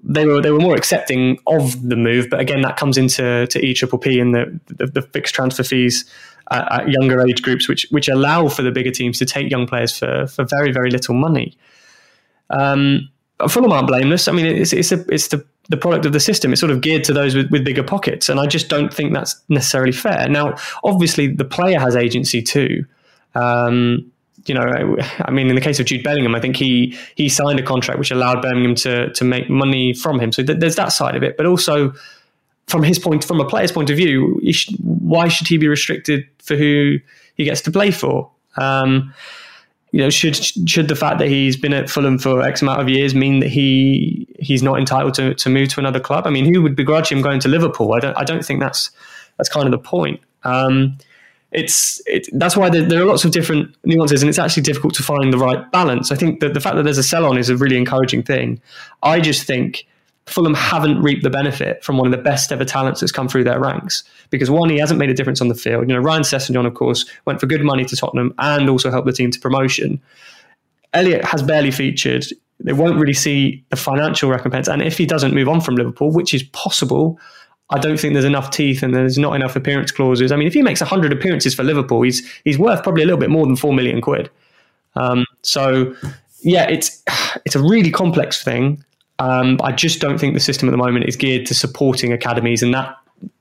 they 0.01 0.27
were 0.27 0.41
they 0.41 0.53
were 0.53 0.61
more 0.61 0.77
accepting 0.77 1.39
of 1.49 1.89
the 1.89 1.97
move, 1.97 2.29
but 2.31 2.39
again, 2.39 2.61
that 2.61 2.77
comes 2.77 2.97
into 2.97 3.49
to 3.49 3.65
E 3.65 3.75
Triple 3.75 3.99
P 3.99 4.21
and 4.21 4.33
the, 4.33 4.61
the, 4.67 4.87
the 4.87 5.03
fixed 5.03 5.35
transfer 5.35 5.65
fees 5.65 6.05
at, 6.53 6.73
at, 6.73 6.89
younger 6.89 7.21
age 7.27 7.43
groups, 7.43 7.69
which 7.69 7.85
which 7.91 8.09
allow 8.09 8.47
for 8.47 8.63
the 8.63 8.71
bigger 8.71 8.93
teams 8.93 9.19
to 9.19 9.27
take 9.27 9.51
young 9.51 9.67
players 9.67 9.99
for 9.99 10.29
for 10.29 10.45
very 10.45 10.71
very 10.71 10.93
little 10.93 11.17
money. 11.17 11.59
Um, 12.51 13.09
Fulham 13.47 13.73
aren't 13.73 13.87
blameless. 13.87 14.27
I 14.27 14.33
mean, 14.33 14.47
it's 14.47 14.73
it's 14.73 14.91
a, 14.91 15.05
it's 15.13 15.29
the 15.29 15.45
the 15.69 15.77
product 15.77 16.07
of 16.07 16.13
the 16.13 16.21
system. 16.21 16.53
It's 16.53 16.61
sort 16.61 16.73
of 16.73 16.81
geared 16.81 17.05
to 17.05 17.13
those 17.13 17.35
with, 17.35 17.51
with 17.51 17.65
bigger 17.65 17.83
pockets, 17.83 18.29
and 18.29 18.41
I 18.41 18.47
just 18.47 18.69
don't 18.69 18.93
think 18.93 19.13
that's 19.13 19.41
necessarily 19.49 19.93
fair. 19.93 20.29
Now, 20.29 20.57
obviously, 20.83 21.29
the 21.29 21.45
player 21.45 21.79
has 21.79 21.95
agency 21.95 22.43
too. 22.43 22.85
Um, 23.35 24.11
you 24.47 24.55
know, 24.55 24.97
I 25.21 25.31
mean, 25.31 25.49
in 25.49 25.55
the 25.55 25.61
case 25.61 25.79
of 25.79 25.87
Jude 25.87 26.03
Bellingham, 26.03 26.35
I 26.35 26.41
think 26.41 26.57
he 26.57 26.97
he 27.15 27.29
signed 27.29 27.61
a 27.61 27.63
contract 27.63 27.99
which 27.99 28.11
allowed 28.11 28.43
Birmingham 28.43 28.75
to 28.77 29.13
to 29.13 29.25
make 29.25 29.49
money 29.49 29.93
from 29.95 30.19
him. 30.19 30.33
So 30.33 30.43
th- 30.43 30.59
there's 30.59 30.77
that 30.77 30.89
side 30.93 31.15
of 31.15 31.23
it, 31.23 31.37
but 31.37 31.47
also 31.47 31.93
from 32.67 32.83
his 32.83 32.99
point, 32.99 33.25
from 33.25 33.41
a 33.41 33.47
player's 33.47 33.73
point 33.73 33.91
of 33.91 33.97
view, 33.97 34.41
why 34.83 35.29
should 35.29 35.47
he 35.47 35.59
be 35.59 35.69
restricted 35.69 36.27
for 36.39 36.57
who 36.57 36.99
he 37.35 37.45
gets 37.45 37.61
to 37.63 37.71
play 37.71 37.91
for? 37.91 38.31
Um, 38.57 39.15
you 39.91 40.01
know, 40.01 40.11
should 40.11 40.37
should 40.69 40.89
the 40.89 40.97
fact 40.97 41.19
that 41.19 41.29
he's 41.29 41.57
been 41.57 41.73
at 41.73 41.89
Fulham 41.89 42.19
for 42.19 42.43
X 42.43 42.61
amount 42.61 42.81
of 42.81 42.89
years 42.89 43.15
mean 43.15 43.41
that 43.41 43.49
he 43.49 44.27
he's 44.39 44.63
not 44.63 44.79
entitled 44.79 45.15
to, 45.15 45.35
to 45.35 45.49
move 45.49 45.69
to 45.71 45.81
another 45.81 46.01
club? 46.01 46.27
I 46.27 46.31
mean, 46.31 46.53
who 46.53 46.63
would 46.63 46.77
begrudge 46.77 47.11
him 47.11 47.23
going 47.23 47.41
to 47.41 47.49
Liverpool? 47.49 47.95
I 47.95 48.01
don't 48.01 48.17
I 48.17 48.25
don't 48.25 48.45
think 48.45 48.61
that's 48.61 48.91
that's 49.39 49.49
kind 49.49 49.67
of 49.67 49.73
the 49.73 49.79
point. 49.79 50.21
Um, 50.45 50.99
it's 51.51 52.03
it, 52.07 52.29
that's 52.33 52.57
why 52.57 52.69
there, 52.69 52.83
there, 52.83 53.03
are 53.03 53.07
lots 53.07 53.25
of 53.25 53.31
different 53.31 53.75
nuances, 53.85 54.23
and 54.23 54.29
it's 54.29 54.39
actually 54.39 54.65
difficult 54.65 54.95
to 54.95 55.03
find 55.03 55.33
the 55.33 55.39
right 55.39 55.71
balance. 55.73 56.13
I 56.13 56.17
think 56.17 56.41
that 56.41 56.53
the 56.53 56.61
fact 56.61 56.77
that 56.77 56.83
there's 56.83 56.99
a 56.99 57.03
sell 57.03 57.25
on 57.25 57.39
is 57.39 57.49
a 57.49 57.57
really 57.57 57.79
encouraging 57.79 58.23
thing. 58.23 58.61
I 59.03 59.21
just 59.21 59.47
think 59.47 59.87
Fulham 60.29 60.55
haven't 60.55 61.01
reaped 61.03 61.23
the 61.23 61.31
benefit 61.31 61.83
from 61.85 61.97
one 61.97 62.07
of 62.07 62.13
the 62.13 62.23
best 62.23 62.53
ever 62.53 62.65
talents 62.65 63.01
that's 63.01 63.13
come 63.13 63.29
through 63.29 63.45
their 63.45 63.59
ranks 63.61 64.05
because 64.31 64.51
one, 64.51 64.69
he 64.69 64.79
hasn't 64.79 64.99
made 64.99 65.11
a 65.11 65.15
difference 65.15 65.41
on 65.41 65.49
the 65.49 65.55
field. 65.55 65.89
You 65.89 65.95
know, 65.95 66.01
Ryan 66.01 66.23
Sessegnon, 66.23 66.67
of 66.67 66.75
course, 66.75 67.05
went 67.25 67.41
for 67.41 67.47
good 67.47 67.63
money 67.63 67.85
to 67.85 67.97
Tottenham 67.97 68.35
and 68.39 68.69
also 68.69 68.91
helped 68.91 69.07
the 69.07 69.13
team 69.13 69.31
to 69.31 69.41
promotion. 69.41 70.01
Elliott 70.93 71.25
has 71.25 71.43
barely 71.43 71.71
featured. 71.71 72.27
They 72.61 72.73
won't 72.73 72.99
really 72.99 73.15
see 73.15 73.65
the 73.71 73.77
financial 73.77 74.31
recompense, 74.31 74.69
and 74.69 74.83
if 74.83 74.99
he 74.99 75.07
doesn't 75.07 75.35
move 75.35 75.49
on 75.49 75.61
from 75.61 75.77
Liverpool, 75.77 76.11
which 76.11 76.35
is 76.35 76.43
possible, 76.43 77.19
I 77.71 77.79
don't 77.79 78.01
think 78.01 78.15
there's 78.15 78.25
enough 78.25 78.51
teeth 78.51 78.83
and 78.83 78.95
there's 78.95 79.19
not 79.19 79.37
enough 79.37 79.55
appearance 79.55 79.93
clauses. 79.93 80.33
I 80.33 80.37
mean, 80.37 80.49
if 80.49 80.55
he 80.55 80.63
makes 80.63 80.81
100 80.81 81.13
appearances 81.13 81.55
for 81.55 81.63
Liverpool, 81.63 82.03
he's 82.03 82.27
he's 82.45 82.59
worth 82.59 82.83
probably 82.83 83.03
a 83.03 83.07
little 83.07 83.21
bit 83.21 83.31
more 83.31 83.47
than 83.47 83.57
4 83.57 83.75
million 83.75 84.01
quid. 84.01 84.31
Um, 84.97 85.27
so, 85.43 85.95
yeah, 86.41 86.69
it's 86.69 87.03
it's 87.45 87.55
a 87.55 87.61
really 87.61 87.91
complex 87.91 88.43
thing. 88.43 88.83
Um, 89.19 89.59
I 89.63 89.73
just 89.73 90.01
don't 90.01 90.19
think 90.19 90.35
the 90.35 90.41
system 90.41 90.69
at 90.69 90.73
the 90.73 90.79
moment 90.79 91.07
is 91.07 91.17
geared 91.17 91.47
to 91.47 91.55
supporting 91.55 92.13
academies, 92.13 92.63
and 92.63 92.73
that 92.75 92.97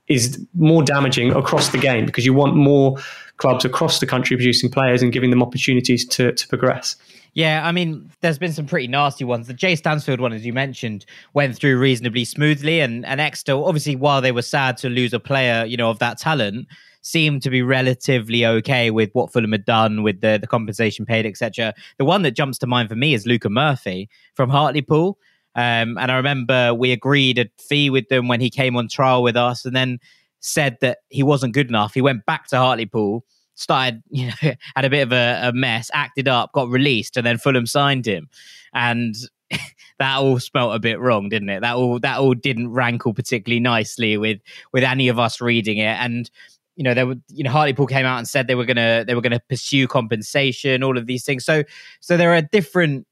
is 0.08 0.44
more 0.54 0.82
damaging 0.82 1.32
across 1.32 1.68
the 1.68 1.78
game 1.78 2.06
because 2.06 2.24
you 2.24 2.32
want 2.32 2.56
more 2.56 2.96
clubs 3.36 3.64
across 3.64 4.00
the 4.00 4.06
country 4.06 4.36
producing 4.36 4.70
players 4.70 5.02
and 5.02 5.12
giving 5.12 5.30
them 5.30 5.42
opportunities 5.42 6.04
to, 6.06 6.32
to 6.32 6.48
progress. 6.48 6.96
Yeah, 7.34 7.64
I 7.66 7.72
mean, 7.72 8.10
there's 8.20 8.38
been 8.38 8.52
some 8.52 8.66
pretty 8.66 8.88
nasty 8.88 9.24
ones. 9.24 9.46
The 9.46 9.54
Jay 9.54 9.76
Stansfield 9.76 10.20
one, 10.20 10.32
as 10.32 10.44
you 10.44 10.52
mentioned, 10.52 11.06
went 11.34 11.54
through 11.54 11.78
reasonably 11.78 12.24
smoothly, 12.24 12.80
and 12.80 13.06
and 13.06 13.20
Exeter, 13.20 13.52
obviously, 13.52 13.94
while 13.94 14.20
they 14.20 14.32
were 14.32 14.42
sad 14.42 14.76
to 14.78 14.88
lose 14.88 15.12
a 15.12 15.20
player, 15.20 15.64
you 15.64 15.76
know, 15.76 15.90
of 15.90 16.00
that 16.00 16.18
talent, 16.18 16.66
seemed 17.02 17.42
to 17.42 17.50
be 17.50 17.62
relatively 17.62 18.44
okay 18.44 18.90
with 18.90 19.10
what 19.12 19.32
Fulham 19.32 19.52
had 19.52 19.64
done 19.64 20.02
with 20.02 20.20
the 20.20 20.38
the 20.40 20.48
compensation 20.48 21.06
paid, 21.06 21.26
etc. 21.26 21.74
The 21.98 22.04
one 22.04 22.22
that 22.22 22.32
jumps 22.32 22.58
to 22.58 22.66
mind 22.66 22.88
for 22.88 22.96
me 22.96 23.14
is 23.14 23.24
Luca 23.24 23.48
Murphy 23.48 24.08
from 24.34 24.50
Hartlepool. 24.50 25.18
Um, 25.58 25.98
and 25.98 26.12
I 26.12 26.16
remember 26.16 26.72
we 26.72 26.92
agreed 26.92 27.38
a 27.38 27.46
fee 27.58 27.90
with 27.90 28.08
them 28.08 28.28
when 28.28 28.40
he 28.40 28.48
came 28.48 28.76
on 28.76 28.88
trial 28.88 29.22
with 29.22 29.36
us, 29.36 29.64
and 29.64 29.74
then 29.74 29.98
said 30.40 30.78
that 30.80 30.98
he 31.08 31.22
wasn't 31.22 31.54
good 31.54 31.68
enough. 31.68 31.94
He 31.94 32.00
went 32.00 32.24
back 32.26 32.46
to 32.48 32.58
Hartlepool 32.58 33.24
started, 33.58 34.02
you 34.10 34.26
know, 34.26 34.52
had 34.74 34.84
a 34.84 34.90
bit 34.90 35.02
of 35.02 35.12
a, 35.12 35.48
a 35.48 35.52
mess, 35.52 35.90
acted 35.92 36.28
up, 36.28 36.52
got 36.52 36.68
released, 36.68 37.16
and 37.16 37.26
then 37.26 37.38
Fulham 37.38 37.66
signed 37.66 38.06
him. 38.06 38.28
And 38.72 39.14
that 39.98 40.16
all 40.18 40.38
smelt 40.38 40.74
a 40.74 40.78
bit 40.78 41.00
wrong, 41.00 41.28
didn't 41.28 41.48
it? 41.48 41.60
That 41.60 41.74
all 41.76 41.98
that 42.00 42.18
all 42.18 42.34
didn't 42.34 42.70
rankle 42.70 43.12
particularly 43.12 43.60
nicely 43.60 44.16
with 44.16 44.40
with 44.72 44.84
any 44.84 45.08
of 45.08 45.18
us 45.18 45.40
reading 45.40 45.78
it. 45.78 45.96
And 45.98 46.30
you 46.76 46.84
know, 46.84 46.94
there 46.94 47.06
were 47.06 47.16
you 47.28 47.44
know 47.44 47.50
Hartlepool 47.50 47.86
came 47.86 48.06
out 48.06 48.18
and 48.18 48.28
said 48.28 48.46
they 48.46 48.54
were 48.54 48.64
gonna 48.64 49.04
they 49.06 49.14
were 49.14 49.20
gonna 49.20 49.42
pursue 49.48 49.88
compensation, 49.88 50.82
all 50.82 50.96
of 50.96 51.06
these 51.06 51.24
things. 51.24 51.44
So 51.44 51.64
so 52.00 52.16
there 52.16 52.34
are 52.34 52.42
different 52.42 53.06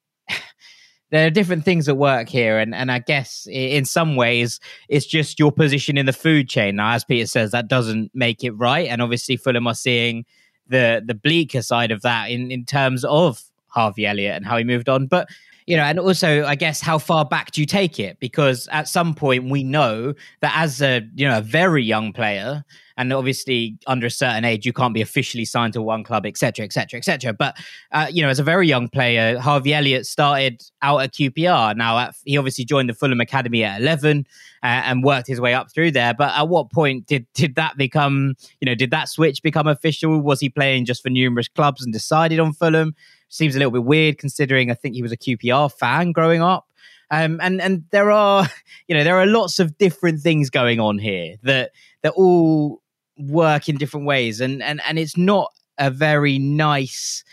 there 1.10 1.26
are 1.26 1.30
different 1.30 1.64
things 1.64 1.88
at 1.88 1.96
work 1.96 2.28
here 2.28 2.58
and 2.58 2.74
and 2.74 2.90
i 2.90 2.98
guess 2.98 3.46
in 3.50 3.84
some 3.84 4.16
ways 4.16 4.60
it's 4.88 5.06
just 5.06 5.38
your 5.38 5.52
position 5.52 5.96
in 5.96 6.06
the 6.06 6.12
food 6.12 6.48
chain. 6.48 6.76
Now 6.76 6.92
as 6.92 7.04
peter 7.04 7.26
says 7.26 7.52
that 7.52 7.68
doesn't 7.68 8.10
make 8.14 8.44
it 8.44 8.52
right 8.52 8.88
and 8.88 9.00
obviously 9.00 9.36
fulham 9.36 9.66
are 9.66 9.74
seeing 9.74 10.24
the 10.68 11.02
the 11.04 11.14
bleaker 11.14 11.62
side 11.62 11.90
of 11.90 12.02
that 12.02 12.30
in 12.30 12.50
in 12.50 12.64
terms 12.64 13.04
of 13.04 13.42
harvey 13.68 14.06
elliott 14.06 14.36
and 14.36 14.46
how 14.46 14.56
he 14.56 14.64
moved 14.64 14.88
on. 14.88 15.06
But 15.06 15.28
you 15.66 15.76
know 15.76 15.82
and 15.82 15.98
also 15.98 16.44
i 16.44 16.54
guess 16.54 16.80
how 16.80 16.98
far 16.98 17.24
back 17.24 17.50
do 17.50 17.60
you 17.60 17.66
take 17.66 17.98
it? 17.98 18.18
Because 18.20 18.68
at 18.68 18.88
some 18.88 19.14
point 19.14 19.50
we 19.50 19.64
know 19.64 20.14
that 20.40 20.52
as 20.56 20.80
a 20.80 21.02
you 21.14 21.26
know 21.28 21.38
a 21.38 21.42
very 21.42 21.82
young 21.82 22.12
player 22.12 22.64
and 22.96 23.12
obviously 23.12 23.76
under 23.86 24.06
a 24.06 24.10
certain 24.10 24.44
age 24.44 24.64
you 24.64 24.72
can't 24.72 24.94
be 24.94 25.02
officially 25.02 25.44
signed 25.44 25.72
to 25.72 25.82
one 25.82 26.04
club 26.04 26.24
etc 26.24 26.64
etc 26.64 26.98
etc 26.98 27.32
but 27.32 27.56
uh, 27.92 28.06
you 28.10 28.22
know 28.22 28.28
as 28.28 28.38
a 28.38 28.42
very 28.42 28.66
young 28.66 28.88
player 28.88 29.38
harvey 29.38 29.74
elliott 29.74 30.06
started 30.06 30.62
out 30.82 30.98
at 30.98 31.12
qpr 31.12 31.76
now 31.76 31.98
at, 31.98 32.14
he 32.24 32.38
obviously 32.38 32.64
joined 32.64 32.88
the 32.88 32.94
fulham 32.94 33.20
academy 33.20 33.64
at 33.64 33.80
11 33.80 34.26
uh, 34.62 34.82
and 34.84 35.04
worked 35.04 35.28
his 35.28 35.40
way 35.40 35.54
up 35.54 35.72
through 35.72 35.92
there. 35.92 36.12
But 36.12 36.36
at 36.36 36.48
what 36.48 36.72
point 36.72 37.06
did 37.06 37.26
did 37.34 37.54
that 37.54 37.76
become 37.76 38.34
you 38.60 38.66
know 38.66 38.74
did 38.74 38.90
that 38.90 39.08
switch 39.08 39.42
become 39.42 39.68
official? 39.68 40.20
Was 40.20 40.40
he 40.40 40.48
playing 40.48 40.86
just 40.86 41.02
for 41.02 41.10
numerous 41.10 41.46
clubs 41.48 41.84
and 41.84 41.92
decided 41.92 42.40
on 42.40 42.52
fulham 42.52 42.94
seems 43.28 43.54
a 43.54 43.58
little 43.58 43.72
bit 43.72 43.84
weird 43.84 44.18
considering 44.18 44.70
i 44.70 44.74
think 44.74 44.94
he 44.94 45.02
was 45.02 45.12
a 45.12 45.16
qpr 45.16 45.72
fan 45.72 46.12
growing 46.12 46.42
up. 46.42 46.66
Um, 47.10 47.38
and 47.40 47.60
and 47.60 47.84
there 47.90 48.10
are 48.10 48.48
you 48.88 48.96
know 48.96 49.04
there 49.04 49.18
are 49.18 49.26
lots 49.26 49.58
of 49.58 49.78
different 49.78 50.20
things 50.20 50.50
going 50.50 50.80
on 50.80 50.98
here 50.98 51.36
that 51.42 51.72
that 52.02 52.12
all 52.14 52.82
work 53.18 53.68
in 53.68 53.76
different 53.76 54.06
ways. 54.06 54.40
And 54.40 54.62
and 54.62 54.80
and 54.86 54.98
it's 54.98 55.16
not 55.16 55.52
a 55.78 55.90
very 55.90 56.38
nice 56.38 57.24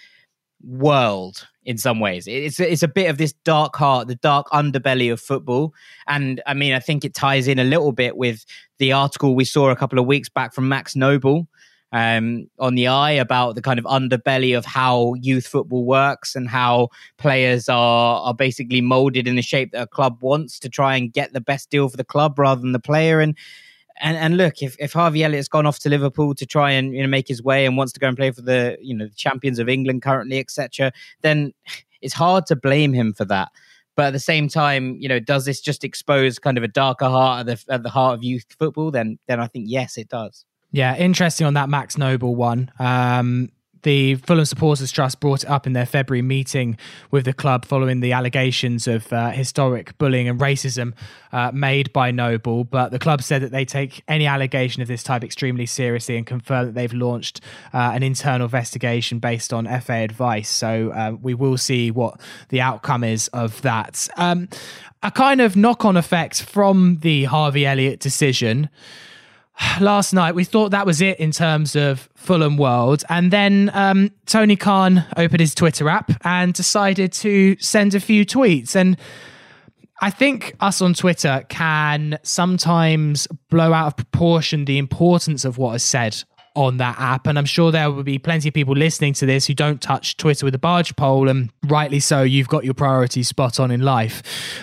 world 0.66 1.48
in 1.66 1.78
some 1.78 2.00
ways. 2.00 2.28
It's 2.28 2.60
it's 2.60 2.84
a 2.84 2.88
bit 2.88 3.10
of 3.10 3.18
this 3.18 3.34
dark 3.46 3.76
heart 3.76 4.08
the 4.08 4.16
dark 4.16 4.48
underbelly 4.50 5.12
of 5.12 5.20
football. 5.20 5.74
And 6.08 6.42
i 6.46 6.54
mean 6.54 6.74
i 6.74 6.80
think 6.80 7.04
it 7.04 7.14
ties 7.14 7.48
in 7.48 7.60
a 7.60 7.64
little 7.64 7.92
bit 7.92 8.18
with 8.18 8.46
the 8.80 8.92
article 8.92 9.36
we 9.36 9.46
saw 9.46 9.70
a 9.70 9.76
couple 9.76 10.00
of 10.00 10.06
weeks 10.06 10.30
back 10.30 10.54
from 10.54 10.68
max 10.68 10.96
noble 10.96 11.48
um, 11.94 12.50
on 12.60 12.76
the 12.76 12.88
i 12.88 13.12
about 13.12 13.56
the 13.56 13.62
kind 13.62 13.80
of 13.80 13.86
underbelly 13.86 14.58
of 14.58 14.66
how 14.66 15.14
youth 15.22 15.48
football 15.48 15.86
works 15.86 16.36
and 16.36 16.50
how 16.50 16.90
players 17.18 17.70
are 17.70 18.20
are 18.22 18.34
basically 18.34 18.82
molded 18.82 19.28
in 19.28 19.36
the 19.36 19.42
shape 19.42 19.72
that 19.72 19.84
a 19.84 19.88
club 19.88 20.18
wants 20.22 20.60
to 20.60 20.68
try 20.68 20.98
and 20.98 21.14
get 21.14 21.32
the 21.32 21.42
best 21.42 21.70
deal 21.70 21.88
for 21.88 21.98
the 21.98 22.04
club 22.04 22.38
rather 22.38 22.60
than 22.60 22.74
the 22.74 22.80
player 22.80 23.22
and 23.22 23.38
and 24.02 24.18
and 24.18 24.38
look, 24.38 24.62
if, 24.62 24.76
if 24.80 24.94
Harvey 24.94 25.24
Elliott's 25.24 25.48
gone 25.48 25.66
off 25.66 25.80
to 25.80 25.90
Liverpool 25.90 26.34
to 26.36 26.46
try 26.46 26.72
and 26.72 26.94
you 26.96 27.02
know 27.02 27.08
make 27.08 27.28
his 27.28 27.44
way 27.44 27.66
and 27.66 27.78
wants 27.78 27.94
to 27.94 28.00
go 28.00 28.08
and 28.08 28.18
play 28.18 28.32
for 28.32 28.42
the 28.42 28.78
you 28.82 28.96
know 28.96 29.06
the 29.06 29.16
champions 29.16 29.60
of 29.60 29.70
England 29.70 30.02
currently, 30.02 30.40
etc., 30.40 30.92
then 31.22 31.54
it's 32.02 32.14
hard 32.14 32.46
to 32.48 32.56
blame 32.56 32.94
him 32.94 33.14
for 33.14 33.26
that. 33.26 33.50
But 33.96 34.08
at 34.08 34.14
the 34.14 34.20
same 34.20 34.48
time, 34.48 34.98
you 35.00 35.08
know, 35.08 35.20
does 35.20 35.46
this 35.46 35.62
just 35.62 35.84
expose 35.84 36.40
kind 36.40 36.58
of 36.58 36.64
a 36.64 36.68
darker 36.68 37.06
heart 37.06 37.42
at 37.42 37.46
the 37.46 37.74
at 37.74 37.84
the 37.84 37.90
heart 37.90 38.16
of 38.16 38.24
youth 38.24 38.46
football? 38.58 38.92
Then 38.92 39.20
then 39.28 39.40
I 39.40 39.48
think 39.48 39.66
yes, 39.68 39.98
it 39.98 40.10
does. 40.10 40.46
Yeah, 40.74 40.98
interesting 40.98 41.46
on 41.46 41.54
that 41.54 41.70
Max 41.70 42.00
Noble 42.00 42.36
one. 42.36 42.72
Um, 42.80 43.52
the 43.84 44.16
Fulham 44.16 44.46
Supporters 44.46 44.92
Trust 44.92 45.20
brought 45.20 45.44
it 45.44 45.50
up 45.50 45.68
in 45.68 45.74
their 45.74 45.86
February 45.86 46.24
meeting 46.24 46.78
with 47.12 47.26
the 47.26 47.34
club 47.34 47.64
following 47.64 48.00
the 48.00 48.12
allegations 48.14 48.88
of 48.88 49.14
uh, 49.14 49.30
historic 49.30 49.96
bullying 50.00 50.28
and 50.28 50.40
racism 50.40 50.94
uh, 51.32 51.52
made 51.54 51.94
by 51.94 52.10
Noble. 52.10 52.64
But 52.64 52.90
the 52.90 52.98
club 52.98 53.22
said 53.22 53.44
that 53.44 53.52
they 53.52 53.66
take 53.66 54.02
any 54.08 54.26
allegation 54.26 54.82
of 54.82 54.88
this 54.88 55.04
type 55.04 55.24
extremely 55.24 55.68
seriously 55.68 56.18
and 56.18 56.26
confirm 56.26 56.66
that 56.66 56.74
they've 56.74 56.94
launched 56.94 57.42
uh, 57.72 57.92
an 57.94 58.02
internal 58.02 58.46
investigation 58.46 59.20
based 59.20 59.54
on 59.54 59.66
FA 59.82 59.98
advice. 59.98 60.50
So 60.50 60.92
uh, 60.92 61.18
we 61.22 61.36
will 61.36 61.58
see 61.58 61.92
what 61.92 62.20
the 62.50 62.62
outcome 62.62 63.04
is 63.04 63.28
of 63.28 63.62
that. 63.62 64.08
Um, 64.18 64.50
a 65.04 65.12
kind 65.12 65.40
of 65.40 65.56
knock 65.56 65.86
on 65.86 65.98
effect 65.98 66.42
from 66.42 67.00
the 67.02 67.26
Harvey 67.26 67.68
Elliott 67.68 68.00
decision 68.00 68.70
last 69.80 70.14
night 70.14 70.36
we 70.36 70.44
thought 70.44 70.70
that 70.72 70.86
was 70.86 71.02
it 71.02 71.20
in 71.20 71.32
terms 71.32 71.76
of 71.76 72.10
Fulham 72.16 72.58
World. 72.58 73.04
And 73.10 73.32
then 73.32 73.72
um, 73.74 74.12
Tony 74.26 74.56
Khan 74.56 75.06
opened 75.18 75.40
his 75.40 75.56
Twitter 75.56 75.90
app 75.90 76.12
and 76.26 76.54
decided 76.54 77.14
to 77.14 77.58
send 77.60 77.96
a 77.96 78.00
few 78.00 78.26
tweets. 78.26 78.76
And 78.76 78.98
I 80.02 80.10
think 80.10 80.56
us 80.60 80.82
on 80.82 80.94
Twitter 80.94 81.46
can 81.50 82.20
sometimes 82.24 83.28
blow 83.50 83.74
out 83.74 83.88
of 83.88 83.96
proportion 83.96 84.66
the 84.66 84.78
importance 84.78 85.46
of 85.46 85.58
what 85.58 85.76
is 85.76 85.84
said 85.84 86.24
on 86.56 86.78
that 86.78 86.96
app. 87.00 87.28
And 87.28 87.38
I'm 87.38 87.46
sure 87.46 87.72
there 87.72 87.92
will 87.92 88.04
be 88.04 88.20
plenty 88.20 88.48
of 88.48 88.54
people 88.54 88.76
listening 88.76 89.14
to 89.14 89.26
this 89.26 89.48
who 89.48 89.54
don't 89.54 89.82
touch 89.82 90.18
Twitter 90.18 90.46
with 90.46 90.56
a 90.56 90.60
barge 90.60 90.96
pole, 90.96 91.28
and 91.28 91.50
rightly 91.68 92.00
so, 92.00 92.22
you've 92.22 92.48
got 92.48 92.64
your 92.64 92.74
priorities 92.74 93.28
spot 93.28 93.60
on 93.60 93.72
in 93.72 93.82
life. 93.82 94.22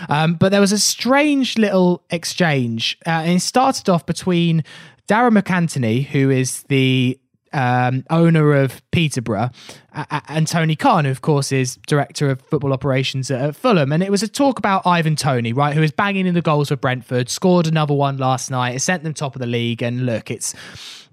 Um, 0.09 0.35
but 0.35 0.51
there 0.51 0.61
was 0.61 0.73
a 0.73 0.79
strange 0.79 1.59
little 1.59 2.03
exchange, 2.11 2.99
uh, 3.07 3.11
and 3.11 3.37
it 3.37 3.41
started 3.41 3.89
off 3.89 4.07
between 4.07 4.65
Darragh 5.07 5.33
MacAnthony, 5.33 6.07
who 6.07 6.31
is 6.31 6.63
the 6.65 7.19
um, 7.53 8.05
owner 8.11 8.55
of 8.55 8.81
Peterborough, 8.93 9.51
uh, 9.93 10.21
and 10.29 10.47
Tony 10.47 10.77
Khan, 10.77 11.05
who 11.05 11.11
of 11.11 11.21
course 11.21 11.51
is 11.51 11.79
director 11.87 12.31
of 12.31 12.41
football 12.43 12.73
operations 12.73 13.31
at, 13.31 13.57
Fulham. 13.57 13.93
And 13.93 14.03
it 14.03 14.11
was 14.11 14.23
a 14.23 14.29
talk 14.29 14.59
about 14.59 14.87
Ivan 14.87 15.17
Toney, 15.17 15.53
right, 15.53 15.75
who 15.75 15.83
is 15.83 15.91
banging 15.91 16.27
in 16.27 16.35
the 16.35 16.43
goals 16.43 16.69
for 16.69 16.77
Brentford, 16.77 17.29
scored 17.29 17.67
another 17.67 17.95
one 17.95 18.19
last 18.19 18.51
night, 18.51 18.77
it 18.77 18.81
sent 18.81 19.03
them 19.03 19.15
top 19.15 19.35
of 19.35 19.41
the 19.41 19.47
league. 19.47 19.83
And 19.83 20.07
look, 20.07 20.31
it's 20.31 20.55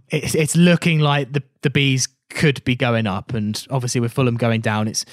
it's, 0.09 0.35
it's 0.35 0.55
looking 0.55 0.99
like 0.99 1.33
the 1.33 1.43
the 1.61 1.69
bees 1.69 2.07
could 2.29 2.63
be 2.63 2.75
going 2.75 3.07
up, 3.07 3.33
and 3.33 3.65
obviously 3.69 4.01
with 4.01 4.13
Fulham 4.13 4.37
going 4.37 4.61
down, 4.61 4.87
it's 4.87 5.05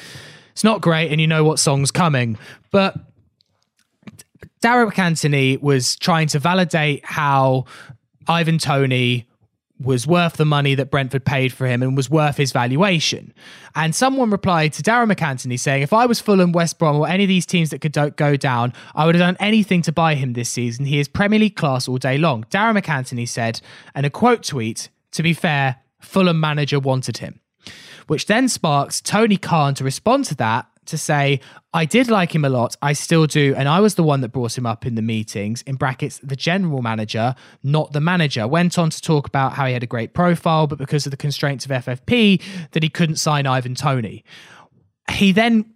it's 0.53 0.65
not 0.65 0.81
great, 0.81 1.11
and 1.11 1.21
you 1.21 1.27
know 1.27 1.45
what 1.45 1.59
song's 1.59 1.91
coming, 1.91 2.39
but. 2.71 2.97
Darragh 4.61 4.95
MacAnthony 4.95 5.61
was 5.61 5.95
trying 5.97 6.27
to 6.29 6.39
validate 6.39 7.05
how 7.05 7.67
Ivan 8.27 8.57
Toney 8.57 9.27
was 9.85 10.07
worth 10.07 10.35
the 10.35 10.45
money 10.45 10.75
that 10.75 10.91
Brentford 10.91 11.25
paid 11.25 11.53
for 11.53 11.67
him 11.67 11.83
and 11.83 11.97
was 11.97 12.11
worth 12.11 12.37
his 12.37 12.53
valuation. 12.53 13.33
And 13.75 13.95
someone 13.95 14.31
replied 14.31 14.73
to 14.75 14.83
Darren 14.83 15.13
MacAnthony 15.13 15.59
saying, 15.59 15.83
if 15.83 15.93
I 15.93 16.07
was 16.07 16.21
Fulham, 16.21 16.53
West 16.53 16.79
Brom, 16.79 16.97
or 16.97 17.07
any 17.07 17.25
of 17.25 17.29
these 17.29 17.47
teams 17.47 17.71
that 17.71 17.81
could 17.81 18.17
go 18.17 18.37
down, 18.37 18.73
I 18.95 19.07
would 19.07 19.15
have 19.15 19.23
done 19.23 19.37
anything 19.41 19.83
to 19.83 19.93
buy 19.93 20.15
him 20.15 20.33
this 20.33 20.49
season. 20.49 20.87
He 20.87 20.99
is 20.99 21.09
Premier 21.09 21.39
League 21.39 21.57
class 21.57 21.87
all 21.87 21.99
day 21.99 22.19
long. 22.19 22.45
Darren 22.51 22.81
MacAnthony 22.81 23.29
said, 23.29 23.61
and 23.95 24.05
a 24.07 24.11
quote 24.11 24.43
tweet, 24.43 24.89
to 25.13 25.23
be 25.23 25.33
fair, 25.33 25.77
Fulham 26.01 26.41
manager 26.41 26.81
wanted 26.81 27.19
him. 27.19 27.41
Which 28.07 28.27
then 28.27 28.49
sparked 28.49 29.05
Tony 29.07 29.37
Khan 29.37 29.75
to 29.75 29.85
respond 29.85 30.27
to 30.27 30.35
that 30.37 30.67
to 30.87 30.99
say, 30.99 31.41
I 31.73 31.85
did 31.85 32.09
like 32.09 32.35
him 32.35 32.45
a 32.45 32.49
lot. 32.49 32.77
I 32.83 32.93
still 32.93 33.27
do. 33.27 33.55
And 33.57 33.69
I 33.69 33.81
was 33.81 33.95
the 33.95 34.03
one 34.03 34.21
that 34.21 34.31
brought 34.31 34.57
him 34.57 34.67
up 34.67 34.87
in 34.87 34.95
the 34.95 35.03
meetings, 35.03 35.63
in 35.63 35.77
brackets, 35.77 36.19
the 36.23 36.37
general 36.37 36.83
manager, 36.83 37.35
not 37.63 37.93
the 37.93 38.01
manager. 38.01 38.47
Went 38.47 38.79
on 38.79 38.91
to 38.91 39.01
talk 39.01 39.27
about 39.27 39.53
how 39.53 39.67
he 39.67 39.73
had 39.73 39.83
a 39.83 39.87
great 39.87 40.15
profile, 40.15 40.67
but 40.67 40.79
because 40.79 41.07
of 41.07 41.11
the 41.11 41.17
constraints 41.17 41.65
of 41.65 41.71
FFP, 41.71 42.43
that 42.73 42.83
he 42.83 42.89
couldn't 42.89 43.17
sign 43.17 43.47
Ivan 43.47 43.75
Toney. 43.75 44.25
He 45.11 45.33
then 45.33 45.67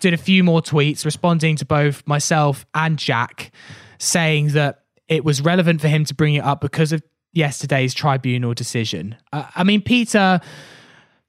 did 0.00 0.14
a 0.14 0.18
few 0.18 0.44
more 0.44 0.60
tweets 0.60 1.04
responding 1.04 1.56
to 1.56 1.64
both 1.64 2.06
myself 2.06 2.66
and 2.74 2.98
Jack, 2.98 3.52
saying 3.98 4.48
that 4.48 4.84
it 5.08 5.24
was 5.24 5.40
relevant 5.40 5.80
for 5.80 5.88
him 5.88 6.04
to 6.04 6.14
bring 6.14 6.34
it 6.34 6.44
up 6.44 6.60
because 6.60 6.92
of 6.92 7.02
yesterday's 7.32 7.92
tribunal 7.92 8.54
decision. 8.54 9.16
Uh, 9.32 9.44
I 9.54 9.64
mean, 9.64 9.82
Peter 9.82 10.40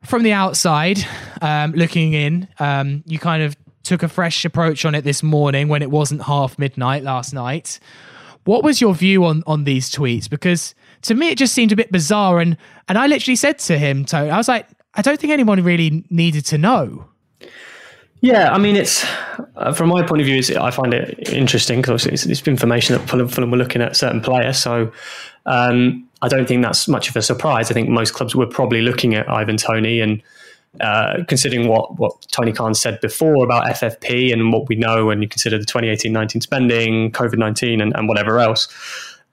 from 0.05 0.23
the 0.23 0.33
outside, 0.33 1.05
um, 1.41 1.71
looking 1.73 2.13
in, 2.13 2.47
um, 2.59 3.03
you 3.05 3.19
kind 3.19 3.43
of 3.43 3.55
took 3.83 4.03
a 4.03 4.07
fresh 4.07 4.45
approach 4.45 4.85
on 4.85 4.95
it 4.95 5.03
this 5.03 5.21
morning 5.21 5.67
when 5.67 5.81
it 5.81 5.91
wasn't 5.91 6.23
half 6.23 6.57
midnight 6.57 7.03
last 7.03 7.33
night. 7.33 7.79
What 8.43 8.63
was 8.63 8.81
your 8.81 8.93
view 8.93 9.25
on 9.25 9.43
on 9.47 9.63
these 9.63 9.91
tweets? 9.91 10.29
Because 10.29 10.75
to 11.03 11.15
me, 11.15 11.29
it 11.29 11.37
just 11.37 11.53
seemed 11.53 11.71
a 11.71 11.75
bit 11.75 11.91
bizarre, 11.91 12.39
and 12.39 12.57
and 12.87 12.97
I 12.97 13.07
literally 13.07 13.35
said 13.35 13.59
to 13.59 13.77
him, 13.77 14.05
Tony, 14.05 14.29
I 14.29 14.37
was 14.37 14.47
like, 14.47 14.67
I 14.93 15.01
don't 15.01 15.19
think 15.19 15.33
anyone 15.33 15.61
really 15.63 16.05
needed 16.09 16.45
to 16.47 16.57
know. 16.57 17.09
Yeah, 18.25 18.51
I 18.51 18.57
mean, 18.57 18.75
it's 18.75 19.05
uh, 19.55 19.71
from 19.71 19.89
my 19.89 20.01
point 20.01 20.19
of 20.19 20.25
view, 20.25 20.41
I 20.59 20.71
find 20.71 20.95
it 20.95 21.29
interesting 21.29 21.81
because 21.83 22.07
it's, 22.07 22.25
it's 22.25 22.47
information 22.47 22.97
that 22.97 23.07
Fulham, 23.07 23.27
Fulham 23.27 23.51
were 23.51 23.57
looking 23.57 23.83
at 23.83 23.95
certain 23.95 24.19
players. 24.19 24.57
So 24.57 24.91
um, 25.45 26.09
I 26.23 26.27
don't 26.27 26.47
think 26.47 26.63
that's 26.63 26.87
much 26.87 27.07
of 27.07 27.15
a 27.15 27.21
surprise. 27.21 27.69
I 27.69 27.75
think 27.75 27.87
most 27.87 28.15
clubs 28.15 28.35
were 28.35 28.47
probably 28.47 28.81
looking 28.81 29.13
at 29.13 29.29
Ivan 29.29 29.57
Toney 29.57 29.99
and 29.99 30.23
uh, 30.81 31.23
considering 31.27 31.67
what, 31.67 31.99
what 31.99 32.19
Tony 32.31 32.51
Khan 32.51 32.73
said 32.73 32.99
before 32.99 33.43
about 33.43 33.65
FFP 33.65 34.33
and 34.33 34.51
what 34.51 34.67
we 34.69 34.75
know 34.75 35.05
when 35.05 35.21
you 35.21 35.27
consider 35.27 35.59
the 35.59 35.65
2018-19 35.65 36.41
spending, 36.41 37.11
COVID-19 37.11 37.79
and, 37.79 37.95
and 37.95 38.07
whatever 38.07 38.39
else, 38.39 38.67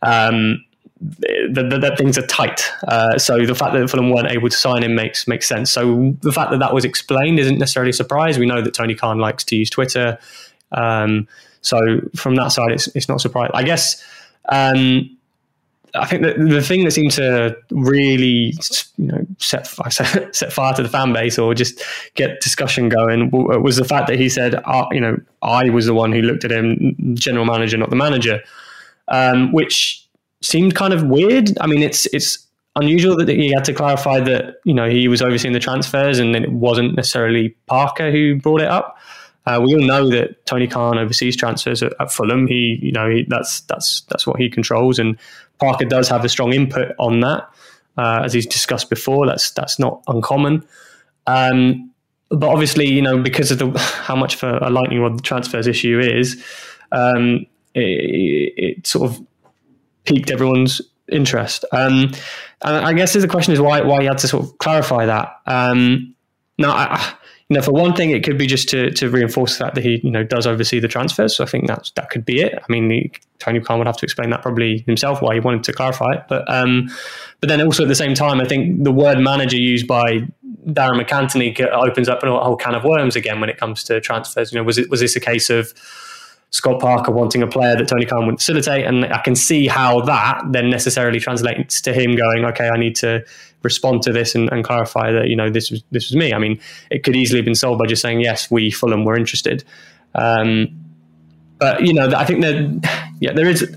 um, 0.03 0.63
that, 1.03 1.79
that, 1.81 1.99
things 1.99 2.17
are 2.17 2.27
tight. 2.27 2.63
Uh, 2.87 3.19
so 3.19 3.45
the 3.45 3.55
fact 3.55 3.75
that 3.75 3.89
Fulham 3.91 4.11
weren't 4.11 4.31
able 4.31 4.49
to 4.49 4.57
sign 4.57 4.83
him 4.83 4.95
makes 4.95 5.27
makes 5.27 5.49
sense. 5.49 5.71
So 5.71 6.17
the 6.21 6.33
fact 6.33 6.51
that 6.53 6.61
that 6.61 6.73
was 6.73 6.85
explained 6.85 7.39
isn't 7.39 7.59
necessarily 7.59 7.91
a 7.91 7.95
surprise. 7.95 8.39
We 8.39 8.47
know 8.47 8.63
that 8.63 8.75
Tony 8.75 8.95
Khan 8.95 9.19
likes 9.19 9.45
to 9.45 9.57
use 9.57 9.71
Twitter. 9.71 10.19
Um, 10.73 11.29
so 11.61 12.01
from 12.15 12.35
that 12.37 12.49
side, 12.49 12.73
it's, 12.73 12.89
it's 12.89 13.09
not 13.09 13.21
surprising. 13.21 13.53
I 13.55 13.63
guess 13.63 14.03
um, 14.49 15.17
I 15.95 16.07
think 16.07 16.23
that 16.23 16.39
the 16.39 16.63
thing 16.63 16.85
that 16.85 16.93
seemed 16.93 17.13
to 17.13 17.57
really, 17.71 18.55
you 18.97 19.07
know, 19.07 19.27
set 19.39 19.67
set 19.91 20.53
fire 20.53 20.75
to 20.75 20.83
the 20.83 20.89
fan 20.89 21.13
base 21.13 21.39
or 21.39 21.55
just 21.55 21.83
get 22.15 22.41
discussion 22.41 22.89
going 22.89 23.31
was 23.31 23.77
the 23.77 23.85
fact 23.85 24.07
that 24.07 24.19
he 24.19 24.29
said, 24.29 24.55
uh, 24.65 24.87
you 24.91 25.01
know, 25.01 25.19
I 25.43 25.69
was 25.69 25.87
the 25.87 25.95
one 25.95 26.13
who 26.13 26.23
looked 26.23 26.45
at 26.45 26.53
him, 26.53 27.15
general 27.15 27.45
manager, 27.45 27.77
not 27.77 27.91
the 27.91 27.97
manager, 27.97 28.41
um, 29.09 29.53
which 29.53 30.02
seemed 30.43 30.75
kind 30.75 30.93
of 30.93 31.05
weird. 31.05 31.51
I 31.61 31.67
mean, 31.67 31.83
it's 31.83 32.07
it's 32.07 32.47
unusual 32.77 33.17
that 33.17 33.29
he 33.29 33.53
had 33.53 33.65
to 33.67 33.73
clarify 33.73 34.21
that 34.21 34.57
you 34.65 34.75
know 34.75 34.89
he 34.89 35.09
was 35.09 35.23
overseeing 35.23 35.53
the 35.53 35.61
transfers 35.61 36.19
and 36.19 36.35
then 36.35 36.43
it 36.43 36.53
wasn't 36.53 36.97
necessarily 36.97 37.51
Parker 37.67 38.11
who 38.11 38.37
brought 38.37 38.61
it 38.61 38.69
up. 38.69 38.99
Uh, 39.45 39.61
we 39.61 39.75
all 39.75 39.85
know 39.85 40.09
that 40.09 40.47
Tony 40.47 40.69
Khan 40.69 40.99
oversees 40.99 41.37
transfers 41.37 41.83
at, 41.83 41.93
at 41.99 42.13
Fulham. 42.13 42.47
He, 42.47 42.79
you 42.81 42.93
know, 42.93 43.11
he, 43.11 43.27
that's 43.29 43.63
that's 43.63 44.03
that's 44.03 44.27
what 44.27 44.39
he 44.39 44.49
controls, 44.49 44.99
and 44.99 45.19
Parker 45.59 45.85
does 45.85 46.09
have 46.09 46.25
a 46.25 46.29
strong 46.29 46.53
input 46.53 46.95
on 46.99 47.21
that, 47.21 47.49
uh, 47.99 48.23
as 48.25 48.33
he's 48.33 48.47
discussed 48.47 48.89
before. 48.89 49.27
That's 49.27 49.51
that's 49.51 49.79
not 49.79 50.03
uncommon. 50.07 50.65
Um, 51.27 51.91
but 52.31 52.49
obviously, 52.49 52.91
you 52.91 53.03
know, 53.03 53.19
because 53.19 53.51
of 53.51 53.59
the 53.59 53.79
how 53.79 54.15
much 54.15 54.35
of 54.37 54.45
a, 54.45 54.69
a 54.69 54.71
lightning 54.71 55.01
rod 55.01 55.19
the 55.19 55.23
transfers 55.23 55.67
issue 55.67 55.99
is, 55.99 56.43
um, 56.93 57.47
it, 57.75 58.53
it, 58.57 58.87
sort 58.87 59.11
of 59.11 59.27
piqued 60.05 60.31
everyone's 60.31 60.81
interest. 61.11 61.65
Um, 61.73 62.13
and 62.63 62.77
I 62.77 62.93
guess 62.93 63.13
the 63.13 63.29
question 63.29 63.53
is 63.53 63.61
why 63.61 63.81
why 63.81 64.01
you 64.01 64.09
had 64.09 64.19
to 64.19 64.29
sort 64.29 64.45
of 64.45 64.59
clarify 64.59 65.07
that. 65.07 65.37
Um, 65.47 66.15
now, 66.59 66.73
I, 66.73 67.15
you 67.49 67.57
know, 67.57 67.63
for 67.63 67.73
one 67.73 67.95
thing, 67.95 68.11
it 68.11 68.25
could 68.25 68.39
be 68.39 68.47
just 68.47 68.69
to, 68.71 68.91
to 68.93 69.11
reinforce 69.11 69.59
the 69.59 69.65
fact 69.65 69.75
that 69.75 69.85
he, 69.85 70.01
you 70.03 70.11
know, 70.11 70.25
does 70.25 70.47
oversee 70.47 70.81
the 70.81 70.89
transfers. 70.89 71.37
So 71.37 71.45
I 71.45 71.47
think 71.47 71.67
that's 71.67 71.91
that 71.93 72.09
could 72.09 72.25
be 72.25 72.41
it. 72.41 72.55
I 72.55 72.73
mean, 72.73 72.89
the, 72.89 73.13
Tony 73.41 73.61
Khan 73.61 73.79
would 73.79 73.87
have 73.87 73.97
to 73.99 74.07
explain 74.07 74.31
that 74.31 74.41
probably 74.41 74.79
himself 74.87 75.21
why 75.21 75.35
he 75.35 75.41
wanted 75.41 75.65
to 75.65 75.73
clarify 75.73 76.13
it. 76.13 76.23
But 76.29 76.51
um, 76.51 76.89
but 77.41 77.49
then 77.49 77.61
also 77.61 77.83
at 77.83 77.89
the 77.89 77.95
same 77.95 78.15
time, 78.15 78.41
I 78.41 78.47
think 78.47 78.85
the 78.85 78.93
word 78.93 79.19
manager 79.19 79.57
used 79.57 79.87
by 79.87 80.21
Darren 80.67 81.03
MacAnthony 81.03 81.61
opens 81.73 82.09
up 82.09 82.23
a 82.23 82.27
whole 82.27 82.57
can 82.57 82.75
of 82.75 82.85
worms 82.85 83.17
again 83.17 83.41
when 83.41 83.51
it 83.51 83.59
comes 83.59 83.85
to 83.85 84.01
transfers. 84.01 84.53
You 84.53 84.59
know, 84.59 84.65
was 84.65 84.79
it 84.79 84.89
was 84.89 85.01
this 85.01 85.17
a 85.17 85.21
case 85.21 85.51
of 85.51 85.75
Scott 86.53 86.81
Parker 86.81 87.11
wanting 87.11 87.43
a 87.43 87.47
player 87.47 87.75
that 87.77 87.89
Tony 87.89 88.05
Khan 88.05 88.27
would 88.27 88.37
facilitate. 88.37 88.85
And 88.85 89.07
I 89.07 89.19
can 89.23 89.35
see 89.35 89.67
how 89.67 90.03
that 90.03 90.43
then 90.51 90.69
necessarily 90.69 91.19
translates 91.19 91.81
to 91.81 91.95
him 91.95 92.15
going, 92.15 92.45
okay, 92.45 92.69
I 92.69 92.77
need 92.77 92.95
to 92.97 93.25
respond 93.63 94.03
to 94.03 94.13
this 94.13 94.35
and, 94.35 94.53
and, 94.53 94.63
clarify 94.63 95.13
that, 95.13 95.29
you 95.29 95.37
know, 95.37 95.49
this 95.49 95.71
was, 95.71 95.83
this 95.93 96.11
was 96.11 96.17
me. 96.17 96.35
I 96.35 96.39
mean, 96.39 96.61
it 96.91 97.05
could 97.05 97.17
easily 97.17 97.39
have 97.39 97.47
been 97.47 97.55
solved 97.55 97.79
by 97.79 97.87
just 97.87 98.03
saying, 98.03 98.21
yes, 98.21 98.51
we 98.51 98.71
Fulham 98.71 99.05
were 99.05 99.17
interested. 99.17 99.65
Um, 100.15 100.69
but, 101.59 101.87
you 101.87 101.95
know, 101.95 102.13
I 102.15 102.27
think 102.27 102.43
that, 102.43 103.13
yeah, 103.21 103.33
there 103.33 103.49
is, 103.49 103.75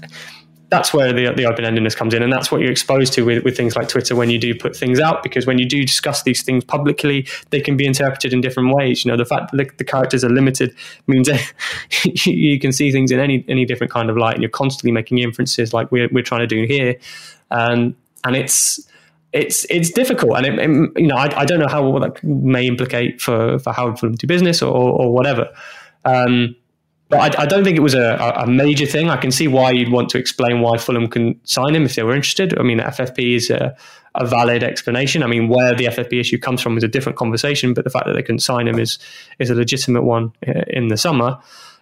that's 0.69 0.93
where 0.93 1.13
the, 1.13 1.31
the 1.33 1.45
open 1.45 1.63
endedness 1.63 1.95
comes 1.95 2.13
in. 2.13 2.23
And 2.23 2.31
that's 2.31 2.51
what 2.51 2.61
you're 2.61 2.71
exposed 2.71 3.13
to 3.13 3.23
with, 3.23 3.43
with 3.43 3.55
things 3.55 3.75
like 3.75 3.87
Twitter 3.87 4.15
when 4.15 4.29
you 4.29 4.39
do 4.39 4.55
put 4.55 4.75
things 4.75 4.99
out, 4.99 5.21
because 5.21 5.45
when 5.45 5.59
you 5.59 5.65
do 5.67 5.83
discuss 5.83 6.23
these 6.23 6.41
things 6.41 6.63
publicly, 6.63 7.27
they 7.51 7.61
can 7.61 7.77
be 7.77 7.85
interpreted 7.85 8.33
in 8.33 8.41
different 8.41 8.73
ways. 8.73 9.05
You 9.05 9.11
know, 9.11 9.17
the 9.17 9.25
fact 9.25 9.51
that 9.51 9.57
the, 9.57 9.69
the 9.77 9.83
characters 9.83 10.23
are 10.23 10.29
limited 10.29 10.75
means 11.07 11.29
you 12.25 12.59
can 12.59 12.71
see 12.71 12.91
things 12.91 13.11
in 13.11 13.19
any, 13.19 13.45
any 13.47 13.65
different 13.65 13.93
kind 13.93 14.09
of 14.09 14.17
light 14.17 14.33
and 14.33 14.41
you're 14.41 14.49
constantly 14.49 14.91
making 14.91 15.19
inferences 15.19 15.73
like 15.73 15.91
we're, 15.91 16.09
we're 16.11 16.23
trying 16.23 16.41
to 16.41 16.47
do 16.47 16.65
here. 16.65 16.95
Um, 17.51 17.95
and 18.23 18.35
it's, 18.35 18.87
it's 19.33 19.65
it's 19.69 19.89
difficult, 19.89 20.37
and 20.37 20.45
it, 20.45 20.57
it, 20.57 20.69
you 20.95 21.07
know 21.07 21.17
I, 21.17 21.41
I 21.41 21.43
don't 21.43 21.59
know 21.59 21.67
how 21.67 21.99
that 21.99 22.23
may 22.23 22.65
implicate 22.65 23.21
for 23.21 23.59
for 23.59 23.73
how 23.73 23.93
Fulham 23.93 24.15
do 24.15 24.25
business 24.27 24.61
or 24.61 24.73
or 24.73 25.13
whatever. 25.13 25.49
Um, 26.05 26.55
but 27.09 27.37
I, 27.37 27.43
I, 27.43 27.45
don't 27.45 27.63
think 27.63 27.77
it 27.77 27.81
was 27.81 27.93
a, 27.93 28.15
a, 28.37 28.47
major 28.47 28.85
thing. 28.85 29.09
I 29.09 29.17
can 29.17 29.31
see 29.31 29.47
why 29.47 29.71
you'd 29.71 29.91
want 29.91 30.09
to 30.09 30.17
explain 30.17 30.61
why 30.61 30.77
Fulham 30.77 31.07
can 31.07 31.39
sign 31.43 31.75
him 31.75 31.83
if 31.83 31.95
they 31.95 32.03
were 32.03 32.15
interested. 32.15 32.57
I 32.57 32.63
mean, 32.63 32.79
FFP 32.79 33.35
is 33.35 33.49
a, 33.51 33.75
a 34.15 34.25
valid 34.25 34.63
explanation. 34.63 35.21
I 35.21 35.27
mean, 35.27 35.47
where 35.47 35.75
the 35.75 35.85
FFP 35.85 36.19
issue 36.19 36.39
comes 36.39 36.61
from 36.61 36.77
is 36.77 36.83
a 36.83 36.87
different 36.87 37.17
conversation, 37.17 37.73
but 37.73 37.83
the 37.83 37.91
fact 37.91 38.07
that 38.07 38.13
they 38.13 38.23
couldn't 38.23 38.39
sign 38.39 38.67
him 38.67 38.79
is 38.79 38.97
is 39.39 39.49
a 39.49 39.55
legitimate 39.55 40.03
one 40.03 40.31
uh, 40.47 40.63
in 40.67 40.87
the 40.87 40.97
summer. 40.97 41.37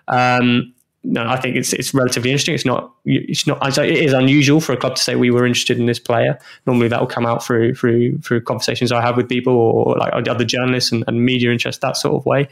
Um, 0.10 0.74
no, 1.06 1.26
I 1.26 1.38
think 1.40 1.58
it's 1.58 1.74
it's 1.74 1.94
relatively 1.94 2.32
interesting. 2.32 2.56
It's 2.56 2.66
not 2.66 2.94
it's 3.06 3.46
not 3.46 3.78
it 3.78 3.98
is 3.98 4.14
unusual 4.14 4.62
for 4.62 4.72
a 4.72 4.78
club 4.78 4.96
to 4.96 5.02
say 5.02 5.16
we 5.16 5.32
were 5.32 5.46
interested 5.46 5.78
in 5.78 5.86
this 5.86 6.00
player. 6.00 6.40
Normally, 6.66 6.88
that 6.88 7.00
will 7.00 7.08
come 7.08 7.26
out 7.26 7.44
through 7.44 7.76
through 7.76 8.20
through 8.20 8.42
conversations 8.42 8.92
I 8.92 9.02
have 9.02 9.18
with 9.18 9.28
people 9.28 9.54
or 9.54 9.98
like 9.98 10.28
other 10.28 10.46
journalists 10.46 10.92
and, 10.92 11.04
and 11.08 11.26
media 11.26 11.52
interest 11.52 11.82
that 11.82 11.98
sort 11.98 12.16
of 12.16 12.26
way. 12.26 12.48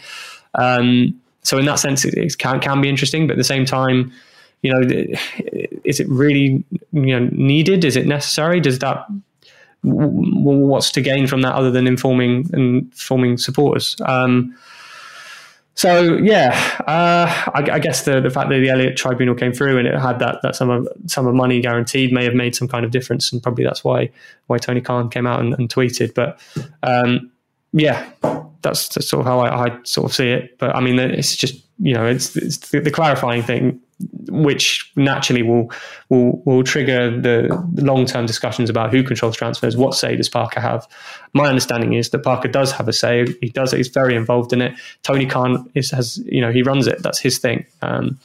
Um, 0.55 1.20
so 1.43 1.57
in 1.57 1.65
that 1.65 1.79
sense, 1.79 2.05
it, 2.05 2.13
it, 2.15 2.37
can 2.37 2.59
can 2.59 2.81
be 2.81 2.89
interesting, 2.89 3.27
but 3.27 3.33
at 3.33 3.37
the 3.37 3.43
same 3.43 3.65
time, 3.65 4.11
you 4.61 4.71
know, 4.71 4.81
is 5.83 5.99
it 5.99 6.07
really 6.09 6.63
you 6.91 7.19
know 7.19 7.29
needed? 7.31 7.83
Is 7.83 7.95
it 7.95 8.07
necessary? 8.07 8.59
Does 8.59 8.79
that 8.79 9.05
what's 9.83 10.91
to 10.91 11.01
gain 11.01 11.25
from 11.25 11.41
that 11.41 11.55
other 11.55 11.71
than 11.71 11.87
informing 11.87 12.49
and 12.53 12.83
informing 12.83 13.37
supporters? 13.37 13.95
Um, 14.05 14.55
so 15.73 16.15
yeah, 16.17 16.51
uh, 16.81 17.51
I, 17.55 17.71
I, 17.71 17.79
guess 17.79 18.03
the, 18.03 18.19
the 18.21 18.29
fact 18.29 18.49
that 18.49 18.59
the 18.59 18.69
Elliott 18.69 18.97
Tribunal 18.97 19.33
came 19.33 19.53
through 19.53 19.79
and 19.79 19.87
it 19.87 19.97
had 19.97 20.19
that 20.19 20.41
that 20.43 20.55
sum 20.55 20.69
of 20.69 20.87
sum 21.07 21.25
of 21.25 21.33
money 21.33 21.61
guaranteed 21.61 22.11
may 22.11 22.23
have 22.25 22.35
made 22.35 22.55
some 22.55 22.67
kind 22.67 22.85
of 22.85 22.91
difference, 22.91 23.31
and 23.31 23.41
probably 23.41 23.63
that's 23.63 23.83
why 23.83 24.11
why 24.47 24.57
Tony 24.57 24.81
Khan 24.81 25.09
came 25.09 25.25
out 25.25 25.39
and, 25.39 25.53
and 25.53 25.73
tweeted. 25.73 26.13
But 26.13 26.39
um, 26.83 27.31
yeah, 27.74 28.09
that's, 28.61 28.89
that's, 28.89 29.07
sort 29.07 29.22
of 29.22 29.26
how 29.26 29.39
I, 29.39 29.67
I, 29.67 29.78
sort 29.84 30.09
of 30.09 30.15
see 30.15 30.30
it. 30.30 30.57
But 30.57 30.76
I 30.76 30.82
mean, 30.82 30.99
it's 30.99 31.36
just 31.36 31.63
you 31.80 31.93
know, 31.95 32.05
it's, 32.05 32.36
it's 32.36 32.57
the, 32.69 32.80
the 32.80 32.91
clarifying 32.91 33.41
thing 33.41 33.80
which 34.30 34.91
naturally 34.95 35.43
will 35.43 35.72
will 36.09 36.41
will 36.45 36.63
trigger 36.63 37.09
the 37.09 37.49
long 37.76 38.05
term 38.05 38.26
discussions 38.26 38.69
about 38.69 38.91
who 38.91 39.03
controls 39.03 39.36
transfers. 39.36 39.78
What 39.78 39.95
say 39.95 40.15
does 40.15 40.30
Parker 40.30 40.59
have? 40.59 40.88
My 41.34 41.47
understanding 41.47 41.93
is 41.93 42.09
that 42.09 42.19
Parker 42.19 42.47
does 42.47 42.72
have 42.72 42.88
a 42.88 42.93
say. 42.93 43.26
He 43.41 43.49
does. 43.49 43.72
He's 43.72 43.88
very 43.89 44.15
involved 44.15 44.53
in 44.53 44.61
it. 44.61 44.74
Tony 45.03 45.26
Khan 45.26 45.69
is 45.76 45.91
has 45.91 46.17
you 46.26 46.41
know 46.41 46.51
he 46.51 46.63
runs 46.63 46.88
it. 46.88 47.01
That's 47.03 47.19
his 47.19 47.38
thing. 47.38 47.65
Um, 47.82 48.19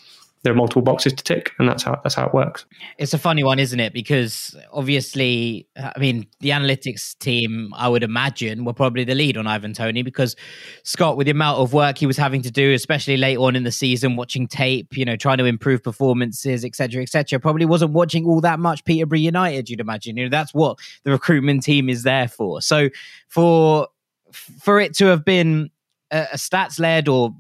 there 0.47 0.53
are 0.53 0.57
multiple 0.57 0.81
boxes 0.81 1.13
to 1.13 1.25
tick, 1.25 1.51
and 1.59 1.69
that's 1.69 1.83
how 1.83 2.01
that's 2.05 2.15
how 2.15 2.25
it 2.25 2.33
works. 2.33 2.67
It's 2.99 3.13
a 3.13 3.19
funny 3.19 3.43
one, 3.43 3.59
isn't 3.59 3.81
it? 3.81 3.93
Because 3.93 4.55
obviously, 4.73 5.67
I 5.77 5.99
mean, 5.99 6.29
the 6.39 6.51
analytics 6.51 7.19
team, 7.19 7.75
I 7.77 7.89
would 7.89 8.05
imagine, 8.05 8.65
were 8.65 8.73
probably 8.73 9.03
the 9.03 9.17
lead 9.17 9.37
on 9.37 9.49
Ivan 9.49 9.73
Toney 9.73 10.03
because 10.03 10.37
Scott, 10.85 11.17
with 11.17 11.25
the 11.25 11.33
amount 11.33 11.59
of 11.59 11.73
work 11.73 11.99
he 11.99 12.07
was 12.07 12.17
having 12.17 12.43
to 12.43 12.51
do, 12.53 12.73
especially 12.75 13.17
late 13.17 13.39
on 13.39 13.57
in 13.57 13.65
the 13.65 13.73
season, 13.73 14.15
watching 14.15 14.47
tape, 14.47 14.97
you 14.97 15.05
know, 15.05 15.17
trying 15.17 15.39
to 15.39 15.47
improve 15.47 15.83
performances, 15.83 16.65
etc., 16.65 17.03
etc., 17.03 17.41
probably 17.41 17.67
wasn't 17.67 17.91
watching 17.91 18.25
all 18.25 18.41
that 18.41 18.61
much 18.61 18.85
Peterborough 18.85 19.19
United. 19.19 19.69
You'd 19.69 19.81
imagine, 19.81 20.17
you 20.17 20.27
know, 20.27 20.31
that's 20.31 20.55
what 20.55 20.79
the 21.03 21.11
recruitment 21.11 21.65
team 21.65 21.89
is 21.89 22.05
there 22.05 22.29
for. 22.29 22.63
So 22.63 22.89
for 23.27 23.89
for 24.31 24.79
it 24.79 24.95
to 24.99 25.07
have 25.07 25.25
been 25.25 25.71
a, 26.13 26.29
a 26.35 26.37
stats 26.37 26.79
led 26.79 27.09
or 27.09 27.35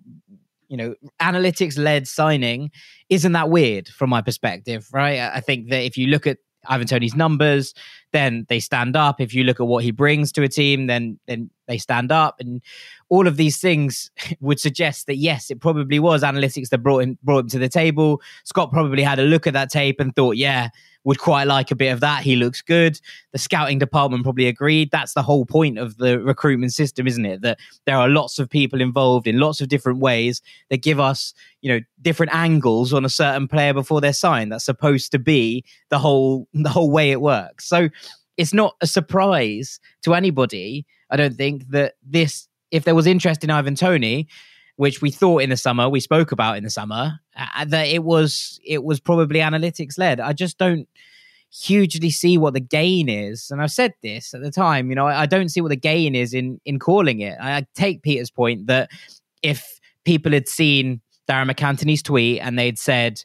you 0.68 0.76
know 0.76 0.94
analytics 1.20 1.78
led 1.78 2.08
signing 2.08 2.70
isn't 3.08 3.32
that 3.32 3.50
weird 3.50 3.88
from 3.88 4.10
my 4.10 4.22
perspective 4.22 4.88
right? 4.92 5.20
I 5.20 5.40
think 5.40 5.70
that 5.70 5.82
if 5.82 5.96
you 5.96 6.08
look 6.08 6.26
at 6.26 6.38
ivan 6.68 6.86
Toney's 6.86 7.14
numbers 7.14 7.74
then 8.12 8.46
they 8.48 8.60
stand 8.60 8.96
up. 8.96 9.20
If 9.20 9.34
you 9.34 9.44
look 9.44 9.60
at 9.60 9.66
what 9.66 9.84
he 9.84 9.90
brings 9.90 10.32
to 10.32 10.42
a 10.42 10.48
team 10.48 10.86
then 10.86 11.18
then 11.26 11.50
they 11.66 11.78
stand 11.78 12.10
up. 12.10 12.36
And 12.40 12.62
all 13.08 13.26
of 13.26 13.36
these 13.36 13.58
things 13.58 14.10
would 14.40 14.60
suggest 14.60 15.06
that 15.06 15.16
yes 15.16 15.50
it 15.50 15.60
probably 15.60 15.98
was 15.98 16.22
analytics 16.22 16.70
that 16.70 16.78
brought 16.78 17.02
him 17.02 17.18
brought 17.22 17.40
him 17.40 17.48
to 17.50 17.58
the 17.58 17.68
table. 17.68 18.20
Scott 18.44 18.72
probably 18.72 19.02
had 19.02 19.18
a 19.18 19.24
look 19.24 19.46
at 19.46 19.52
that 19.52 19.70
tape 19.70 20.00
and 20.00 20.14
thought 20.14 20.36
yeah 20.36 20.70
would 21.06 21.20
quite 21.20 21.46
like 21.46 21.70
a 21.70 21.76
bit 21.76 21.90
of 21.90 22.00
that. 22.00 22.24
He 22.24 22.34
looks 22.34 22.60
good. 22.60 23.00
The 23.30 23.38
scouting 23.38 23.78
department 23.78 24.24
probably 24.24 24.48
agreed. 24.48 24.90
That's 24.90 25.14
the 25.14 25.22
whole 25.22 25.46
point 25.46 25.78
of 25.78 25.98
the 25.98 26.18
recruitment 26.18 26.74
system, 26.74 27.06
isn't 27.06 27.24
it? 27.24 27.42
That 27.42 27.60
there 27.84 27.96
are 27.96 28.08
lots 28.08 28.40
of 28.40 28.50
people 28.50 28.80
involved 28.80 29.28
in 29.28 29.38
lots 29.38 29.60
of 29.60 29.68
different 29.68 30.00
ways 30.00 30.42
that 30.68 30.82
give 30.82 30.98
us, 30.98 31.32
you 31.62 31.72
know, 31.72 31.80
different 32.02 32.34
angles 32.34 32.92
on 32.92 33.04
a 33.04 33.08
certain 33.08 33.46
player 33.46 33.72
before 33.72 34.00
they're 34.00 34.12
signed. 34.12 34.50
That's 34.50 34.64
supposed 34.64 35.12
to 35.12 35.20
be 35.20 35.64
the 35.90 35.98
whole 36.00 36.48
the 36.52 36.70
whole 36.70 36.90
way 36.90 37.12
it 37.12 37.20
works. 37.20 37.68
So 37.68 37.88
it's 38.36 38.52
not 38.52 38.74
a 38.80 38.86
surprise 38.88 39.78
to 40.02 40.12
anybody, 40.12 40.86
I 41.08 41.16
don't 41.16 41.36
think, 41.36 41.70
that 41.70 41.94
this 42.04 42.48
if 42.72 42.82
there 42.82 42.96
was 42.96 43.06
interest 43.06 43.44
in 43.44 43.50
Ivan 43.50 43.76
Toney, 43.76 44.26
which 44.76 45.02
we 45.02 45.10
thought 45.10 45.42
in 45.42 45.50
the 45.50 45.56
summer, 45.56 45.88
we 45.88 46.00
spoke 46.00 46.32
about 46.32 46.56
in 46.56 46.64
the 46.64 46.70
summer, 46.70 47.18
uh, 47.36 47.64
that 47.64 47.88
it 47.88 48.04
was 48.04 48.60
it 48.64 48.84
was 48.84 49.00
probably 49.00 49.40
analytics 49.40 49.98
led. 49.98 50.20
I 50.20 50.32
just 50.32 50.58
don't 50.58 50.88
hugely 51.50 52.10
see 52.10 52.36
what 52.38 52.54
the 52.54 52.60
gain 52.60 53.08
is. 53.08 53.50
And 53.50 53.62
I've 53.62 53.70
said 53.70 53.94
this 54.02 54.34
at 54.34 54.42
the 54.42 54.50
time, 54.50 54.90
you 54.90 54.96
know, 54.96 55.06
I, 55.06 55.22
I 55.22 55.26
don't 55.26 55.48
see 55.48 55.60
what 55.60 55.70
the 55.70 55.76
gain 55.76 56.14
is 56.14 56.34
in 56.34 56.60
in 56.64 56.78
calling 56.78 57.20
it. 57.20 57.36
I, 57.40 57.58
I 57.58 57.66
take 57.74 58.02
Peter's 58.02 58.30
point 58.30 58.66
that 58.66 58.90
if 59.42 59.80
people 60.04 60.32
had 60.32 60.48
seen 60.48 61.00
Darragh 61.26 61.48
MacAnthony's 61.48 62.02
tweet 62.02 62.40
and 62.40 62.58
they'd 62.58 62.78
said, 62.78 63.24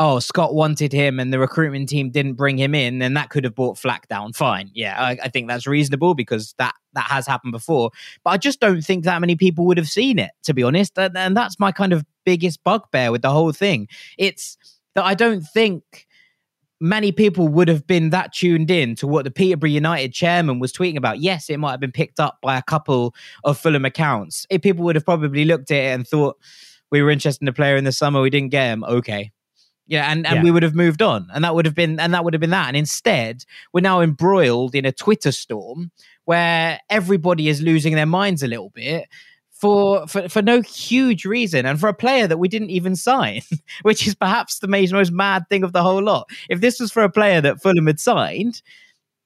oh, 0.00 0.18
Scott 0.18 0.54
wanted 0.54 0.94
him 0.94 1.20
and 1.20 1.30
the 1.30 1.38
recruitment 1.38 1.90
team 1.90 2.10
didn't 2.10 2.32
bring 2.32 2.56
him 2.56 2.74
in, 2.74 3.00
then 3.00 3.12
that 3.14 3.28
could 3.28 3.44
have 3.44 3.54
brought 3.54 3.78
flack 3.78 4.08
down. 4.08 4.32
Fine. 4.32 4.70
Yeah, 4.72 4.98
I, 4.98 5.18
I, 5.24 5.28
think 5.28 5.46
that's 5.46 5.66
reasonable 5.66 6.14
because 6.14 6.54
that 6.56 6.74
that 6.94 7.04
has 7.04 7.26
happened 7.26 7.52
before. 7.52 7.90
But 8.24 8.30
I 8.30 8.38
just 8.38 8.60
don't 8.60 8.80
think 8.80 9.04
that 9.04 9.20
many 9.20 9.36
people 9.36 9.66
would 9.66 9.76
have 9.76 9.90
seen 9.90 10.18
it, 10.18 10.30
to 10.44 10.54
be 10.54 10.62
honest. 10.62 10.98
And, 10.98 11.16
and 11.18 11.36
that's 11.36 11.60
my 11.60 11.70
kind 11.70 11.92
of 11.92 12.04
biggest 12.24 12.64
bugbear 12.64 13.12
with 13.12 13.20
the 13.20 13.30
whole 13.30 13.52
thing. 13.52 13.88
It's 14.16 14.56
that 14.94 15.04
I 15.04 15.12
don't 15.12 15.42
think 15.42 16.06
many 16.80 17.12
people 17.12 17.48
would 17.48 17.68
have 17.68 17.86
been 17.86 18.08
that 18.08 18.32
tuned 18.32 18.70
in 18.70 18.94
to 18.96 19.06
what 19.06 19.24
the 19.24 19.30
Peterborough 19.30 19.68
United 19.68 20.14
chairman 20.14 20.60
was 20.60 20.72
tweeting 20.72 20.96
about. 20.96 21.20
Yes, 21.20 21.50
it 21.50 21.58
might 21.58 21.72
have 21.72 21.80
been 21.80 21.92
picked 21.92 22.18
up 22.18 22.38
by 22.40 22.56
a 22.56 22.62
couple 22.62 23.14
of 23.44 23.58
Fulham 23.58 23.84
accounts. 23.84 24.46
People 24.62 24.86
would 24.86 24.96
have 24.96 25.04
probably 25.04 25.44
looked 25.44 25.70
at 25.70 25.76
it 25.76 25.94
and 25.94 26.08
thought, 26.08 26.38
we 26.90 27.02
were 27.02 27.10
interested 27.10 27.42
in 27.42 27.46
the 27.46 27.52
player 27.52 27.76
in 27.76 27.84
the 27.84 27.92
summer, 27.92 28.22
we 28.22 28.30
didn't 28.30 28.50
get 28.50 28.72
him. 28.72 28.82
Okay, 28.82 29.30
yeah, 29.90 30.12
and, 30.12 30.24
and 30.24 30.36
yeah. 30.36 30.42
we 30.44 30.52
would 30.52 30.62
have 30.62 30.76
moved 30.76 31.02
on, 31.02 31.26
and 31.34 31.42
that 31.42 31.56
would 31.56 31.66
have 31.66 31.74
been 31.74 31.98
and 31.98 32.14
that 32.14 32.22
would 32.22 32.32
have 32.32 32.40
been 32.40 32.50
that. 32.50 32.68
And 32.68 32.76
instead, 32.76 33.44
we're 33.72 33.80
now 33.80 34.00
embroiled 34.00 34.76
in 34.76 34.84
a 34.84 34.92
Twitter 34.92 35.32
storm 35.32 35.90
where 36.26 36.78
everybody 36.88 37.48
is 37.48 37.60
losing 37.60 37.96
their 37.96 38.06
minds 38.06 38.44
a 38.44 38.46
little 38.46 38.70
bit 38.70 39.08
for 39.50 40.06
for, 40.06 40.28
for 40.28 40.42
no 40.42 40.60
huge 40.60 41.24
reason, 41.24 41.66
and 41.66 41.80
for 41.80 41.88
a 41.88 41.94
player 41.94 42.28
that 42.28 42.38
we 42.38 42.46
didn't 42.46 42.70
even 42.70 42.94
sign, 42.94 43.42
which 43.82 44.06
is 44.06 44.14
perhaps 44.14 44.60
the 44.60 44.68
most, 44.68 44.92
most 44.92 45.10
mad 45.10 45.48
thing 45.48 45.64
of 45.64 45.72
the 45.72 45.82
whole 45.82 46.04
lot. 46.04 46.30
If 46.48 46.60
this 46.60 46.78
was 46.78 46.92
for 46.92 47.02
a 47.02 47.10
player 47.10 47.40
that 47.40 47.60
Fulham 47.60 47.88
had 47.88 47.98
signed, 47.98 48.62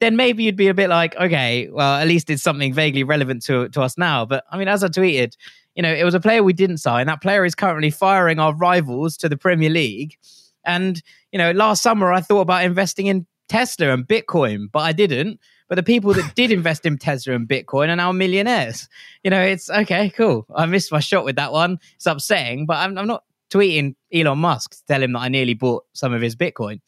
then 0.01 0.17
maybe 0.17 0.45
you'd 0.45 0.57
be 0.57 0.69
a 0.69 0.75
bit 0.75 0.89
like, 0.89 1.15
okay, 1.17 1.69
well, 1.71 1.97
at 1.97 2.09
least 2.09 2.31
it's 2.31 2.43
something 2.43 2.73
vaguely 2.73 3.05
relevant 3.05 3.43
to 3.43 3.69
to 3.69 3.83
us 3.83 3.99
now. 3.99 4.25
But 4.25 4.45
I 4.51 4.57
mean, 4.57 4.69
as 4.69 4.83
I 4.83 4.89
tweeted, 4.89 5.37
you 5.75 5.83
know, 5.83 5.93
it 5.93 6.05
was 6.05 6.15
a 6.15 6.21
player 6.21 6.43
we 6.43 6.55
didn't 6.55 6.79
sign. 6.79 7.07
That 7.07 7.21
player 7.21 7.45
is 7.45 7.55
currently 7.55 7.91
firing 7.91 8.39
our 8.39 8.55
rivals 8.55 9.19
to 9.19 9.29
the 9.29 9.37
Premier 9.37 9.69
League 9.69 10.17
and, 10.65 11.03
you 11.33 11.39
know, 11.39 11.53
last 11.53 11.83
summer 11.83 12.13
I 12.13 12.21
thought 12.21 12.41
about 12.41 12.65
investing 12.65 13.07
in 13.07 13.27
Tesla 13.49 13.93
and 13.93 14.07
Bitcoin, 14.07 14.71
but 14.71 14.81
I 14.81 14.93
didn't. 14.93 15.41
But 15.69 15.77
the 15.77 15.83
people 15.83 16.13
that 16.15 16.35
did 16.35 16.51
invest 16.59 16.87
in 16.87 16.99
Tesla 16.99 17.35
and 17.35 17.49
Bitcoin 17.49 17.89
are 17.89 17.97
now 17.97 18.13
millionaires. 18.13 18.89
You 19.23 19.31
know, 19.31 19.41
it's 19.41 19.71
okay, 19.71 20.11
cool. 20.11 20.47
I 20.55 20.67
missed 20.67 20.93
my 20.93 21.01
shot 21.01 21.25
with 21.25 21.37
that 21.37 21.53
one. 21.53 21.79
It's 21.97 22.07
upsetting, 22.07 22.67
but 22.67 22.77
I'm, 22.79 22.97
I'm 22.99 23.07
not 23.07 23.25
tweeting 23.51 23.95
Elon 24.13 24.39
Musk 24.39 24.73
to 24.73 24.85
tell 24.87 25.03
him 25.03 25.13
that 25.13 25.21
I 25.21 25.29
nearly 25.29 25.55
bought 25.55 25.85
some 25.93 26.13
of 26.13 26.21
his 26.21 26.37
Bitcoin. 26.37 26.81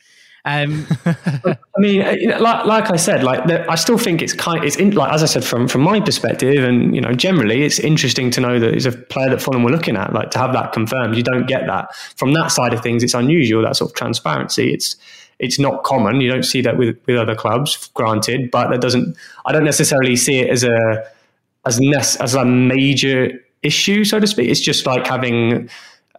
Um, 0.46 0.86
I 1.04 1.56
mean, 1.78 2.02
uh, 2.02 2.40
like, 2.40 2.66
like, 2.66 2.90
I 2.90 2.96
said, 2.96 3.24
like 3.24 3.50
I 3.50 3.74
still 3.74 3.98
think 3.98 4.22
it's 4.22 4.32
kind. 4.32 4.64
It's 4.64 4.76
in, 4.76 4.92
like 4.92 5.12
as 5.12 5.24
I 5.24 5.26
said 5.26 5.44
from 5.44 5.66
from 5.66 5.80
my 5.80 6.00
perspective, 6.00 6.62
and 6.62 6.94
you 6.94 7.00
know, 7.00 7.12
generally, 7.12 7.64
it's 7.64 7.80
interesting 7.80 8.30
to 8.30 8.40
know 8.40 8.60
that 8.60 8.72
it's 8.72 8.86
a 8.86 8.92
player 8.92 9.28
that 9.30 9.42
Fulham 9.42 9.64
were 9.64 9.72
looking 9.72 9.96
at. 9.96 10.12
Like 10.12 10.30
to 10.30 10.38
have 10.38 10.52
that 10.52 10.72
confirmed, 10.72 11.16
you 11.16 11.24
don't 11.24 11.48
get 11.48 11.66
that 11.66 11.94
from 12.14 12.32
that 12.34 12.52
side 12.52 12.72
of 12.72 12.80
things. 12.80 13.02
It's 13.02 13.12
unusual 13.12 13.62
that 13.62 13.74
sort 13.74 13.90
of 13.90 13.96
transparency. 13.96 14.72
It's 14.72 14.94
it's 15.40 15.58
not 15.58 15.82
common. 15.82 16.20
You 16.20 16.30
don't 16.30 16.44
see 16.44 16.62
that 16.62 16.78
with 16.78 16.96
with 17.06 17.16
other 17.16 17.34
clubs, 17.34 17.90
granted, 17.94 18.52
but 18.52 18.70
that 18.70 18.80
doesn't. 18.80 19.16
I 19.46 19.52
don't 19.52 19.64
necessarily 19.64 20.14
see 20.14 20.38
it 20.38 20.48
as 20.48 20.62
a 20.62 21.10
as 21.66 21.80
ness 21.80 22.14
as 22.20 22.36
a 22.36 22.44
major 22.44 23.30
issue, 23.64 24.04
so 24.04 24.20
to 24.20 24.28
speak. 24.28 24.48
It's 24.48 24.60
just 24.60 24.86
like 24.86 25.08
having 25.08 25.68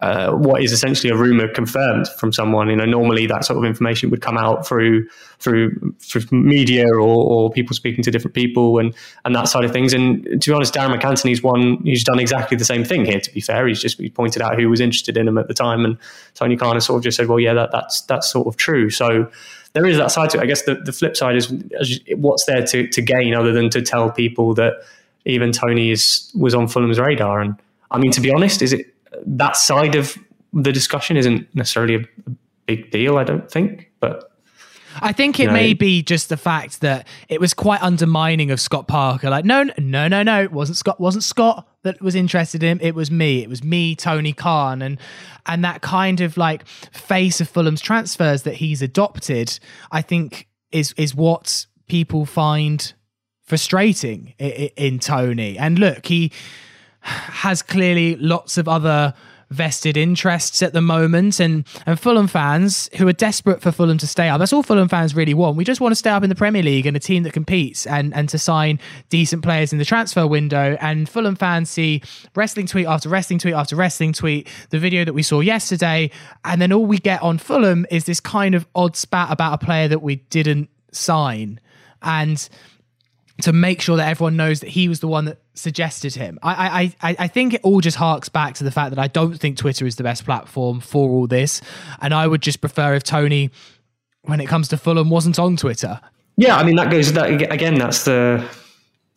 uh, 0.00 0.32
what 0.32 0.62
is 0.62 0.72
essentially 0.72 1.10
a 1.10 1.16
rumor 1.16 1.48
confirmed 1.48 2.08
from 2.08 2.32
someone. 2.32 2.68
You 2.68 2.76
know, 2.76 2.84
normally 2.84 3.26
that 3.26 3.44
sort 3.44 3.58
of 3.58 3.64
information 3.64 4.10
would 4.10 4.22
come 4.22 4.38
out 4.38 4.66
through 4.66 5.08
through, 5.40 5.94
through 6.00 6.22
media 6.32 6.86
or, 6.86 7.00
or 7.00 7.50
people 7.50 7.74
speaking 7.74 8.02
to 8.04 8.10
different 8.10 8.34
people 8.34 8.78
and 8.78 8.94
and 9.24 9.34
that 9.34 9.48
side 9.48 9.64
of 9.64 9.72
things. 9.72 9.92
And 9.92 10.24
to 10.42 10.50
be 10.50 10.54
honest, 10.54 10.74
Darren 10.74 10.90
Darragh 10.90 11.00
MacAnthony's 11.00 11.42
one 11.42 11.78
who's 11.84 12.04
done 12.04 12.18
exactly 12.18 12.56
the 12.56 12.64
same 12.64 12.84
thing 12.84 13.04
here. 13.04 13.20
To 13.20 13.32
be 13.32 13.40
fair, 13.40 13.66
he's 13.66 13.80
just 13.80 13.98
he 13.98 14.10
pointed 14.10 14.42
out 14.42 14.58
who 14.58 14.68
was 14.68 14.80
interested 14.80 15.16
in 15.16 15.26
him 15.26 15.38
at 15.38 15.48
the 15.48 15.54
time, 15.54 15.84
and 15.84 15.98
Tony 16.34 16.56
Khan 16.56 16.74
has 16.74 16.86
sort 16.86 16.98
of 16.98 17.04
just 17.04 17.16
said, 17.16 17.28
well, 17.28 17.40
yeah, 17.40 17.54
that, 17.54 17.70
that's 17.72 18.02
that's 18.02 18.30
sort 18.30 18.46
of 18.46 18.56
true. 18.56 18.90
So 18.90 19.30
there 19.72 19.86
is 19.86 19.96
that 19.98 20.10
side 20.10 20.30
to 20.30 20.38
it. 20.38 20.42
I 20.42 20.46
guess 20.46 20.62
the, 20.62 20.76
the 20.76 20.92
flip 20.92 21.16
side 21.16 21.36
is 21.36 21.52
what's 22.16 22.44
there 22.46 22.64
to, 22.64 22.86
to 22.88 23.02
gain 23.02 23.34
other 23.34 23.52
than 23.52 23.70
to 23.70 23.82
tell 23.82 24.10
people 24.10 24.54
that 24.54 24.74
Ivan 25.28 25.52
Toney 25.52 25.90
is 25.90 26.32
was 26.34 26.54
on 26.54 26.68
Fulham's 26.68 26.98
radar. 26.98 27.40
And 27.40 27.56
I 27.90 27.98
mean, 27.98 28.12
to 28.12 28.20
be 28.20 28.32
honest, 28.32 28.62
is 28.62 28.72
it 28.72 28.94
that 29.26 29.56
side 29.56 29.94
of 29.94 30.16
the 30.52 30.72
discussion 30.72 31.16
isn't 31.16 31.54
necessarily 31.54 31.94
a, 31.96 32.30
big 32.68 32.90
deal, 32.90 33.16
I 33.16 33.24
don't 33.24 33.50
think. 33.50 33.90
But 33.98 34.30
I 35.00 35.12
think 35.12 35.40
it 35.40 35.50
may 35.50 35.74
be 35.74 36.02
just 36.02 36.28
the 36.28 36.36
fact 36.36 36.82
that 36.82 37.06
it 37.28 37.40
was 37.40 37.54
quite 37.54 37.82
undermining 37.82 38.50
of 38.50 38.60
Scott 38.60 38.86
Parker. 38.86 39.30
Like, 39.30 39.44
no, 39.44 39.64
no, 39.78 40.06
no, 40.06 40.22
no, 40.22 40.42
it 40.42 40.52
wasn't 40.52 40.76
Scott. 40.76 41.00
Wasn't 41.00 41.24
Scott 41.24 41.66
that 41.82 42.00
was 42.02 42.14
interested 42.14 42.62
in 42.62 42.78
him. 42.78 42.78
It 42.82 42.94
was 42.94 43.10
me. 43.10 43.42
It 43.42 43.48
was 43.48 43.64
me, 43.64 43.96
Tony 43.96 44.32
Khan, 44.32 44.82
and 44.82 44.98
and 45.46 45.64
that 45.64 45.80
kind 45.80 46.20
of 46.20 46.36
like 46.36 46.66
face 46.66 47.40
of 47.40 47.48
Fulham's 47.48 47.80
transfers 47.80 48.42
that 48.42 48.54
he's 48.54 48.82
adopted. 48.82 49.58
I 49.90 50.02
think 50.02 50.48
is 50.70 50.92
is 50.96 51.14
what 51.14 51.66
people 51.88 52.26
find 52.26 52.92
frustrating 53.44 54.34
in, 54.38 54.70
in 54.76 54.98
Tony. 54.98 55.56
And 55.56 55.78
look, 55.78 56.06
he 56.06 56.32
has 57.08 57.62
clearly 57.62 58.16
lots 58.16 58.58
of 58.58 58.68
other 58.68 59.14
vested 59.50 59.96
interests 59.96 60.62
at 60.62 60.72
the 60.74 60.80
moment 60.80 61.40
and 61.40 61.66
and 61.86 61.98
Fulham 61.98 62.26
fans 62.26 62.90
who 62.98 63.08
are 63.08 63.12
desperate 63.12 63.62
for 63.62 63.72
Fulham 63.72 63.98
to 63.98 64.06
stay 64.06 64.28
up. 64.28 64.38
That's 64.38 64.52
all 64.52 64.62
Fulham 64.62 64.88
fans 64.88 65.14
really 65.14 65.34
want. 65.34 65.56
We 65.56 65.64
just 65.64 65.80
want 65.80 65.92
to 65.92 65.96
stay 65.96 66.10
up 66.10 66.22
in 66.22 66.28
the 66.28 66.34
Premier 66.34 66.62
League 66.62 66.86
and 66.86 66.96
a 66.96 67.00
team 67.00 67.22
that 67.22 67.32
competes 67.32 67.86
and 67.86 68.14
and 68.14 68.28
to 68.28 68.38
sign 68.38 68.78
decent 69.08 69.42
players 69.42 69.72
in 69.72 69.78
the 69.78 69.84
transfer 69.84 70.26
window. 70.26 70.76
And 70.80 71.08
Fulham 71.08 71.36
fans 71.36 71.70
see 71.70 72.02
wrestling 72.34 72.66
tweet 72.66 72.86
after 72.86 73.08
wrestling 73.08 73.38
tweet 73.38 73.54
after 73.54 73.76
wrestling 73.76 74.12
tweet, 74.12 74.48
the 74.70 74.78
video 74.78 75.04
that 75.04 75.14
we 75.14 75.22
saw 75.22 75.40
yesterday, 75.40 76.10
and 76.44 76.60
then 76.60 76.72
all 76.72 76.84
we 76.84 76.98
get 76.98 77.22
on 77.22 77.38
Fulham 77.38 77.86
is 77.90 78.04
this 78.04 78.20
kind 78.20 78.54
of 78.54 78.66
odd 78.74 78.96
spat 78.96 79.30
about 79.30 79.62
a 79.62 79.64
player 79.64 79.88
that 79.88 80.02
we 80.02 80.16
didn't 80.30 80.68
sign. 80.92 81.60
And 82.02 82.48
to 83.42 83.52
make 83.52 83.80
sure 83.80 83.96
that 83.96 84.08
everyone 84.08 84.36
knows 84.36 84.60
that 84.60 84.70
he 84.70 84.88
was 84.88 85.00
the 85.00 85.08
one 85.08 85.26
that 85.26 85.38
suggested 85.54 86.14
him. 86.14 86.38
I, 86.42 86.92
I, 87.00 87.16
I, 87.20 87.28
think 87.28 87.54
it 87.54 87.60
all 87.62 87.80
just 87.80 87.96
harks 87.96 88.28
back 88.28 88.54
to 88.54 88.64
the 88.64 88.70
fact 88.70 88.90
that 88.90 88.98
I 88.98 89.06
don't 89.06 89.38
think 89.38 89.56
Twitter 89.56 89.86
is 89.86 89.96
the 89.96 90.02
best 90.02 90.24
platform 90.24 90.80
for 90.80 91.08
all 91.08 91.26
this, 91.26 91.60
and 92.00 92.12
I 92.12 92.26
would 92.26 92.42
just 92.42 92.60
prefer 92.60 92.94
if 92.94 93.04
Tony, 93.04 93.50
when 94.22 94.40
it 94.40 94.46
comes 94.46 94.68
to 94.68 94.76
Fulham, 94.76 95.08
wasn't 95.08 95.38
on 95.38 95.56
Twitter. 95.56 96.00
Yeah, 96.36 96.56
I 96.56 96.64
mean 96.64 96.76
that 96.76 96.90
goes 96.90 97.12
that 97.12 97.30
again. 97.30 97.76
That's 97.76 98.04
the 98.04 98.48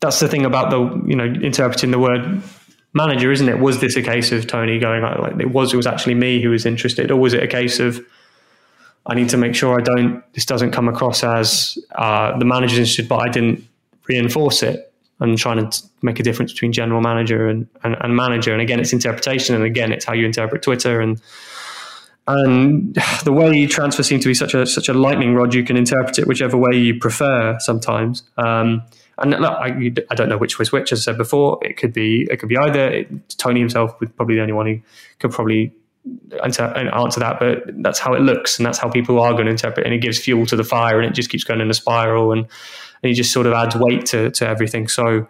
that's 0.01 0.19
the 0.19 0.27
thing 0.27 0.45
about 0.45 0.71
the 0.71 1.07
you 1.07 1.15
know 1.15 1.25
interpreting 1.25 1.91
the 1.91 1.99
word 1.99 2.41
manager, 2.93 3.31
isn't 3.31 3.47
it? 3.47 3.59
Was 3.59 3.79
this 3.79 3.95
a 3.95 4.01
case 4.01 4.31
of 4.31 4.47
Tony 4.47 4.79
going 4.79 5.01
like 5.01 5.39
it 5.39 5.51
was? 5.51 5.73
It 5.73 5.77
was 5.77 5.87
actually 5.87 6.15
me 6.15 6.41
who 6.41 6.49
was 6.49 6.65
interested, 6.65 7.11
or 7.11 7.19
was 7.19 7.33
it 7.33 7.43
a 7.43 7.47
case 7.47 7.79
of 7.79 8.03
I 9.05 9.15
need 9.15 9.29
to 9.29 9.37
make 9.37 9.55
sure 9.55 9.79
I 9.79 9.83
don't 9.83 10.23
this 10.33 10.45
doesn't 10.45 10.71
come 10.71 10.87
across 10.87 11.23
as 11.23 11.77
uh, 11.95 12.37
the 12.37 12.45
manager's 12.45 12.79
interested, 12.79 13.07
but 13.07 13.17
I 13.17 13.29
didn't 13.29 13.67
reinforce 14.07 14.63
it 14.63 14.93
and 15.19 15.37
trying 15.37 15.69
to 15.69 15.83
make 16.01 16.19
a 16.19 16.23
difference 16.23 16.51
between 16.51 16.73
general 16.73 17.01
manager 17.01 17.47
and, 17.47 17.67
and, 17.83 17.95
and, 17.99 18.15
manager. 18.15 18.51
And 18.51 18.61
again, 18.61 18.79
it's 18.79 18.91
interpretation, 18.91 19.53
and 19.55 19.63
again, 19.63 19.91
it's 19.91 20.05
how 20.05 20.13
you 20.13 20.25
interpret 20.25 20.63
Twitter 20.63 20.99
and 20.99 21.21
and 22.27 22.95
the 23.23 23.31
way 23.31 23.65
transfer 23.67 24.03
seems 24.03 24.23
to 24.23 24.29
be 24.29 24.33
such 24.33 24.53
a 24.53 24.65
such 24.65 24.89
a 24.89 24.93
lightning 24.93 25.35
rod. 25.35 25.53
You 25.53 25.63
can 25.63 25.77
interpret 25.77 26.19
it 26.19 26.27
whichever 26.27 26.57
way 26.57 26.75
you 26.77 26.99
prefer. 26.99 27.57
Sometimes, 27.59 28.23
um, 28.37 28.83
and 29.17 29.31
look, 29.31 29.53
I, 29.53 29.93
I, 30.09 30.15
don't 30.15 30.29
know 30.29 30.37
which 30.37 30.57
was 30.57 30.71
which. 30.71 30.91
As 30.91 31.01
I 31.01 31.11
said 31.11 31.17
before, 31.17 31.59
it 31.61 31.77
could 31.77 31.93
be 31.93 32.27
it 32.29 32.37
could 32.37 32.49
be 32.49 32.57
either. 32.57 32.87
It, 32.87 33.37
Tony 33.37 33.59
himself 33.59 33.99
would 33.99 34.15
probably 34.15 34.35
the 34.35 34.41
only 34.41 34.53
one 34.53 34.67
who 34.67 34.79
could 35.19 35.31
probably 35.31 35.71
answer, 36.43 36.63
answer 36.63 37.19
that, 37.19 37.39
but 37.39 37.63
that's 37.83 37.99
how 37.99 38.13
it 38.13 38.21
looks, 38.21 38.57
and 38.57 38.65
that's 38.65 38.77
how 38.77 38.89
people 38.89 39.19
are 39.19 39.33
going 39.33 39.45
to 39.45 39.51
interpret. 39.51 39.85
It. 39.85 39.87
And 39.87 39.93
it 39.93 40.01
gives 40.01 40.19
fuel 40.19 40.45
to 40.47 40.55
the 40.55 40.63
fire, 40.63 40.99
and 40.99 41.09
it 41.09 41.13
just 41.13 41.29
keeps 41.29 41.43
going 41.43 41.61
in 41.61 41.69
a 41.69 41.73
spiral 41.73 42.31
and 42.31 42.47
and 43.01 43.09
he 43.09 43.13
just 43.13 43.31
sort 43.31 43.47
of 43.47 43.53
adds 43.53 43.75
weight 43.75 44.05
to, 44.07 44.31
to 44.31 44.47
everything. 44.47 44.87
So 44.87 45.27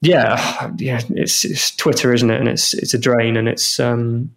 yeah, 0.00 0.72
yeah, 0.78 1.00
it's, 1.10 1.44
it's 1.44 1.74
Twitter, 1.74 2.12
isn't 2.12 2.30
it? 2.30 2.38
And 2.38 2.48
it's 2.48 2.72
it's 2.74 2.94
a 2.94 2.98
drain, 2.98 3.36
and 3.36 3.48
it's 3.48 3.80
um, 3.80 4.32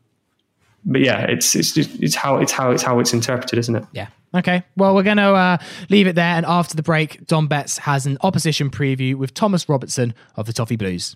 but 0.86 1.02
yeah, 1.02 1.22
it's 1.22 1.56
it's 1.56 1.78
it's 1.78 2.16
how 2.16 2.38
it's 2.38 2.52
how 2.52 2.72
it's 2.72 2.82
how 2.82 3.00
it's 3.00 3.14
interpreted, 3.14 3.60
isn't 3.60 3.76
it? 3.76 3.86
Yeah. 3.92 4.08
Okay. 4.34 4.64
Well, 4.78 4.96
we're 4.96 5.04
going 5.04 5.18
to 5.18 5.34
uh, 5.34 5.58
leave 5.90 6.08
it 6.08 6.16
there, 6.16 6.36
and 6.36 6.46
after 6.46 6.76
the 6.76 6.84
break, 6.84 7.28
Dom 7.28 7.48
Betts 7.48 7.78
has 7.80 8.06
an 8.06 8.18
opposition 8.22 8.70
preview 8.70 9.16
with 9.16 9.34
Thomas 9.34 9.68
Robertson 9.68 10.14
of 10.36 10.46
the 10.46 10.54
Toffee 10.54 10.78
Blues. 10.78 11.16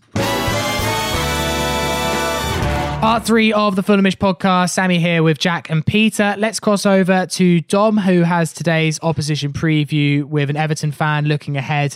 Part 3.06 3.24
three 3.24 3.54
of 3.54 3.76
the 3.76 3.84
Fulhamish 3.84 4.18
podcast. 4.18 4.72
Sammy 4.72 4.98
here 4.98 5.22
with 5.22 5.38
Jack 5.38 5.70
and 5.70 5.86
Peter. 5.86 6.34
Let's 6.40 6.60
cross 6.60 6.88
over 6.88 7.28
to 7.28 7.62
Dom, 7.62 7.98
who 7.98 8.24
has 8.24 8.52
today's 8.52 9.00
opposition 9.04 9.54
preview 9.54 10.24
with 10.24 10.50
an 10.50 10.58
Everton 10.58 10.92
fan 10.92 11.26
looking 11.26 11.56
ahead 11.56 11.96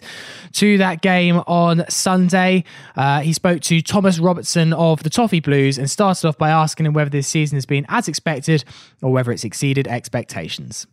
to 0.53 0.78
that 0.78 1.01
game 1.01 1.38
on 1.47 1.84
Sunday. 1.89 2.64
Uh, 2.95 3.22
he 3.22 3.34
spoke 3.34 3.62
to 3.62 3.82
Thomas 3.82 4.20
Robertson 4.20 4.72
of 4.72 5.01
the 5.01 5.10
Toffee 5.10 5.39
Blues 5.39 5.80
and 5.80 5.89
started 5.89 6.28
off 6.28 6.38
by 6.38 6.51
asking 6.51 6.86
him 6.86 6.93
whether 6.93 7.10
this 7.10 7.28
season 7.28 7.55
has 7.55 7.66
been 7.66 7.88
as 7.89 8.07
expected 8.07 8.64
or 9.01 9.12
whether 9.12 9.32
it's 9.32 9.43
exceeded 9.43 9.88
expectations. 9.88 10.86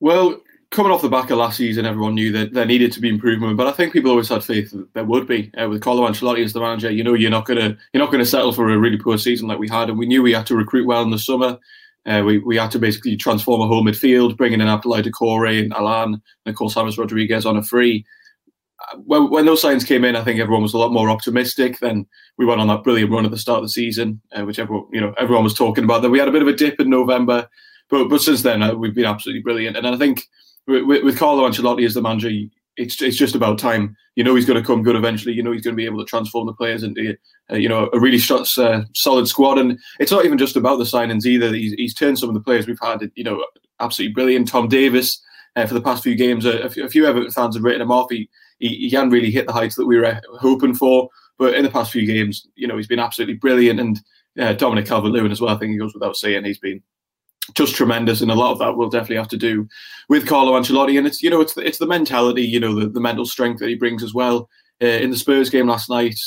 Well, 0.00 0.41
coming 0.72 0.90
off 0.90 1.02
the 1.02 1.08
back 1.08 1.30
of 1.30 1.38
last 1.38 1.58
season, 1.58 1.84
everyone 1.84 2.14
knew 2.14 2.32
that 2.32 2.54
there 2.54 2.64
needed 2.64 2.90
to 2.92 3.00
be 3.00 3.10
improvement, 3.10 3.58
but 3.58 3.66
I 3.66 3.72
think 3.72 3.92
people 3.92 4.10
always 4.10 4.30
had 4.30 4.42
faith 4.42 4.70
that 4.70 4.92
there 4.94 5.04
would 5.04 5.28
be. 5.28 5.52
Uh, 5.60 5.68
with 5.68 5.82
Carlo 5.82 6.08
Ancelotti 6.08 6.42
as 6.42 6.54
the 6.54 6.60
manager, 6.60 6.90
you 6.90 7.04
know 7.04 7.14
you're 7.14 7.30
not 7.30 7.44
gonna 7.44 7.76
you're 7.92 8.02
not 8.02 8.10
gonna 8.10 8.24
settle 8.24 8.52
for 8.52 8.68
a 8.70 8.78
really 8.78 8.96
poor 8.96 9.18
season 9.18 9.46
like 9.46 9.58
we 9.58 9.68
had, 9.68 9.90
and 9.90 9.98
we 9.98 10.06
knew 10.06 10.22
we 10.22 10.32
had 10.32 10.46
to 10.46 10.56
recruit 10.56 10.86
well 10.86 11.02
in 11.02 11.10
the 11.10 11.18
summer. 11.18 11.58
Uh, 12.04 12.22
we, 12.24 12.38
we 12.38 12.56
had 12.56 12.70
to 12.72 12.80
basically 12.80 13.16
transform 13.16 13.60
a 13.60 13.66
whole 13.66 13.84
midfield, 13.84 14.36
bringing 14.36 14.60
in 14.60 14.66
Abdoulaye 14.66 15.04
Doucouré 15.04 15.62
and 15.62 15.72
Allan, 15.74 16.14
and 16.14 16.52
of 16.52 16.56
course 16.56 16.74
James 16.74 16.98
Rodriguez 16.98 17.46
on 17.46 17.58
a 17.58 17.62
free. 17.62 18.04
Uh, 18.80 18.96
when, 19.04 19.30
when 19.30 19.46
those 19.46 19.62
signs 19.62 19.84
came 19.84 20.04
in, 20.04 20.16
I 20.16 20.24
think 20.24 20.40
everyone 20.40 20.62
was 20.62 20.74
a 20.74 20.78
lot 20.78 20.90
more 20.90 21.10
optimistic. 21.10 21.78
Then 21.78 22.06
we 22.38 22.46
went 22.46 22.60
on 22.60 22.66
that 22.68 22.82
brilliant 22.82 23.12
run 23.12 23.24
at 23.24 23.30
the 23.30 23.38
start 23.38 23.58
of 23.58 23.64
the 23.64 23.68
season, 23.68 24.20
uh, 24.32 24.44
which 24.44 24.58
everyone 24.58 24.86
you 24.90 25.02
know 25.02 25.14
everyone 25.18 25.44
was 25.44 25.54
talking 25.54 25.84
about. 25.84 26.00
That 26.00 26.10
we 26.10 26.18
had 26.18 26.28
a 26.28 26.32
bit 26.32 26.42
of 26.42 26.48
a 26.48 26.56
dip 26.56 26.80
in 26.80 26.88
November, 26.88 27.46
but 27.90 28.08
but 28.08 28.22
since 28.22 28.42
then 28.42 28.62
uh, 28.62 28.74
we've 28.74 28.94
been 28.94 29.04
absolutely 29.04 29.42
brilliant. 29.42 29.76
And 29.76 29.86
I 29.86 29.96
think 29.98 30.22
with, 30.66 31.04
with 31.04 31.18
Carlo 31.18 31.48
Ancelotti 31.48 31.84
as 31.84 31.94
the 31.94 32.02
manager, 32.02 32.30
it's 32.76 33.00
it's 33.02 33.16
just 33.16 33.34
about 33.34 33.58
time. 33.58 33.96
You 34.16 34.24
know 34.24 34.34
he's 34.34 34.46
going 34.46 34.60
to 34.60 34.66
come 34.66 34.82
good 34.82 34.96
eventually. 34.96 35.34
You 35.34 35.42
know 35.42 35.52
he's 35.52 35.62
going 35.62 35.74
to 35.74 35.80
be 35.80 35.86
able 35.86 35.98
to 35.98 36.08
transform 36.08 36.46
the 36.46 36.52
players 36.52 36.82
into 36.82 37.16
uh, 37.50 37.56
you 37.56 37.68
know 37.68 37.90
a 37.92 38.00
really 38.00 38.20
uh, 38.30 38.82
solid 38.94 39.28
squad. 39.28 39.58
And 39.58 39.78
it's 39.98 40.12
not 40.12 40.24
even 40.24 40.38
just 40.38 40.56
about 40.56 40.78
the 40.78 40.84
signings 40.84 41.26
either. 41.26 41.52
He's, 41.52 41.72
he's 41.74 41.94
turned 41.94 42.18
some 42.18 42.28
of 42.28 42.34
the 42.34 42.40
players 42.40 42.66
we've 42.66 42.78
had, 42.80 43.10
you 43.14 43.24
know, 43.24 43.44
absolutely 43.80 44.14
brilliant. 44.14 44.48
Tom 44.48 44.68
Davies 44.68 45.20
uh, 45.56 45.66
for 45.66 45.74
the 45.74 45.82
past 45.82 46.02
few 46.02 46.14
games, 46.14 46.46
a, 46.46 46.60
a, 46.60 46.88
few, 46.88 47.06
Everton 47.06 47.30
fans 47.30 47.56
have 47.56 47.64
written 47.64 47.82
him 47.82 47.90
off. 47.90 48.10
He, 48.10 48.28
he 48.58 48.88
he 48.88 48.90
hadn't 48.90 49.10
really 49.10 49.30
hit 49.30 49.46
the 49.46 49.52
heights 49.52 49.76
that 49.76 49.86
we 49.86 49.98
were 49.98 50.20
hoping 50.40 50.74
for, 50.74 51.08
but 51.38 51.54
in 51.54 51.64
the 51.64 51.70
past 51.70 51.92
few 51.92 52.06
games, 52.06 52.46
you 52.54 52.66
know, 52.66 52.76
he's 52.76 52.86
been 52.86 52.98
absolutely 52.98 53.34
brilliant. 53.34 53.80
And 53.80 54.00
uh, 54.38 54.54
Dominic 54.54 54.86
Calvert-Lewin 54.86 55.32
as 55.32 55.40
well. 55.40 55.54
I 55.54 55.58
think 55.58 55.72
he 55.72 55.78
goes 55.78 55.94
without 55.94 56.16
saying 56.16 56.44
he's 56.44 56.58
been 56.58 56.82
just 57.54 57.74
tremendous, 57.74 58.20
and 58.20 58.30
a 58.30 58.34
lot 58.34 58.52
of 58.52 58.58
that 58.60 58.76
will 58.76 58.88
definitely 58.88 59.16
have 59.16 59.28
to 59.28 59.36
do 59.36 59.68
with 60.08 60.26
Carlo 60.26 60.52
Ancelotti. 60.52 60.98
And 60.98 61.06
it's 61.06 61.22
you 61.22 61.30
know 61.30 61.40
it's 61.40 61.54
the, 61.54 61.62
it's 61.62 61.78
the 61.78 61.86
mentality, 61.86 62.42
you 62.42 62.60
know, 62.60 62.78
the, 62.78 62.88
the 62.88 63.00
mental 63.00 63.26
strength 63.26 63.60
that 63.60 63.68
he 63.68 63.74
brings 63.74 64.02
as 64.02 64.14
well. 64.14 64.48
Uh, 64.82 64.86
in 64.86 65.10
the 65.10 65.16
Spurs 65.16 65.50
game 65.50 65.68
last 65.68 65.88
night, 65.88 66.18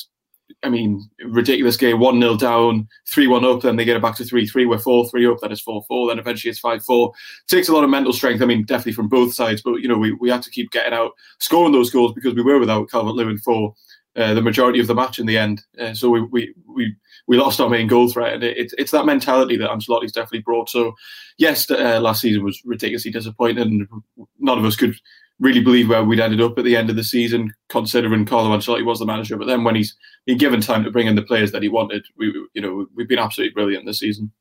I 0.64 0.70
mean, 0.70 1.08
ridiculous 1.26 1.78
game, 1.78 2.00
one 2.00 2.20
0 2.20 2.38
down, 2.38 2.88
three 3.08 3.28
one 3.28 3.46
up, 3.46 3.62
then 3.62 3.76
they 3.76 3.86
get 3.86 3.98
it 3.98 4.02
back 4.02 4.16
to 4.18 4.26
three 4.26 4.46
three. 4.46 4.66
We're 4.66 4.78
four 4.78 5.08
three 5.10 5.28
up, 5.28 5.38
then 5.42 5.52
it's 5.52 5.62
four 5.62 5.84
four, 5.88 6.08
then 6.08 6.20
eventually 6.20 6.52
it's 6.52 6.60
five 6.60 6.84
four. 6.84 7.14
Takes 7.48 7.70
a 7.70 7.74
lot 7.74 7.84
of 7.84 7.90
mental 7.90 8.14
strength. 8.14 8.42
I 8.42 8.46
mean, 8.46 8.66
definitely 8.66 8.94
from 8.94 9.10
both 9.10 9.34
sides, 9.34 9.62
but 9.62 9.76
you 9.76 9.88
know, 9.88 9.98
we 9.98 10.14
we 10.14 10.30
had 10.30 10.42
to 10.44 10.52
keep 10.52 10.72
getting 10.72 10.94
out, 10.94 11.12
scoring 11.40 11.72
those 11.72 11.90
goals 11.90 12.14
because 12.14 12.34
we 12.34 12.44
were 12.44 12.60
without 12.60 12.90
Calvert 12.90 13.16
Lewin 13.16 13.38
for 13.38 13.74
uh, 14.16 14.34
the 14.34 14.42
majority 14.42 14.80
of 14.80 14.88
the 14.88 14.96
match 14.96 15.20
in 15.20 15.26
the 15.26 15.38
end. 15.38 15.62
Uh, 15.80 15.94
so 15.94 16.10
we, 16.10 16.22
we 16.22 16.54
we 16.68 16.96
we 17.28 17.38
lost 17.38 17.60
our 17.60 17.70
main 17.70 17.88
goal 17.88 18.10
threat, 18.10 18.34
and 18.34 18.44
it, 18.44 18.58
it, 18.58 18.74
it's 18.78 18.92
that 18.92 19.06
mentality 19.06 19.58
that 19.58 19.70
Ancelotti's 19.70 20.12
definitely 20.12 20.40
brought. 20.40 20.70
So 20.70 20.96
yes, 21.38 21.70
uh, 21.70 22.00
last 22.02 22.22
season 22.22 22.44
was 22.44 22.62
ridiculously 22.66 23.12
disappointing, 23.12 23.88
and 23.88 24.28
none 24.40 24.58
of 24.58 24.66
us 24.66 24.76
could 24.76 24.96
really 25.40 25.62
believe 25.62 25.90
where 25.90 26.04
we'd 26.04 26.20
ended 26.20 26.42
up 26.42 26.58
at 26.58 26.64
the 26.64 26.78
end 26.78 26.90
of 26.90 26.96
the 26.96 27.04
season, 27.04 27.54
considering 27.70 28.26
Carlo 28.26 28.56
Ancelotti 28.56 28.86
was 28.86 29.00
the 29.00 29.06
manager. 29.06 29.38
But 29.38 29.48
then 29.48 29.64
when 29.64 29.76
he's 29.76 29.96
been 30.26 30.38
given 30.38 30.62
time 30.62 30.84
to 30.84 30.92
bring 30.92 31.08
in 31.08 31.16
the 31.16 31.22
players 31.22 31.52
that 31.52 31.64
he 31.64 31.70
wanted, 31.70 32.06
we 32.18 32.28
you 32.54 32.62
know 32.62 32.88
we've 32.96 33.08
been 33.10 33.20
absolutely 33.20 33.54
brilliant 33.54 33.86
this 33.86 34.00
season. 34.00 34.32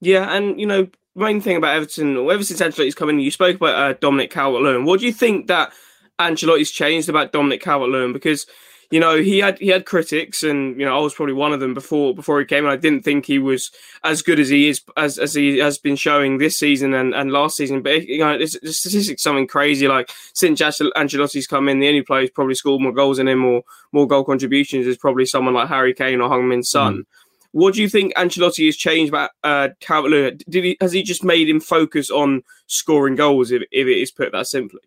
Yeah, 0.00 0.34
and 0.34 0.58
you 0.60 0.66
know 0.66 0.88
main 1.14 1.40
thing 1.40 1.56
about 1.56 1.76
Everton, 1.76 2.16
ever 2.16 2.44
since 2.44 2.60
Ancelotti's 2.60 2.94
come 2.94 3.10
in, 3.10 3.20
you 3.20 3.30
spoke 3.30 3.56
about 3.56 3.74
uh, 3.74 3.92
Dominic 4.00 4.30
Calvert-Lewin. 4.30 4.84
What 4.84 5.00
do 5.00 5.06
you 5.06 5.12
think 5.12 5.48
that 5.48 5.72
Ancelotti's 6.18 6.70
changed 6.70 7.08
about 7.08 7.32
Dominic 7.32 7.60
Calvert-Lewin? 7.60 8.12
Because 8.12 8.46
you 8.90 9.00
know, 9.00 9.20
he 9.20 9.38
had 9.38 9.58
he 9.58 9.68
had 9.68 9.84
critics, 9.84 10.42
and 10.42 10.78
you 10.80 10.86
know, 10.86 10.96
I 10.96 11.00
was 11.00 11.12
probably 11.12 11.34
one 11.34 11.52
of 11.52 11.60
them 11.60 11.74
before 11.74 12.14
before 12.14 12.40
he 12.40 12.46
came, 12.46 12.64
and 12.64 12.72
I 12.72 12.76
didn't 12.76 13.04
think 13.04 13.26
he 13.26 13.38
was 13.38 13.70
as 14.02 14.22
good 14.22 14.40
as 14.40 14.48
he 14.48 14.68
is 14.70 14.80
as 14.96 15.18
as 15.18 15.34
he 15.34 15.58
has 15.58 15.76
been 15.76 15.96
showing 15.96 16.38
this 16.38 16.58
season 16.58 16.94
and, 16.94 17.14
and 17.14 17.30
last 17.30 17.58
season. 17.58 17.82
But 17.82 18.06
you 18.06 18.18
know, 18.18 18.38
the 18.38 18.46
statistics 18.46 19.22
something 19.22 19.46
crazy. 19.46 19.88
Like 19.88 20.10
since 20.32 20.60
Ancelotti's 20.60 21.46
come 21.46 21.68
in, 21.68 21.80
the 21.80 21.88
only 21.88 22.02
player 22.02 22.22
who's 22.22 22.30
probably 22.30 22.54
scored 22.54 22.80
more 22.80 22.92
goals 22.92 23.18
than 23.18 23.28
him 23.28 23.44
or 23.44 23.62
more 23.92 24.06
goal 24.06 24.24
contributions 24.24 24.86
is 24.86 24.96
probably 24.96 25.26
someone 25.26 25.54
like 25.54 25.68
Harry 25.68 25.92
Kane 25.92 26.22
or 26.22 26.30
Heung-min 26.30 26.62
Son. 26.62 26.98
Mm. 26.98 27.06
What 27.52 27.74
do 27.74 27.82
you 27.82 27.88
think 27.90 28.14
Ancelotti 28.14 28.66
has 28.66 28.76
changed 28.76 29.10
about 29.10 29.30
uh, 29.44 29.68
Calvert 29.80 30.38
Did 30.48 30.64
he 30.64 30.76
has 30.80 30.92
he 30.92 31.02
just 31.02 31.24
made 31.24 31.48
him 31.48 31.60
focus 31.60 32.10
on 32.10 32.42
scoring 32.68 33.16
goals? 33.16 33.50
If, 33.50 33.62
if 33.70 33.86
it 33.86 33.98
is 33.98 34.10
put 34.10 34.32
that 34.32 34.46
simply. 34.46 34.80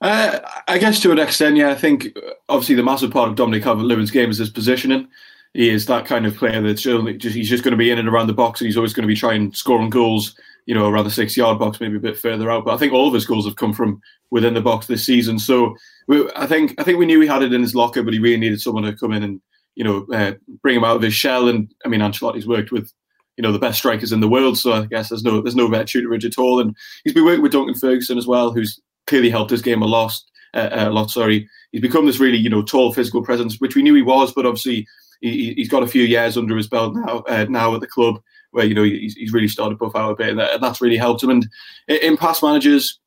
Uh, 0.00 0.40
I 0.68 0.78
guess 0.78 1.00
to 1.00 1.12
an 1.12 1.18
extent, 1.18 1.56
yeah. 1.56 1.70
I 1.70 1.74
think 1.74 2.16
obviously 2.48 2.74
the 2.74 2.82
massive 2.82 3.10
part 3.10 3.28
of 3.28 3.34
Dominic 3.34 3.62
Calvert-Lewin's 3.62 4.10
game 4.10 4.30
is 4.30 4.38
his 4.38 4.50
positioning. 4.50 5.08
He 5.54 5.70
is 5.70 5.86
that 5.86 6.04
kind 6.04 6.26
of 6.26 6.36
player 6.36 6.60
that's 6.60 6.82
just, 6.82 7.34
he's 7.34 7.48
just 7.48 7.64
going 7.64 7.72
to 7.72 7.78
be 7.78 7.90
in 7.90 7.98
and 7.98 8.08
around 8.08 8.26
the 8.26 8.34
box, 8.34 8.60
and 8.60 8.66
he's 8.66 8.76
always 8.76 8.92
going 8.92 9.04
to 9.04 9.12
be 9.12 9.16
trying 9.16 9.54
scoring 9.54 9.88
goals, 9.88 10.36
you 10.66 10.74
know, 10.74 10.86
around 10.86 11.04
the 11.04 11.10
six-yard 11.10 11.58
box, 11.58 11.80
maybe 11.80 11.96
a 11.96 12.00
bit 12.00 12.18
further 12.18 12.50
out. 12.50 12.66
But 12.66 12.74
I 12.74 12.76
think 12.76 12.92
all 12.92 13.08
of 13.08 13.14
his 13.14 13.24
goals 13.24 13.46
have 13.46 13.56
come 13.56 13.72
from 13.72 14.02
within 14.30 14.52
the 14.52 14.60
box 14.60 14.86
this 14.86 15.06
season. 15.06 15.38
So 15.38 15.74
we, 16.08 16.28
I 16.36 16.46
think 16.46 16.74
I 16.78 16.84
think 16.84 16.98
we 16.98 17.06
knew 17.06 17.20
he 17.20 17.26
had 17.26 17.42
it 17.42 17.54
in 17.54 17.62
his 17.62 17.74
locker, 17.74 18.02
but 18.02 18.12
he 18.12 18.20
really 18.20 18.38
needed 18.38 18.60
someone 18.60 18.84
to 18.84 18.94
come 18.94 19.12
in 19.12 19.22
and 19.22 19.40
you 19.76 19.84
know 19.84 20.06
uh, 20.12 20.32
bring 20.60 20.76
him 20.76 20.84
out 20.84 20.96
of 20.96 21.02
his 21.02 21.14
shell. 21.14 21.48
And 21.48 21.72
I 21.86 21.88
mean, 21.88 22.00
Ancelotti's 22.00 22.46
worked 22.46 22.70
with 22.70 22.92
you 23.38 23.42
know 23.42 23.52
the 23.52 23.58
best 23.58 23.78
strikers 23.78 24.12
in 24.12 24.20
the 24.20 24.28
world, 24.28 24.58
so 24.58 24.72
I 24.72 24.86
guess 24.86 25.08
there's 25.08 25.24
no 25.24 25.40
there's 25.40 25.56
no 25.56 25.70
better 25.70 25.84
tutorage 25.84 26.26
at 26.26 26.38
all. 26.38 26.60
And 26.60 26.76
he's 27.04 27.14
been 27.14 27.24
working 27.24 27.42
with 27.42 27.52
Duncan 27.52 27.74
Ferguson 27.76 28.18
as 28.18 28.26
well, 28.26 28.52
who's 28.52 28.78
clearly 29.06 29.30
helped 29.30 29.50
his 29.50 29.62
game 29.62 29.82
a 29.82 29.86
lot. 29.86 30.12
Uh, 30.54 30.68
a 30.72 30.90
lot, 30.90 31.10
sorry. 31.10 31.48
He's 31.72 31.82
become 31.82 32.06
this 32.06 32.18
really, 32.18 32.38
you 32.38 32.48
know, 32.48 32.62
tall 32.62 32.92
physical 32.92 33.22
presence, 33.22 33.60
which 33.60 33.76
we 33.76 33.82
knew 33.82 33.94
he 33.94 34.02
was, 34.02 34.32
but 34.32 34.46
obviously 34.46 34.86
he, 35.20 35.54
has 35.58 35.68
got 35.68 35.82
a 35.82 35.88
few 35.88 36.04
years 36.04 36.36
under 36.36 36.56
his 36.56 36.68
belt 36.68 36.94
now. 36.94 37.18
Uh, 37.28 37.46
now 37.48 37.74
at 37.74 37.80
the 37.80 37.86
club, 37.86 38.20
where 38.52 38.64
you 38.64 38.74
know 38.74 38.84
he's, 38.84 39.14
he's 39.14 39.32
really 39.32 39.48
started 39.48 39.74
to 39.74 39.84
buff 39.84 39.96
out 39.96 40.12
a 40.12 40.16
bit, 40.16 40.30
and, 40.30 40.38
that, 40.38 40.54
and 40.54 40.62
that's 40.62 40.80
really 40.80 40.96
helped 40.96 41.22
him. 41.22 41.30
And 41.30 41.46
in 41.88 42.16
past 42.16 42.42
managers, 42.42 42.98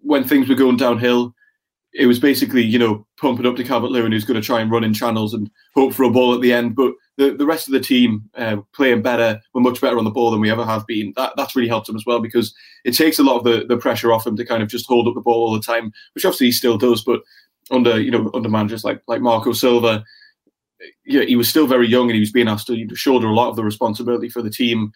when 0.00 0.24
things 0.24 0.48
were 0.48 0.54
going 0.54 0.76
downhill, 0.76 1.34
it 1.94 2.06
was 2.06 2.18
basically 2.18 2.62
you 2.62 2.78
know 2.78 3.06
pumping 3.16 3.46
up 3.46 3.56
to 3.56 3.64
Calvert 3.64 3.90
Lewin, 3.90 4.12
who's 4.12 4.24
going 4.24 4.40
to 4.40 4.46
try 4.46 4.60
and 4.60 4.70
run 4.70 4.84
in 4.84 4.94
channels 4.94 5.34
and 5.34 5.50
hope 5.74 5.92
for 5.92 6.04
a 6.04 6.10
ball 6.10 6.34
at 6.34 6.40
the 6.40 6.52
end. 6.52 6.74
But 6.76 6.92
the, 7.16 7.30
the 7.30 7.46
rest 7.46 7.66
of 7.66 7.72
the 7.72 7.80
team 7.80 8.28
uh, 8.36 8.58
playing 8.72 9.02
better, 9.02 9.40
we're 9.52 9.60
much 9.60 9.80
better 9.80 9.98
on 9.98 10.04
the 10.04 10.10
ball 10.10 10.30
than 10.30 10.40
we 10.40 10.50
ever 10.50 10.64
have 10.64 10.86
been. 10.86 11.12
That 11.16 11.32
that's 11.36 11.56
really 11.56 11.68
helped 11.68 11.88
him 11.88 11.96
as 11.96 12.04
well 12.06 12.20
because 12.20 12.54
it 12.84 12.92
takes 12.92 13.18
a 13.18 13.24
lot 13.24 13.38
of 13.38 13.44
the, 13.44 13.66
the 13.66 13.80
pressure 13.80 14.12
off 14.12 14.26
him 14.26 14.36
to 14.36 14.44
kind 14.44 14.62
of 14.62 14.68
just 14.68 14.86
hold 14.86 15.08
up 15.08 15.14
the 15.14 15.20
ball 15.20 15.48
all 15.48 15.54
the 15.54 15.60
time, 15.60 15.92
which 16.14 16.24
obviously 16.24 16.46
he 16.46 16.52
still 16.52 16.78
does. 16.78 17.02
But 17.02 17.20
under 17.70 18.00
you 18.00 18.10
know 18.10 18.30
under 18.34 18.48
managers 18.48 18.84
like 18.84 19.02
like 19.08 19.20
Marco 19.20 19.52
Silva, 19.52 20.04
yeah, 21.04 21.22
he 21.22 21.36
was 21.36 21.48
still 21.48 21.66
very 21.66 21.88
young 21.88 22.04
and 22.04 22.14
he 22.14 22.20
was 22.20 22.32
being 22.32 22.48
asked 22.48 22.68
to 22.68 22.94
shoulder 22.94 23.26
a 23.26 23.34
lot 23.34 23.48
of 23.48 23.56
the 23.56 23.64
responsibility 23.64 24.28
for 24.28 24.42
the 24.42 24.50
team. 24.50 24.92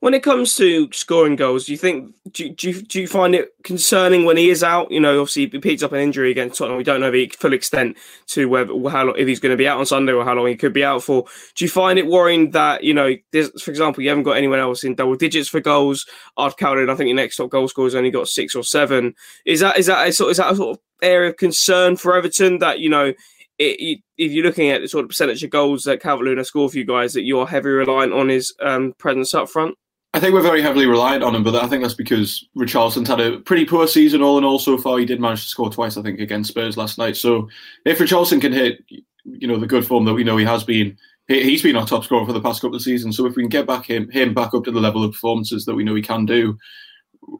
When 0.00 0.14
it 0.14 0.22
comes 0.22 0.54
to 0.56 0.90
scoring 0.92 1.36
goals, 1.36 1.66
do 1.66 1.72
you 1.72 1.78
think 1.78 2.14
do, 2.32 2.48
do, 2.50 2.70
you, 2.70 2.82
do 2.82 3.00
you 3.00 3.08
find 3.08 3.34
it 3.34 3.54
concerning 3.64 4.24
when 4.24 4.36
he 4.36 4.50
is 4.50 4.62
out? 4.62 4.90
You 4.90 5.00
know, 5.00 5.20
obviously 5.20 5.48
he 5.48 5.58
picked 5.58 5.82
up 5.82 5.92
an 5.92 6.00
injury 6.00 6.30
against 6.30 6.58
Tottenham. 6.58 6.76
We 6.76 6.84
don't 6.84 7.00
know 7.00 7.10
the 7.10 7.28
full 7.38 7.52
extent 7.52 7.96
to 8.28 8.48
whether 8.48 8.72
how 8.90 9.04
long, 9.04 9.14
if 9.16 9.26
he's 9.26 9.40
going 9.40 9.50
to 9.50 9.56
be 9.56 9.66
out 9.66 9.78
on 9.78 9.86
Sunday 9.86 10.12
or 10.12 10.24
how 10.24 10.34
long 10.34 10.46
he 10.46 10.56
could 10.56 10.72
be 10.72 10.84
out 10.84 11.02
for. 11.02 11.24
Do 11.54 11.64
you 11.64 11.70
find 11.70 11.98
it 11.98 12.06
worrying 12.06 12.50
that 12.50 12.84
you 12.84 12.94
know, 12.94 13.14
for 13.32 13.70
example, 13.70 14.02
you 14.02 14.10
haven't 14.10 14.24
got 14.24 14.36
anyone 14.36 14.58
else 14.58 14.84
in 14.84 14.94
double 14.94 15.16
digits 15.16 15.48
for 15.48 15.60
goals? 15.60 16.06
I've 16.36 16.56
counted. 16.56 16.90
I 16.90 16.94
think 16.94 17.08
your 17.08 17.16
next 17.16 17.36
top 17.36 17.50
goal 17.50 17.68
scorer 17.68 17.86
has 17.86 17.94
only 17.94 18.10
got 18.10 18.28
six 18.28 18.54
or 18.54 18.64
seven. 18.64 19.14
Is 19.44 19.60
that 19.60 19.78
is 19.78 19.86
that 19.86 20.06
a 20.06 20.12
sort 20.12 20.30
is 20.30 20.36
that 20.36 20.52
a 20.52 20.56
sort 20.56 20.76
of 20.76 20.82
area 21.02 21.30
of 21.30 21.36
concern 21.36 21.96
for 21.96 22.16
Everton 22.16 22.58
that 22.58 22.80
you 22.80 22.90
know 22.90 23.12
it, 23.58 24.00
if 24.18 24.32
you're 24.32 24.44
looking 24.44 24.70
at 24.70 24.82
the 24.82 24.88
sort 24.88 25.04
of 25.04 25.08
percentage 25.08 25.42
of 25.42 25.50
goals 25.50 25.84
that 25.84 26.00
Calvert 26.00 26.24
Lewin 26.24 26.44
score 26.44 26.68
for 26.68 26.76
you 26.76 26.84
guys, 26.84 27.14
that 27.14 27.24
you're 27.24 27.46
heavily 27.46 27.74
reliant 27.74 28.12
on 28.12 28.28
his 28.28 28.54
um, 28.60 28.92
presence 28.98 29.34
up 29.34 29.48
front? 29.48 29.76
I 30.16 30.18
think 30.18 30.32
we're 30.32 30.40
very 30.40 30.62
heavily 30.62 30.86
reliant 30.86 31.22
on 31.22 31.34
him, 31.34 31.42
but 31.42 31.54
I 31.54 31.66
think 31.66 31.82
that's 31.82 31.92
because 31.92 32.48
Richarlison's 32.56 33.06
had 33.06 33.20
a 33.20 33.38
pretty 33.40 33.66
poor 33.66 33.86
season 33.86 34.22
all 34.22 34.38
in 34.38 34.44
all 34.44 34.58
so 34.58 34.78
far. 34.78 34.96
He 34.96 35.04
did 35.04 35.20
manage 35.20 35.42
to 35.42 35.48
score 35.48 35.68
twice, 35.68 35.98
I 35.98 36.02
think, 36.02 36.20
against 36.20 36.48
Spurs 36.48 36.78
last 36.78 36.96
night. 36.96 37.18
So 37.18 37.50
if 37.84 37.98
Richarlison 37.98 38.40
can 38.40 38.50
hit, 38.50 38.82
you 38.88 39.46
know, 39.46 39.58
the 39.58 39.66
good 39.66 39.86
form 39.86 40.06
that 40.06 40.14
we 40.14 40.24
know 40.24 40.38
he 40.38 40.46
has 40.46 40.64
been, 40.64 40.96
he's 41.28 41.62
been 41.62 41.76
our 41.76 41.86
top 41.86 42.02
scorer 42.02 42.24
for 42.24 42.32
the 42.32 42.40
past 42.40 42.62
couple 42.62 42.76
of 42.76 42.80
seasons. 42.80 43.14
So 43.14 43.26
if 43.26 43.36
we 43.36 43.42
can 43.42 43.50
get 43.50 43.66
back 43.66 43.84
him 43.84 44.10
him 44.10 44.32
back 44.32 44.54
up 44.54 44.64
to 44.64 44.70
the 44.70 44.80
level 44.80 45.04
of 45.04 45.12
performances 45.12 45.66
that 45.66 45.74
we 45.74 45.84
know 45.84 45.94
he 45.94 46.00
can 46.00 46.24
do, 46.24 46.56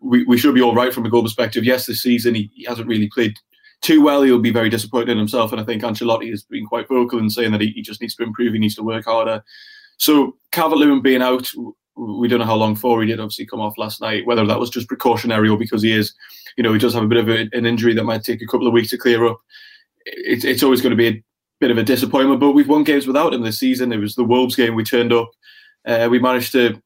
we, 0.03 0.24
we 0.24 0.37
should 0.37 0.55
be 0.55 0.61
all 0.61 0.74
right 0.74 0.93
from 0.93 1.07
a 1.07 1.11
goal 1.11 1.22
perspective. 1.22 1.64
Yes, 1.64 1.87
this 1.87 2.03
season 2.03 2.35
he, 2.35 2.51
he 2.55 2.64
hasn't 2.64 2.89
really 2.89 3.09
played 3.09 3.37
too 3.81 4.03
well, 4.03 4.20
he'll 4.20 4.39
be 4.39 4.53
very 4.53 4.68
disappointed 4.68 5.09
in 5.09 5.16
himself. 5.16 5.51
And 5.51 5.62
I 5.62 5.64
think 5.64 5.83
Ancelotti 5.83 6.29
has 6.29 6.43
been 6.43 6.66
quite 6.66 6.89
vocal 6.89 7.20
in 7.20 7.31
saying 7.31 7.53
that 7.53 7.62
he, 7.62 7.70
he 7.70 7.81
just 7.81 8.03
needs 8.03 8.16
to 8.16 8.22
improve, 8.22 8.53
he 8.53 8.59
needs 8.59 8.74
to 8.74 8.83
work 8.83 9.07
harder. 9.07 9.43
So 9.97 10.37
Calvert 10.53 10.77
Lewin 10.77 11.01
being 11.01 11.22
out, 11.22 11.51
we 11.97 12.29
don't 12.29 12.39
know 12.39 12.45
how 12.45 12.55
long 12.55 12.77
for. 12.77 13.01
He 13.01 13.09
did 13.09 13.21
obviously 13.21 13.47
come 13.47 13.61
off 13.61 13.79
last 13.79 14.01
night. 14.01 14.27
Whether 14.27 14.47
that 14.47 14.61
was 14.61 14.71
just 14.71 14.89
precautionary 14.89 15.49
or 15.49 15.59
because 15.59 15.83
he 15.83 15.93
is, 15.93 16.15
you 16.57 16.63
know, 16.63 16.73
he 16.73 16.79
does 16.79 16.95
have 16.95 17.03
a 17.03 17.09
bit 17.09 17.19
of 17.19 17.29
a, 17.29 17.49
an 17.53 17.67
injury 17.67 17.95
that 17.95 18.05
might 18.05 18.23
take 18.23 18.43
a 18.43 18.47
couple 18.47 18.67
of 18.67 18.73
weeks 18.73 18.91
to 18.91 18.99
clear 18.99 19.27
up. 19.27 19.39
It's 20.05 20.45
it's 20.45 20.63
always 20.63 20.81
going 20.81 20.91
to 20.91 20.97
be 20.97 21.09
a 21.09 21.23
bit 21.61 21.71
of 21.71 21.79
a 21.79 21.83
disappointment. 21.83 22.41
But 22.41 22.53
we've 22.53 22.69
won 22.69 22.85
games 22.85 23.07
without 23.07 23.35
him 23.35 23.43
this 23.43 23.59
season. 23.59 23.93
It 23.93 23.99
was 23.99 24.15
the 24.15 24.25
Wolves 24.25 24.57
game. 24.57 24.75
We 24.75 24.85
turned 24.85 25.13
up. 25.13 25.31
Uh, 25.87 26.09
we 26.11 26.19
managed 26.19 26.53
to 26.53 26.81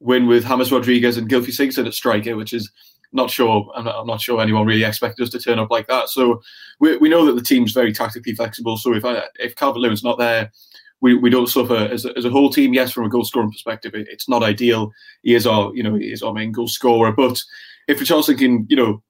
win 0.00 0.26
with 0.26 0.46
James 0.46 0.72
Rodriguez 0.72 1.16
and 1.16 1.28
Gylfi 1.28 1.48
Sigurdsson 1.48 1.86
at 1.86 1.94
striker, 1.94 2.36
which 2.36 2.52
is 2.52 2.70
not 3.12 3.30
sure. 3.30 3.70
I'm 3.74 3.84
not, 3.84 3.96
I'm 4.00 4.06
not, 4.06 4.20
sure 4.20 4.40
anyone 4.40 4.66
really 4.66 4.84
expected 4.84 5.22
us 5.22 5.30
to 5.30 5.38
turn 5.38 5.58
up 5.58 5.70
like 5.70 5.86
that. 5.88 6.08
So 6.08 6.42
we, 6.80 6.96
we 6.96 7.08
know 7.08 7.26
that 7.26 7.36
the 7.36 7.42
team's 7.42 7.72
very 7.72 7.92
tactically 7.92 8.34
flexible. 8.34 8.76
So 8.76 8.94
if 8.94 9.04
I, 9.04 9.24
if 9.38 9.54
Calvert 9.56 9.80
Lewin's 9.80 10.04
not 10.04 10.18
there, 10.18 10.50
we, 11.04 11.14
we 11.14 11.28
don't 11.28 11.50
suffer 11.50 11.76
as 11.76 12.06
a, 12.06 12.16
as 12.16 12.24
a 12.24 12.30
whole 12.30 12.48
team. 12.48 12.72
Yes, 12.72 12.90
from 12.90 13.04
a 13.04 13.10
goal 13.10 13.24
scoring 13.24 13.52
perspective, 13.52 13.94
it, 13.94 14.08
it's 14.10 14.26
not 14.26 14.42
ideal. 14.42 14.90
He 15.22 15.34
is 15.34 15.46
our 15.46 15.70
you 15.74 15.82
know 15.82 15.96
he 15.96 16.10
is 16.10 16.22
our 16.22 16.32
main 16.32 16.50
goal 16.50 16.66
scorer. 16.66 17.12
But 17.12 17.38
if 17.86 18.00
Richarlison 18.00 18.38
can 18.38 18.66
you 18.70 18.76
know 18.76 19.02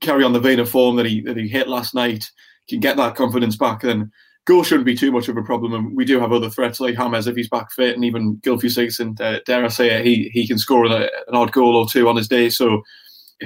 carry 0.00 0.24
on 0.24 0.32
the 0.32 0.40
vein 0.40 0.58
of 0.58 0.68
form 0.68 0.96
that 0.96 1.06
he 1.06 1.20
that 1.20 1.36
he 1.36 1.46
hit 1.46 1.68
last 1.68 1.94
night, 1.94 2.28
can 2.68 2.80
get 2.80 2.96
that 2.96 3.14
confidence 3.14 3.56
back, 3.56 3.82
then 3.82 4.10
goal 4.46 4.64
shouldn't 4.64 4.84
be 4.84 4.96
too 4.96 5.12
much 5.12 5.28
of 5.28 5.36
a 5.36 5.42
problem. 5.42 5.74
And 5.74 5.96
we 5.96 6.04
do 6.04 6.18
have 6.18 6.32
other 6.32 6.50
threats 6.50 6.80
like 6.80 6.96
James 6.96 7.28
if 7.28 7.36
he's 7.36 7.48
back 7.48 7.70
fit, 7.70 7.94
and 7.94 8.04
even 8.04 8.38
Gylfi 8.38 8.64
Sigurdsson, 8.64 9.20
uh, 9.20 9.38
dare 9.46 9.64
I 9.64 9.68
say 9.68 9.90
it, 9.90 10.04
he 10.04 10.30
he 10.34 10.44
can 10.44 10.58
score 10.58 10.86
an, 10.86 10.92
an 10.92 11.34
odd 11.34 11.52
goal 11.52 11.76
or 11.76 11.86
two 11.88 12.08
on 12.08 12.16
his 12.16 12.26
day. 12.26 12.50
So 12.50 12.82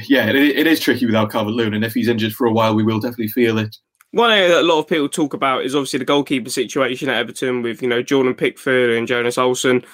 yeah, 0.08 0.30
it, 0.30 0.36
it 0.36 0.66
is 0.66 0.80
tricky 0.80 1.04
without 1.04 1.30
Calvert 1.30 1.52
Lewin, 1.52 1.74
and 1.74 1.84
if 1.84 1.92
he's 1.92 2.08
injured 2.08 2.32
for 2.32 2.46
a 2.46 2.52
while, 2.52 2.74
we 2.74 2.84
will 2.84 3.00
definitely 3.00 3.28
feel 3.28 3.58
it 3.58 3.76
one 4.12 4.30
area 4.30 4.48
that 4.48 4.60
a 4.60 4.66
lot 4.66 4.78
of 4.78 4.86
people 4.86 5.08
talk 5.08 5.34
about 5.34 5.64
is 5.64 5.74
obviously 5.74 5.98
the 5.98 6.04
goalkeeper 6.04 6.50
situation 6.50 7.08
at 7.08 7.16
Everton 7.16 7.62
with 7.62 7.82
you 7.82 7.88
know 7.88 8.02
Jordan 8.02 8.34
Pickford 8.34 8.90
and 8.90 9.08
Jonas 9.08 9.36
Olsson. 9.36 9.84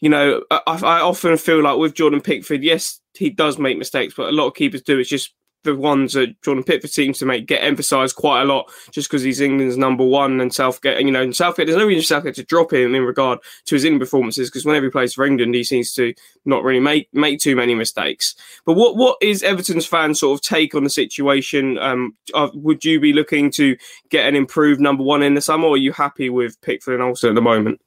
You 0.00 0.10
know, 0.10 0.42
I, 0.50 0.60
I 0.66 1.00
often 1.00 1.36
feel 1.38 1.62
like 1.62 1.78
with 1.78 1.94
Jordan 1.94 2.20
Pickford, 2.20 2.62
yes, 2.62 3.00
he 3.14 3.30
does 3.30 3.58
make 3.58 3.78
mistakes, 3.78 4.14
but 4.14 4.28
a 4.28 4.32
lot 4.32 4.46
of 4.46 4.54
keepers 4.54 4.82
do. 4.82 4.98
It's 4.98 5.08
just 5.08 5.32
the 5.64 5.74
ones 5.74 6.12
that 6.12 6.40
Jordan 6.42 6.64
Pickford 6.64 6.90
seems 6.90 7.18
to 7.18 7.26
make 7.26 7.46
get 7.46 7.64
emphasised 7.64 8.16
quite 8.16 8.42
a 8.42 8.44
lot 8.44 8.70
just 8.90 9.08
because 9.08 9.22
he's 9.22 9.40
England's 9.40 9.76
number 9.76 10.04
one 10.04 10.40
and 10.40 10.54
Southgate, 10.54 11.04
you 11.04 11.10
know, 11.10 11.22
and 11.22 11.34
Southgate, 11.34 11.66
there's 11.66 11.78
no 11.78 11.86
reason 11.86 12.04
Southgate 12.04 12.34
to 12.36 12.44
drop 12.44 12.72
him 12.72 12.94
in 12.94 13.02
regard 13.02 13.38
to 13.66 13.74
his 13.74 13.84
England 13.84 14.00
performances 14.00 14.48
because 14.48 14.64
whenever 14.64 14.86
he 14.86 14.90
plays 14.90 15.14
for 15.14 15.24
England, 15.24 15.54
he 15.54 15.64
seems 15.64 15.92
to 15.94 16.14
not 16.44 16.62
really 16.62 16.80
make 16.80 17.08
make 17.12 17.40
too 17.40 17.56
many 17.56 17.74
mistakes. 17.74 18.34
But 18.64 18.74
what 18.74 18.96
what 18.96 19.16
is 19.20 19.42
Everton's 19.42 19.86
fans 19.86 20.20
sort 20.20 20.38
of 20.38 20.42
take 20.42 20.74
on 20.74 20.84
the 20.84 20.90
situation? 20.90 21.78
Um, 21.78 22.16
would 22.34 22.84
you 22.84 23.00
be 23.00 23.12
looking 23.12 23.50
to 23.52 23.76
get 24.10 24.28
an 24.28 24.36
improved 24.36 24.80
number 24.80 25.02
one 25.02 25.22
in 25.22 25.34
the 25.34 25.40
summer, 25.40 25.66
or 25.66 25.74
are 25.74 25.78
you 25.78 25.92
happy 25.92 26.30
with 26.30 26.60
Pickford 26.60 26.94
and 26.94 27.02
Olsson 27.02 27.30
at 27.30 27.34
the 27.34 27.42
moment? 27.42 27.80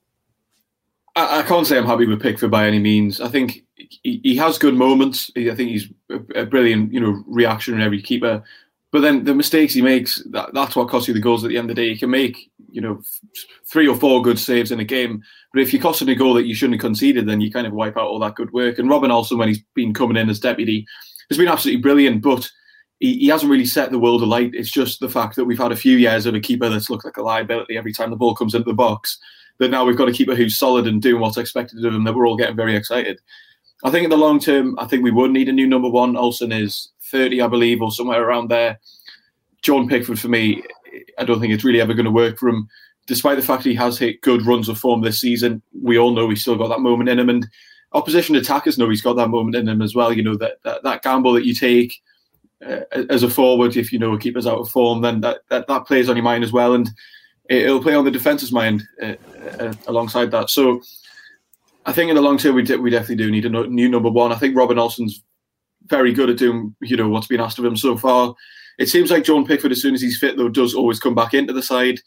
I, 1.17 1.39
I 1.39 1.43
can't 1.43 1.65
say 1.65 1.78
I'm 1.78 1.86
happy 1.86 2.05
with 2.05 2.21
Pickford 2.21 2.51
by 2.51 2.67
any 2.67 2.80
means. 2.80 3.19
I 3.19 3.28
think 3.28 3.63
he, 3.75 4.21
he 4.23 4.36
has 4.38 4.57
good 4.57 4.75
moments. 4.75 5.32
I 5.36 5.55
think 5.55 5.69
he's 5.71 5.91
a, 6.09 6.45
brilliant, 6.45 6.93
you 6.93 6.99
know, 6.99 7.23
reaction 7.27 7.73
in 7.73 7.81
every 7.81 8.01
keeper. 8.01 8.43
But 8.91 9.01
then 9.01 9.25
the 9.25 9.35
mistakes 9.35 9.73
he 9.73 9.81
makes, 9.81 10.23
that, 10.31 10.53
that's 10.53 10.75
what 10.75 10.87
costs 10.87 11.07
you 11.07 11.13
the 11.13 11.19
goals 11.19 11.43
at 11.43 11.49
the 11.49 11.57
end 11.57 11.69
of 11.69 11.75
the 11.75 11.81
day. 11.81 11.89
You 11.89 11.97
can 11.97 12.09
make, 12.09 12.49
you 12.71 12.81
know, 12.81 13.01
three 13.65 13.87
or 13.87 13.95
four 13.95 14.21
good 14.21 14.39
saves 14.39 14.71
in 14.71 14.79
a 14.79 14.85
game, 14.85 15.21
but 15.53 15.61
if 15.61 15.73
you're 15.73 15.81
costing 15.81 16.09
a 16.09 16.15
goal 16.15 16.33
that 16.35 16.45
you 16.45 16.55
shouldn't 16.55 16.75
have 16.75 16.87
conceded, 16.87 17.27
then 17.27 17.41
you 17.41 17.51
kind 17.51 17.67
of 17.67 17.73
wipe 17.73 17.97
out 17.97 18.07
all 18.07 18.19
that 18.19 18.35
good 18.35 18.51
work. 18.53 18.79
And 18.79 18.89
Robin 18.89 19.11
Olsen, 19.11 19.37
when 19.37 19.49
he's 19.49 19.61
been 19.73 19.93
coming 19.93 20.17
in 20.17 20.29
as 20.29 20.39
deputy, 20.39 20.85
has 21.29 21.37
been 21.37 21.49
absolutely 21.49 21.81
brilliant, 21.81 22.21
but 22.21 22.49
he, 22.99 23.17
he 23.17 23.27
hasn't 23.27 23.51
really 23.51 23.65
set 23.65 23.91
the 23.91 23.99
world 23.99 24.21
alight. 24.21 24.51
It's 24.53 24.71
just 24.71 24.99
the 24.99 25.09
fact 25.09 25.35
that 25.35 25.45
we've 25.45 25.57
had 25.57 25.71
a 25.71 25.77
few 25.77 25.97
years 25.97 26.25
of 26.25 26.35
a 26.35 26.39
keeper 26.39 26.69
that's 26.69 26.89
looked 26.89 27.05
like 27.05 27.17
a 27.17 27.21
liability 27.21 27.77
every 27.77 27.93
time 27.93 28.09
the 28.09 28.15
ball 28.15 28.35
comes 28.35 28.55
into 28.55 28.69
the 28.69 28.73
box. 28.73 29.17
That 29.59 29.71
now 29.71 29.85
we've 29.85 29.97
got 29.97 30.09
a 30.09 30.13
keeper 30.13 30.35
who's 30.35 30.57
solid 30.57 30.87
and 30.87 31.01
doing 31.01 31.19
what's 31.19 31.37
expected 31.37 31.83
of 31.83 31.93
him. 31.93 32.03
That 32.03 32.15
we're 32.15 32.27
all 32.27 32.37
getting 32.37 32.55
very 32.55 32.75
excited. 32.75 33.19
I 33.84 33.91
think 33.91 34.05
in 34.05 34.09
the 34.09 34.17
long 34.17 34.39
term, 34.39 34.78
I 34.80 34.86
think 34.86 35.03
we 35.03 35.11
would 35.11 35.32
need 35.32 35.49
a 35.49 35.53
new 35.53 35.67
number 35.67 35.89
one. 35.89 36.17
Olsen 36.17 36.51
is 36.51 36.89
30, 37.03 37.41
I 37.41 37.47
believe, 37.47 37.82
or 37.82 37.91
somewhere 37.91 38.23
around 38.23 38.49
there. 38.49 38.80
John 39.61 39.88
Pickford, 39.88 40.19
for 40.19 40.30
me, 40.30 40.63
I 41.19 41.23
don't 41.23 41.39
think 41.39 41.53
it's 41.53 41.63
really 41.63 41.82
ever 41.82 41.93
going 41.93 42.05
to 42.05 42.11
work 42.11 42.38
for 42.38 42.49
him. 42.49 42.67
Despite 43.05 43.38
the 43.38 43.45
fact 43.45 43.63
he 43.63 43.75
has 43.75 43.97
hit 43.97 44.21
good 44.21 44.45
runs 44.45 44.67
of 44.67 44.78
form 44.78 45.01
this 45.01 45.21
season, 45.21 45.61
we 45.82 45.97
all 45.97 46.11
know 46.11 46.30
he's 46.30 46.41
still 46.41 46.57
got 46.57 46.67
that 46.69 46.82
moment 46.82 47.09
in 47.09 47.19
him. 47.19 47.30
And 47.30 47.47
opposition 47.93 48.36
attackers 48.36 48.78
know 48.78 48.89
he's 48.89 49.01
got 49.01 49.13
that 49.13 49.30
moment 49.30 49.55
in 49.55 49.67
him 49.67 49.82
as 49.82 49.95
well. 49.95 50.11
You 50.11 50.23
know, 50.23 50.36
that, 50.38 50.57
that, 50.63 50.84
that 50.84 51.03
gamble 51.03 51.34
that 51.34 51.45
you 51.45 51.53
take 51.53 52.01
uh, 52.65 52.82
as 53.09 53.23
a 53.23 53.30
forward, 53.30 53.78
if 53.78 53.93
you 53.93 53.99
know 53.99 54.13
a 54.13 54.19
keeper's 54.19 54.47
out 54.47 54.59
of 54.59 54.69
form, 54.69 55.01
then 55.01 55.21
that, 55.21 55.41
that, 55.49 55.67
that 55.67 55.86
plays 55.86 56.09
on 56.09 56.15
your 56.15 56.23
mind 56.23 56.43
as 56.43 56.51
well. 56.51 56.73
And 56.73 56.89
it'll 57.49 57.82
play 57.82 57.93
on 57.93 58.05
the 58.05 58.11
defence's 58.11 58.51
mind 58.51 58.84
uh, 59.01 59.13
uh, 59.59 59.73
alongside 59.88 60.32
that. 60.32 60.49
So 60.49 60.82
I 61.88 61.93
think 61.93 62.09
in 62.09 62.15
the 62.15 62.21
long 62.21 62.38
term, 62.38 62.53
we, 62.53 62.63
de- 62.63 62.77
we 62.77 62.89
definitely 62.89 63.15
do 63.15 63.31
need 63.31 63.45
a 63.45 63.49
no- 63.49 63.63
new 63.63 63.88
number 63.88 64.09
one. 64.09 64.33
I 64.33 64.35
think 64.35 64.55
Robin 64.55 64.77
Olsen's 64.77 65.23
very 65.85 66.11
good 66.11 66.29
at 66.29 66.38
doing, 66.38 66.75
you 66.81 66.97
know, 66.97 67.07
what's 67.07 67.27
been 67.27 67.39
asked 67.39 67.57
of 67.59 67.65
him 67.65 67.77
so 67.77 67.97
far. 67.97 68.35
It 68.77 68.89
seems 68.89 69.09
like 69.09 69.23
John 69.23 69.45
Pickford, 69.45 69.71
as 69.71 69.81
soon 69.81 69.95
as 69.95 70.01
he's 70.01 70.19
fit, 70.19 70.38
though, 70.38 70.49
does 70.49 70.75
always 70.75 70.99
come 70.99 71.15
back 71.15 71.33
into 71.33 71.53
the 71.53 71.63
side, 71.63 72.01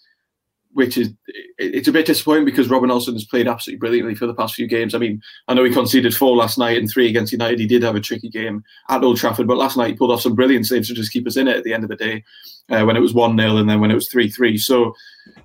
which 0.73 0.99
is 0.99 1.13
it's 1.57 1.89
a 1.89 1.93
bit 1.93 2.07
disappointing 2.07 2.45
because 2.45 2.69
Robin 2.69 2.91
Olsen 2.91 3.15
has 3.15 3.25
played 3.25 3.49
absolutely 3.49 3.79
brilliantly 3.79 4.15
for 4.15 4.27
the 4.27 4.35
past 4.35 4.55
few 4.55 4.69
games. 4.69 4.95
I 4.95 4.99
mean, 4.99 5.21
I 5.49 5.55
know 5.55 5.65
he 5.65 5.73
conceded 5.73 6.15
four 6.15 6.37
last 6.37 6.59
night 6.59 6.77
and 6.77 6.89
three 6.89 7.09
against 7.09 7.33
United. 7.33 7.59
He 7.59 7.67
did 7.67 7.83
have 7.83 7.97
a 7.97 8.01
tricky 8.01 8.29
game 8.29 8.63
at 8.91 9.03
Old 9.03 9.17
Trafford, 9.17 9.49
but 9.49 9.57
last 9.57 9.79
night 9.79 9.89
he 9.89 9.97
pulled 9.97 10.13
off 10.13 10.21
some 10.21 10.35
brilliant 10.35 10.67
saves 10.67 10.89
to 10.89 10.95
just 10.95 11.13
keep 11.13 11.27
us 11.27 11.39
in 11.39 11.49
it 11.49 11.57
at 11.57 11.65
the 11.65 11.73
end 11.73 11.85
of 11.85 11.91
the 11.91 11.97
day 11.97 12.23
uh, 12.69 12.85
when 12.85 12.97
it 12.97 13.01
was 13.01 13.15
1 13.15 13.37
0 13.37 13.57
and 13.57 13.69
then 13.69 13.81
when 13.81 13.91
it 13.91 13.95
was 13.95 14.09
3 14.09 14.29
3. 14.29 14.59
So 14.59 14.95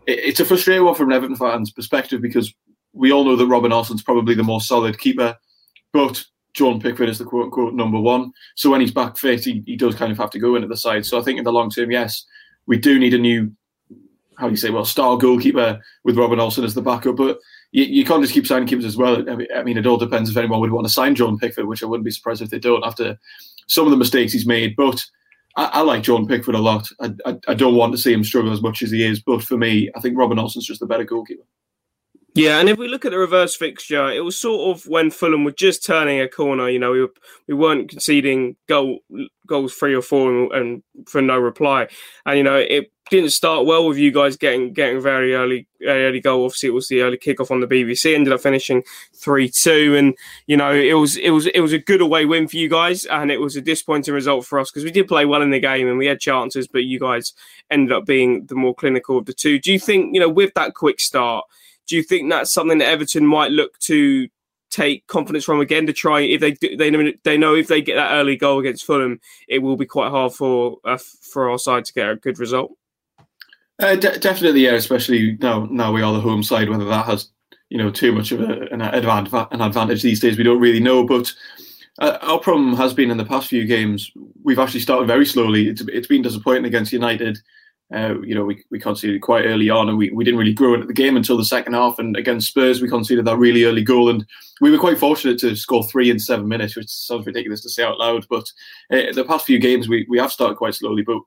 it, 0.05 0.19
it's 0.19 0.39
a 0.41 0.45
frustrating 0.45 0.83
one 0.83 0.93
from 0.93 1.09
an 1.09 1.15
Everton 1.15 1.37
fans' 1.37 1.71
perspective 1.71 2.21
because 2.21 2.53
we 2.95 3.11
all 3.11 3.25
know 3.25 3.35
that 3.35 3.47
Robin 3.47 3.71
Olsen's 3.71 4.01
probably 4.01 4.33
the 4.33 4.43
more 4.43 4.61
solid 4.61 4.97
keeper, 4.97 5.37
but 5.93 6.23
John 6.53 6.79
Pickford 6.79 7.09
is 7.09 7.17
the 7.17 7.25
quote 7.25 7.45
unquote 7.45 7.73
number 7.73 7.99
one. 7.99 8.31
So 8.55 8.71
when 8.71 8.81
he's 8.81 8.91
back 8.91 9.17
fit, 9.17 9.43
he, 9.43 9.61
he 9.65 9.75
does 9.75 9.95
kind 9.95 10.11
of 10.11 10.17
have 10.17 10.31
to 10.31 10.39
go 10.39 10.55
in 10.55 10.63
at 10.63 10.69
the 10.69 10.77
side. 10.77 11.05
So 11.05 11.19
I 11.19 11.21
think 11.21 11.37
in 11.37 11.43
the 11.43 11.51
long 11.51 11.69
term, 11.69 11.91
yes, 11.91 12.25
we 12.65 12.77
do 12.77 12.97
need 12.97 13.13
a 13.13 13.17
new, 13.17 13.51
how 14.37 14.47
do 14.47 14.51
you 14.51 14.57
say, 14.57 14.69
well, 14.69 14.85
star 14.85 15.17
goalkeeper 15.17 15.79
with 16.05 16.17
Robin 16.17 16.39
Olsen 16.39 16.63
as 16.63 16.73
the 16.73 16.81
backup. 16.81 17.17
But 17.17 17.39
you, 17.71 17.83
you 17.83 18.05
can't 18.05 18.23
just 18.23 18.33
keep 18.33 18.47
signing 18.47 18.67
keepers 18.67 18.85
as 18.85 18.97
well. 18.97 19.29
I 19.29 19.63
mean, 19.63 19.77
it 19.77 19.85
all 19.85 19.97
depends 19.97 20.29
if 20.29 20.37
anyone 20.37 20.61
would 20.61 20.71
want 20.71 20.87
to 20.87 20.93
sign 20.93 21.15
John 21.15 21.37
Pickford, 21.37 21.67
which 21.67 21.83
I 21.83 21.87
wouldn't 21.87 22.05
be 22.05 22.11
surprised 22.11 22.41
if 22.41 22.49
they 22.49 22.59
don't 22.59 22.85
after 22.85 23.19
some 23.67 23.85
of 23.85 23.91
the 23.91 23.97
mistakes 23.97 24.31
he's 24.31 24.47
made. 24.47 24.75
But 24.77 25.03
I, 25.57 25.65
I 25.65 25.81
like 25.81 26.03
John 26.03 26.25
Pickford 26.25 26.55
a 26.55 26.59
lot. 26.59 26.87
I, 27.01 27.11
I, 27.25 27.37
I 27.49 27.53
don't 27.53 27.75
want 27.75 27.91
to 27.91 27.97
see 27.97 28.13
him 28.13 28.23
struggle 28.23 28.53
as 28.53 28.61
much 28.61 28.81
as 28.81 28.91
he 28.91 29.05
is. 29.05 29.21
But 29.21 29.43
for 29.43 29.57
me, 29.57 29.91
I 29.95 29.99
think 29.99 30.17
Robin 30.17 30.39
Olsen's 30.39 30.65
just 30.65 30.79
the 30.79 30.85
better 30.85 31.03
goalkeeper. 31.03 31.43
Yeah, 32.35 32.59
and 32.59 32.67
if 32.67 32.77
we 32.77 32.89
look 32.89 33.05
at 33.05 33.11
the 33.11 33.17
reverse 33.17 33.55
fixture, 33.55 34.11
it 34.11 34.19
was 34.19 34.37
sort 34.37 34.75
of 34.75 34.85
when 34.87 35.09
Fulham 35.09 35.45
were 35.45 35.53
just 35.53 35.85
turning 35.85 36.19
a 36.19 36.27
corner. 36.27 36.69
You 36.69 36.79
know, 36.79 36.91
we, 36.91 36.99
were, 36.99 37.13
we 37.47 37.53
weren't 37.53 37.89
conceding 37.89 38.57
goal 38.67 38.99
goals 39.47 39.73
three 39.73 39.95
or 39.95 40.01
four 40.01 40.29
and, 40.29 40.51
and, 40.51 40.83
for 41.07 41.21
no 41.21 41.37
reply. 41.37 41.87
And 42.25 42.37
you 42.37 42.43
know, 42.43 42.57
it 42.57 42.91
didn't 43.09 43.29
start 43.29 43.65
well 43.65 43.87
with 43.87 43.97
you 43.97 44.11
guys 44.11 44.35
getting 44.35 44.73
getting 44.73 45.01
very 45.01 45.33
early 45.33 45.65
early 45.87 46.19
goal. 46.19 46.43
Obviously, 46.43 46.67
it 46.67 46.73
was 46.73 46.89
the 46.89 47.03
early 47.03 47.17
kickoff 47.17 47.51
on 47.51 47.61
the 47.61 47.67
BBC. 47.67 48.13
Ended 48.13 48.33
up 48.33 48.41
finishing 48.41 48.83
three 49.15 49.49
two, 49.49 49.95
and 49.95 50.13
you 50.45 50.57
know, 50.57 50.73
it 50.73 50.95
was 50.95 51.15
it 51.15 51.29
was 51.29 51.45
it 51.47 51.61
was 51.61 51.71
a 51.71 51.79
good 51.79 52.01
away 52.01 52.25
win 52.25 52.49
for 52.49 52.57
you 52.57 52.67
guys, 52.67 53.05
and 53.05 53.31
it 53.31 53.39
was 53.39 53.55
a 53.55 53.61
disappointing 53.61 54.13
result 54.13 54.45
for 54.45 54.59
us 54.59 54.69
because 54.69 54.83
we 54.83 54.91
did 54.91 55.07
play 55.07 55.25
well 55.25 55.41
in 55.41 55.51
the 55.51 55.59
game 55.61 55.87
and 55.87 55.97
we 55.97 56.07
had 56.07 56.19
chances, 56.19 56.67
but 56.67 56.83
you 56.83 56.99
guys 56.99 57.31
ended 57.71 57.93
up 57.93 58.05
being 58.05 58.45
the 58.47 58.55
more 58.55 58.75
clinical 58.75 59.17
of 59.17 59.25
the 59.25 59.33
two. 59.33 59.57
Do 59.57 59.71
you 59.71 59.79
think 59.79 60.13
you 60.13 60.19
know 60.19 60.27
with 60.27 60.53
that 60.55 60.73
quick 60.73 60.99
start? 60.99 61.45
Do 61.87 61.95
you 61.95 62.03
think 62.03 62.29
that's 62.29 62.51
something 62.51 62.79
that 62.79 62.89
Everton 62.89 63.25
might 63.25 63.51
look 63.51 63.77
to 63.79 64.27
take 64.71 65.07
confidence 65.07 65.45
from 65.45 65.61
again 65.61 65.85
to 65.85 65.93
try 65.93 66.21
if 66.21 66.41
they 66.41 66.51
do, 66.51 66.75
they 66.75 66.89
know 66.89 67.11
they 67.23 67.37
know 67.37 67.55
if 67.55 67.67
they 67.67 67.81
get 67.81 67.95
that 67.95 68.13
early 68.13 68.35
goal 68.35 68.59
against 68.59 68.85
Fulham, 68.85 69.19
it 69.47 69.59
will 69.59 69.77
be 69.77 69.85
quite 69.85 70.09
hard 70.09 70.33
for 70.33 70.77
uh, 70.83 70.97
for 70.97 71.49
our 71.49 71.57
side 71.57 71.85
to 71.85 71.93
get 71.93 72.09
a 72.09 72.15
good 72.15 72.39
result. 72.39 72.71
Uh, 73.79 73.95
de- 73.95 74.19
definitely, 74.19 74.61
yeah. 74.61 74.73
Especially 74.73 75.37
now, 75.41 75.65
now 75.69 75.91
we 75.91 76.01
are 76.01 76.13
the 76.13 76.19
home 76.19 76.43
side. 76.43 76.69
Whether 76.69 76.85
that 76.85 77.05
has 77.05 77.29
you 77.69 77.77
know 77.77 77.91
too 77.91 78.11
much 78.11 78.31
of 78.31 78.41
a, 78.41 78.67
an, 78.71 78.81
advantage, 78.81 79.33
an 79.51 79.61
advantage 79.61 80.01
these 80.01 80.19
days, 80.19 80.37
we 80.37 80.43
don't 80.43 80.61
really 80.61 80.79
know. 80.79 81.05
But 81.05 81.31
uh, 81.99 82.17
our 82.21 82.39
problem 82.39 82.75
has 82.75 82.93
been 82.93 83.11
in 83.11 83.17
the 83.17 83.25
past 83.25 83.47
few 83.47 83.65
games, 83.65 84.11
we've 84.43 84.59
actually 84.59 84.81
started 84.81 85.07
very 85.07 85.25
slowly. 85.25 85.69
It's, 85.69 85.81
it's 85.81 86.07
been 86.07 86.21
disappointing 86.21 86.65
against 86.65 86.91
United. 86.91 87.37
Uh, 87.93 88.19
you 88.21 88.33
know, 88.33 88.43
we, 88.43 88.63
we 88.71 88.79
conceded 88.79 89.21
quite 89.21 89.45
early 89.45 89.69
on 89.69 89.87
and 89.87 89.97
we, 89.97 90.09
we 90.09 90.23
didn't 90.23 90.39
really 90.39 90.53
grow 90.53 90.73
into 90.73 90.87
the 90.87 90.93
game 90.93 91.15
until 91.15 91.37
the 91.37 91.45
second 91.45 91.73
half. 91.73 91.99
And 91.99 92.17
against 92.17 92.47
Spurs, 92.47 92.81
we 92.81 92.89
conceded 92.89 93.25
that 93.25 93.37
really 93.37 93.63
early 93.63 93.83
goal. 93.83 94.09
And 94.09 94.25
we 94.59 94.71
were 94.71 94.79
quite 94.79 94.97
fortunate 94.97 95.37
to 95.39 95.55
score 95.55 95.83
three 95.83 96.09
in 96.09 96.17
seven 96.17 96.47
minutes, 96.47 96.75
which 96.75 96.87
sounds 96.87 97.27
ridiculous 97.27 97.61
to 97.61 97.69
say 97.69 97.83
out 97.83 97.99
loud. 97.99 98.25
But 98.27 98.45
uh, 98.91 99.13
the 99.13 99.25
past 99.27 99.45
few 99.45 99.59
games, 99.59 99.87
we, 99.87 100.05
we 100.09 100.17
have 100.17 100.31
started 100.31 100.57
quite 100.57 100.73
slowly. 100.73 101.03
But 101.03 101.19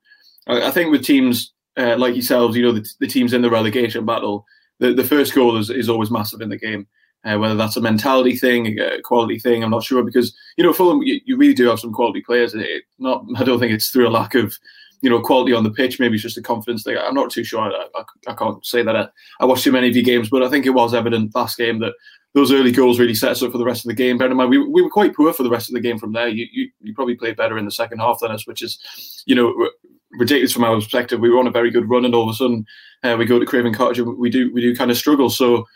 I, 0.49 0.71
think 0.73 0.91
with 0.91 1.05
teams 1.05 1.53
uh, 1.77 1.97
like 1.97 2.15
yourselves, 2.15 2.57
you 2.57 2.63
know, 2.63 2.73
the, 2.73 2.87
the, 2.99 3.07
teams 3.07 3.33
in 3.33 3.43
the 3.43 3.51
relegation 3.51 4.05
battle, 4.05 4.45
the, 4.81 4.93
the 4.93 5.05
first 5.05 5.35
goal 5.35 5.57
is, 5.57 5.71
is 5.71 5.89
always 5.89 6.11
massive 6.11 6.41
in 6.41 6.49
the 6.49 6.59
game. 6.59 6.89
Uh, 7.25 7.37
whether 7.37 7.57
that's 7.57 7.77
a 7.77 7.81
mentality 7.81 8.37
thing, 8.37 8.79
a 8.79 9.03
quality 9.03 9.39
thing, 9.41 9.63
I'm 9.63 9.71
not 9.71 9.83
sure 9.83 10.05
because 10.05 10.33
you 10.57 10.63
know 10.63 10.73
Fulham, 10.73 11.03
you, 11.03 11.21
you 11.25 11.37
really 11.37 11.53
do 11.53 11.69
have 11.69 11.81
some 11.81 11.93
quality 11.93 12.21
players. 12.21 12.55
It, 12.55 12.85
not, 13.01 13.25
I 13.37 13.43
don't 13.43 13.59
think 13.59 13.73
it's 13.73 13.91
through 13.91 14.09
a 14.09 14.11
lack 14.11 14.37
of 14.37 14.57
you 15.01 15.11
know, 15.11 15.21
quality 15.21 15.53
on 15.53 15.65
the 15.65 15.71
pitch. 15.71 16.01
Maybe 16.01 16.15
it's 16.15 16.23
just 16.23 16.39
a 16.39 16.43
confidence 16.43 16.83
thing. 16.83 16.97
I'm 16.97 17.15
not 17.15 17.31
too 17.31 17.45
sure. 17.45 17.61
I, 17.61 17.87
I, 17.95 18.05
I 18.29 18.35
can't 18.35 18.65
say 18.65 18.83
that 18.83 18.97
I, 18.97 19.09
I, 19.41 19.45
watched 19.45 19.65
too 19.65 19.73
many 19.73 19.89
of 19.89 19.97
your 19.97 20.05
games, 20.05 20.29
but 20.29 20.43
I 20.43 20.49
think 20.49 20.67
it 20.67 20.71
was 20.71 20.95
evident 20.95 21.35
last 21.35 21.57
game 21.57 21.79
that 21.81 21.93
those 22.35 22.53
early 22.53 22.73
goals 22.73 22.99
really 22.99 23.15
set 23.15 23.33
us 23.33 23.43
up 23.43 23.53
for 23.53 23.59
the 23.59 23.65
rest 23.65 23.85
of 23.85 23.89
the 23.89 23.95
game. 23.95 24.19
Bear 24.19 24.31
in 24.31 24.37
mind, 24.37 24.51
we, 24.51 24.59
we 24.59 24.83
were 24.83 24.91
quite 24.91 25.15
poor 25.15 25.33
for 25.33 25.43
the 25.43 25.51
rest 25.51 25.69
of 25.69 25.75
the 25.75 25.81
game 25.81 25.99
from 25.99 26.13
there. 26.13 26.29
You, 26.29 26.47
you, 26.53 26.71
you 26.81 26.95
probably 26.95 27.17
played 27.17 27.37
better 27.37 27.59
in 27.59 27.65
the 27.65 27.71
second 27.71 27.99
half 27.99 28.19
than 28.21 28.31
us, 28.31 28.47
which 28.47 28.63
is, 28.63 29.23
you 29.27 29.35
know, 29.35 29.71
ridiculous 30.13 30.53
from 30.53 30.65
our 30.65 30.75
perspective. 30.75 31.21
We 31.21 31.31
were 31.31 31.39
on 31.39 31.47
a 31.47 31.53
very 31.53 31.71
good 31.71 31.89
run, 31.89 32.05
and 32.05 32.15
all 32.15 32.29
of 32.29 32.35
a 32.35 32.35
sudden 32.35 32.67
uh, 33.03 33.17
we 33.19 33.25
go 33.25 33.39
to 33.39 33.47
Craven 33.47 33.75
Cottage 33.75 33.99
and 33.99 34.19
we 34.19 34.31
do 34.31 34.53
we 34.53 34.61
do 34.61 34.75
kind 34.75 34.91
of 34.91 34.97
struggle. 34.97 35.31
So 35.31 35.67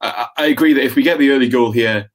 I, 0.00 0.26
I 0.36 0.46
agree 0.46 0.72
that 0.72 0.84
if 0.84 0.94
we 0.94 1.02
get 1.02 1.18
the 1.18 1.30
early 1.30 1.48
goal 1.48 1.72
here, 1.72 2.10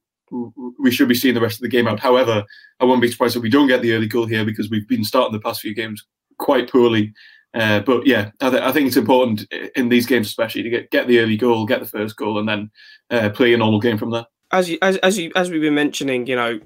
we 0.80 0.92
should 0.92 1.08
be 1.08 1.16
seeing 1.16 1.36
the 1.36 1.42
rest 1.42 1.58
of 1.58 1.62
the 1.62 1.70
game 1.70 1.88
out. 1.88 2.00
However, 2.00 2.44
I 2.80 2.86
won't 2.86 3.02
be 3.02 3.12
surprised 3.12 3.36
if 3.36 3.44
we 3.44 3.50
don't 3.50 3.68
get 3.68 3.82
the 3.82 3.94
early 3.94 4.08
goal 4.08 4.26
here 4.26 4.44
because 4.44 4.70
we've 4.70 4.88
been 4.88 5.04
starting 5.04 5.34
the 5.34 5.40
past 5.40 5.62
few 5.62 5.76
games 5.76 6.04
quite 6.38 6.72
poorly. 6.72 7.14
Uh, 7.54 7.80
but 7.80 8.06
yeah, 8.06 8.32
I, 8.42 8.50
th- 8.50 8.62
I, 8.62 8.72
think 8.74 8.88
it's 8.88 8.98
important 8.98 9.46
in 9.76 9.88
these 9.88 10.06
games, 10.06 10.28
especially 10.28 10.64
to 10.64 10.70
get, 10.70 10.92
get 10.92 11.08
the 11.08 11.20
early 11.20 11.38
goal, 11.38 11.66
get 11.66 11.80
the 11.80 11.88
first 11.88 12.18
goal, 12.18 12.38
and 12.38 12.50
then 12.50 12.70
uh, 13.10 13.30
play 13.30 13.54
a 13.54 13.58
normal 13.58 13.80
game 13.80 13.98
from 13.98 14.12
there. 14.12 14.26
As 14.52 14.70
you, 14.70 14.78
as 14.82 14.98
as 14.98 15.18
you 15.18 15.32
as 15.36 15.50
we've 15.50 15.62
been 15.62 15.74
mentioning, 15.74 16.28
you 16.28 16.36
know, 16.36 16.60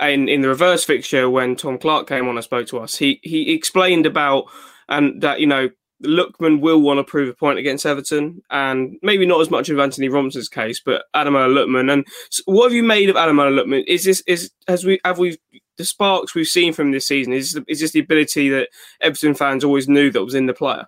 in 0.00 0.28
in 0.28 0.40
the 0.40 0.48
reverse 0.48 0.84
fixture 0.84 1.28
when 1.28 1.56
Tom 1.56 1.76
Clark 1.76 2.06
came 2.06 2.28
on 2.28 2.36
and 2.36 2.44
spoke 2.44 2.68
to 2.68 2.78
us, 2.78 2.96
he 2.96 3.20
he 3.22 3.52
explained 3.52 4.06
about 4.06 4.44
and 4.88 5.20
that 5.22 5.40
you 5.40 5.46
know 5.46 5.70
Lookman 6.04 6.60
will 6.60 6.80
want 6.80 6.98
to 6.98 7.04
prove 7.04 7.28
a 7.28 7.34
point 7.34 7.58
against 7.58 7.84
Everton, 7.84 8.42
and 8.50 8.96
maybe 9.02 9.26
not 9.26 9.40
as 9.40 9.50
much 9.50 9.68
of 9.68 9.78
Antonee 9.78 10.08
Robinson's 10.08 10.48
case, 10.48 10.80
but 10.84 11.04
Ademola 11.14 11.52
Lookman. 11.52 11.92
And 11.92 12.06
what 12.44 12.64
have 12.64 12.72
you 12.72 12.84
made 12.84 13.10
of 13.10 13.16
Ademola 13.16 13.60
Lookman? 13.60 13.84
Is 13.86 14.04
this 14.04 14.22
is 14.26 14.50
has 14.68 14.84
we 14.84 15.00
have 15.04 15.18
we 15.18 15.38
the 15.78 15.84
sparks 15.84 16.34
we've 16.34 16.46
seen 16.46 16.72
from 16.72 16.90
this 16.90 17.06
season 17.06 17.32
is 17.32 17.58
is 17.66 17.80
just 17.80 17.94
the 17.94 18.00
ability 18.00 18.48
that 18.50 18.68
Everton 19.00 19.34
fans 19.34 19.64
always 19.64 19.88
knew 19.88 20.10
that 20.10 20.24
was 20.24 20.34
in 20.34 20.46
the 20.46 20.52
player. 20.52 20.86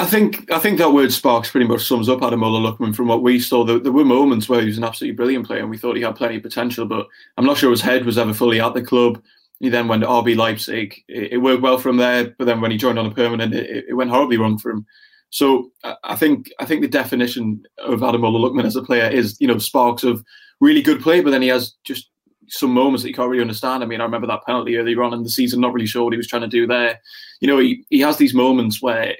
I 0.00 0.06
think 0.06 0.50
I 0.52 0.58
think 0.58 0.78
that 0.78 0.92
word 0.92 1.12
sparks 1.12 1.50
pretty 1.50 1.66
much 1.66 1.86
sums 1.86 2.08
up 2.08 2.20
Ademola 2.20 2.60
Lookman 2.60 2.94
from 2.94 3.08
what 3.08 3.22
we 3.22 3.38
saw. 3.38 3.64
There, 3.64 3.78
there, 3.78 3.92
were 3.92 4.04
moments 4.04 4.48
where 4.48 4.60
he 4.60 4.66
was 4.66 4.76
an 4.76 4.84
absolutely 4.84 5.14
brilliant 5.14 5.46
player 5.46 5.60
and 5.60 5.70
we 5.70 5.78
thought 5.78 5.96
he 5.96 6.02
had 6.02 6.16
plenty 6.16 6.36
of 6.36 6.42
potential, 6.42 6.84
but 6.84 7.06
I'm 7.36 7.46
not 7.46 7.56
sure 7.56 7.70
his 7.70 7.80
head 7.80 8.04
was 8.04 8.18
ever 8.18 8.34
fully 8.34 8.60
at 8.60 8.74
the 8.74 8.82
club. 8.82 9.22
He 9.60 9.68
then 9.68 9.86
went 9.86 10.02
to 10.02 10.08
RB 10.08 10.36
Leipzig. 10.36 11.00
It, 11.08 11.34
it 11.34 11.38
worked 11.38 11.62
well 11.62 11.78
from 11.78 11.96
there, 11.96 12.34
but 12.38 12.46
then 12.46 12.60
when 12.60 12.72
he 12.72 12.76
joined 12.76 12.98
on 12.98 13.06
a 13.06 13.14
permanent, 13.14 13.54
it, 13.54 13.84
it 13.88 13.94
went 13.94 14.10
horribly 14.10 14.36
wrong 14.36 14.58
for 14.58 14.72
him. 14.72 14.84
So 15.30 15.70
I 16.02 16.16
think 16.16 16.52
I 16.60 16.64
think 16.64 16.82
the 16.82 16.88
definition 16.88 17.62
of 17.78 18.00
Ademola 18.00 18.38
Lookman 18.38 18.66
as 18.66 18.76
a 18.76 18.82
player 18.82 19.08
is 19.08 19.36
you 19.40 19.48
know 19.48 19.58
sparks 19.58 20.04
of 20.04 20.24
really 20.60 20.82
good 20.82 21.00
play, 21.00 21.20
but 21.20 21.30
then 21.30 21.42
he 21.42 21.48
has 21.48 21.74
just 21.84 22.10
some 22.48 22.70
moments 22.70 23.02
that 23.02 23.08
you 23.08 23.14
can't 23.14 23.28
really 23.28 23.42
understand. 23.42 23.82
I 23.82 23.86
mean, 23.86 24.00
I 24.00 24.04
remember 24.04 24.26
that 24.26 24.44
penalty 24.44 24.76
earlier 24.76 25.02
on 25.02 25.14
in 25.14 25.22
the 25.22 25.30
season, 25.30 25.60
not 25.60 25.72
really 25.72 25.86
sure 25.86 26.04
what 26.04 26.12
he 26.12 26.16
was 26.16 26.26
trying 26.26 26.42
to 26.42 26.48
do 26.48 26.66
there. 26.66 27.00
You 27.40 27.48
know, 27.48 27.58
he, 27.58 27.84
he 27.90 28.00
has 28.00 28.16
these 28.16 28.34
moments 28.34 28.82
where 28.82 29.16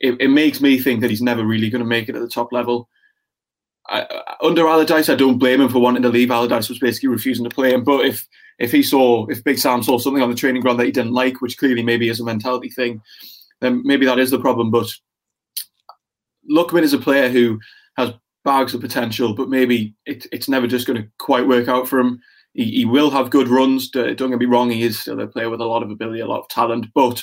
it, 0.00 0.20
it 0.20 0.28
makes 0.28 0.60
me 0.60 0.78
think 0.78 1.00
that 1.00 1.10
he's 1.10 1.22
never 1.22 1.44
really 1.44 1.70
going 1.70 1.82
to 1.82 1.88
make 1.88 2.08
it 2.08 2.16
at 2.16 2.22
the 2.22 2.28
top 2.28 2.52
level. 2.52 2.88
I, 3.88 4.06
under 4.42 4.66
Allardyce, 4.66 5.08
I 5.08 5.14
don't 5.14 5.38
blame 5.38 5.60
him 5.60 5.68
for 5.68 5.78
wanting 5.78 6.02
to 6.02 6.08
leave. 6.08 6.30
Allardyce 6.30 6.68
was 6.68 6.78
basically 6.78 7.08
refusing 7.08 7.44
to 7.44 7.54
play 7.54 7.72
him. 7.72 7.84
But 7.84 8.04
if 8.04 8.26
if 8.58 8.72
he 8.72 8.82
saw, 8.82 9.26
if 9.26 9.44
Big 9.44 9.58
Sam 9.58 9.82
saw 9.82 9.98
something 9.98 10.22
on 10.22 10.30
the 10.30 10.36
training 10.36 10.62
ground 10.62 10.80
that 10.80 10.86
he 10.86 10.92
didn't 10.92 11.12
like, 11.12 11.40
which 11.40 11.58
clearly 11.58 11.82
maybe 11.82 12.08
is 12.08 12.20
a 12.20 12.24
mentality 12.24 12.70
thing, 12.70 13.02
then 13.60 13.82
maybe 13.84 14.06
that 14.06 14.18
is 14.18 14.30
the 14.30 14.40
problem. 14.40 14.70
But 14.70 14.88
Lookman 16.50 16.82
is 16.82 16.94
a 16.94 16.98
player 16.98 17.28
who 17.28 17.58
has 17.96 18.12
bags 18.46 18.72
of 18.72 18.80
potential, 18.80 19.34
but 19.34 19.50
maybe 19.50 19.92
it, 20.06 20.24
it's 20.30 20.48
never 20.48 20.68
just 20.68 20.86
going 20.86 21.02
to 21.02 21.08
quite 21.18 21.48
work 21.48 21.66
out 21.66 21.88
for 21.88 21.98
him. 21.98 22.20
He, 22.54 22.70
he, 22.70 22.84
will 22.84 23.10
have 23.10 23.28
good 23.28 23.48
runs. 23.48 23.90
Don't 23.90 24.16
get 24.16 24.38
me 24.38 24.46
wrong; 24.46 24.70
he 24.70 24.84
is 24.84 25.00
still 25.00 25.20
a 25.20 25.26
player 25.26 25.50
with 25.50 25.60
a 25.60 25.66
lot 25.66 25.82
of 25.82 25.90
ability, 25.90 26.20
a 26.20 26.26
lot 26.26 26.40
of 26.40 26.48
talent. 26.48 26.86
But 26.94 27.22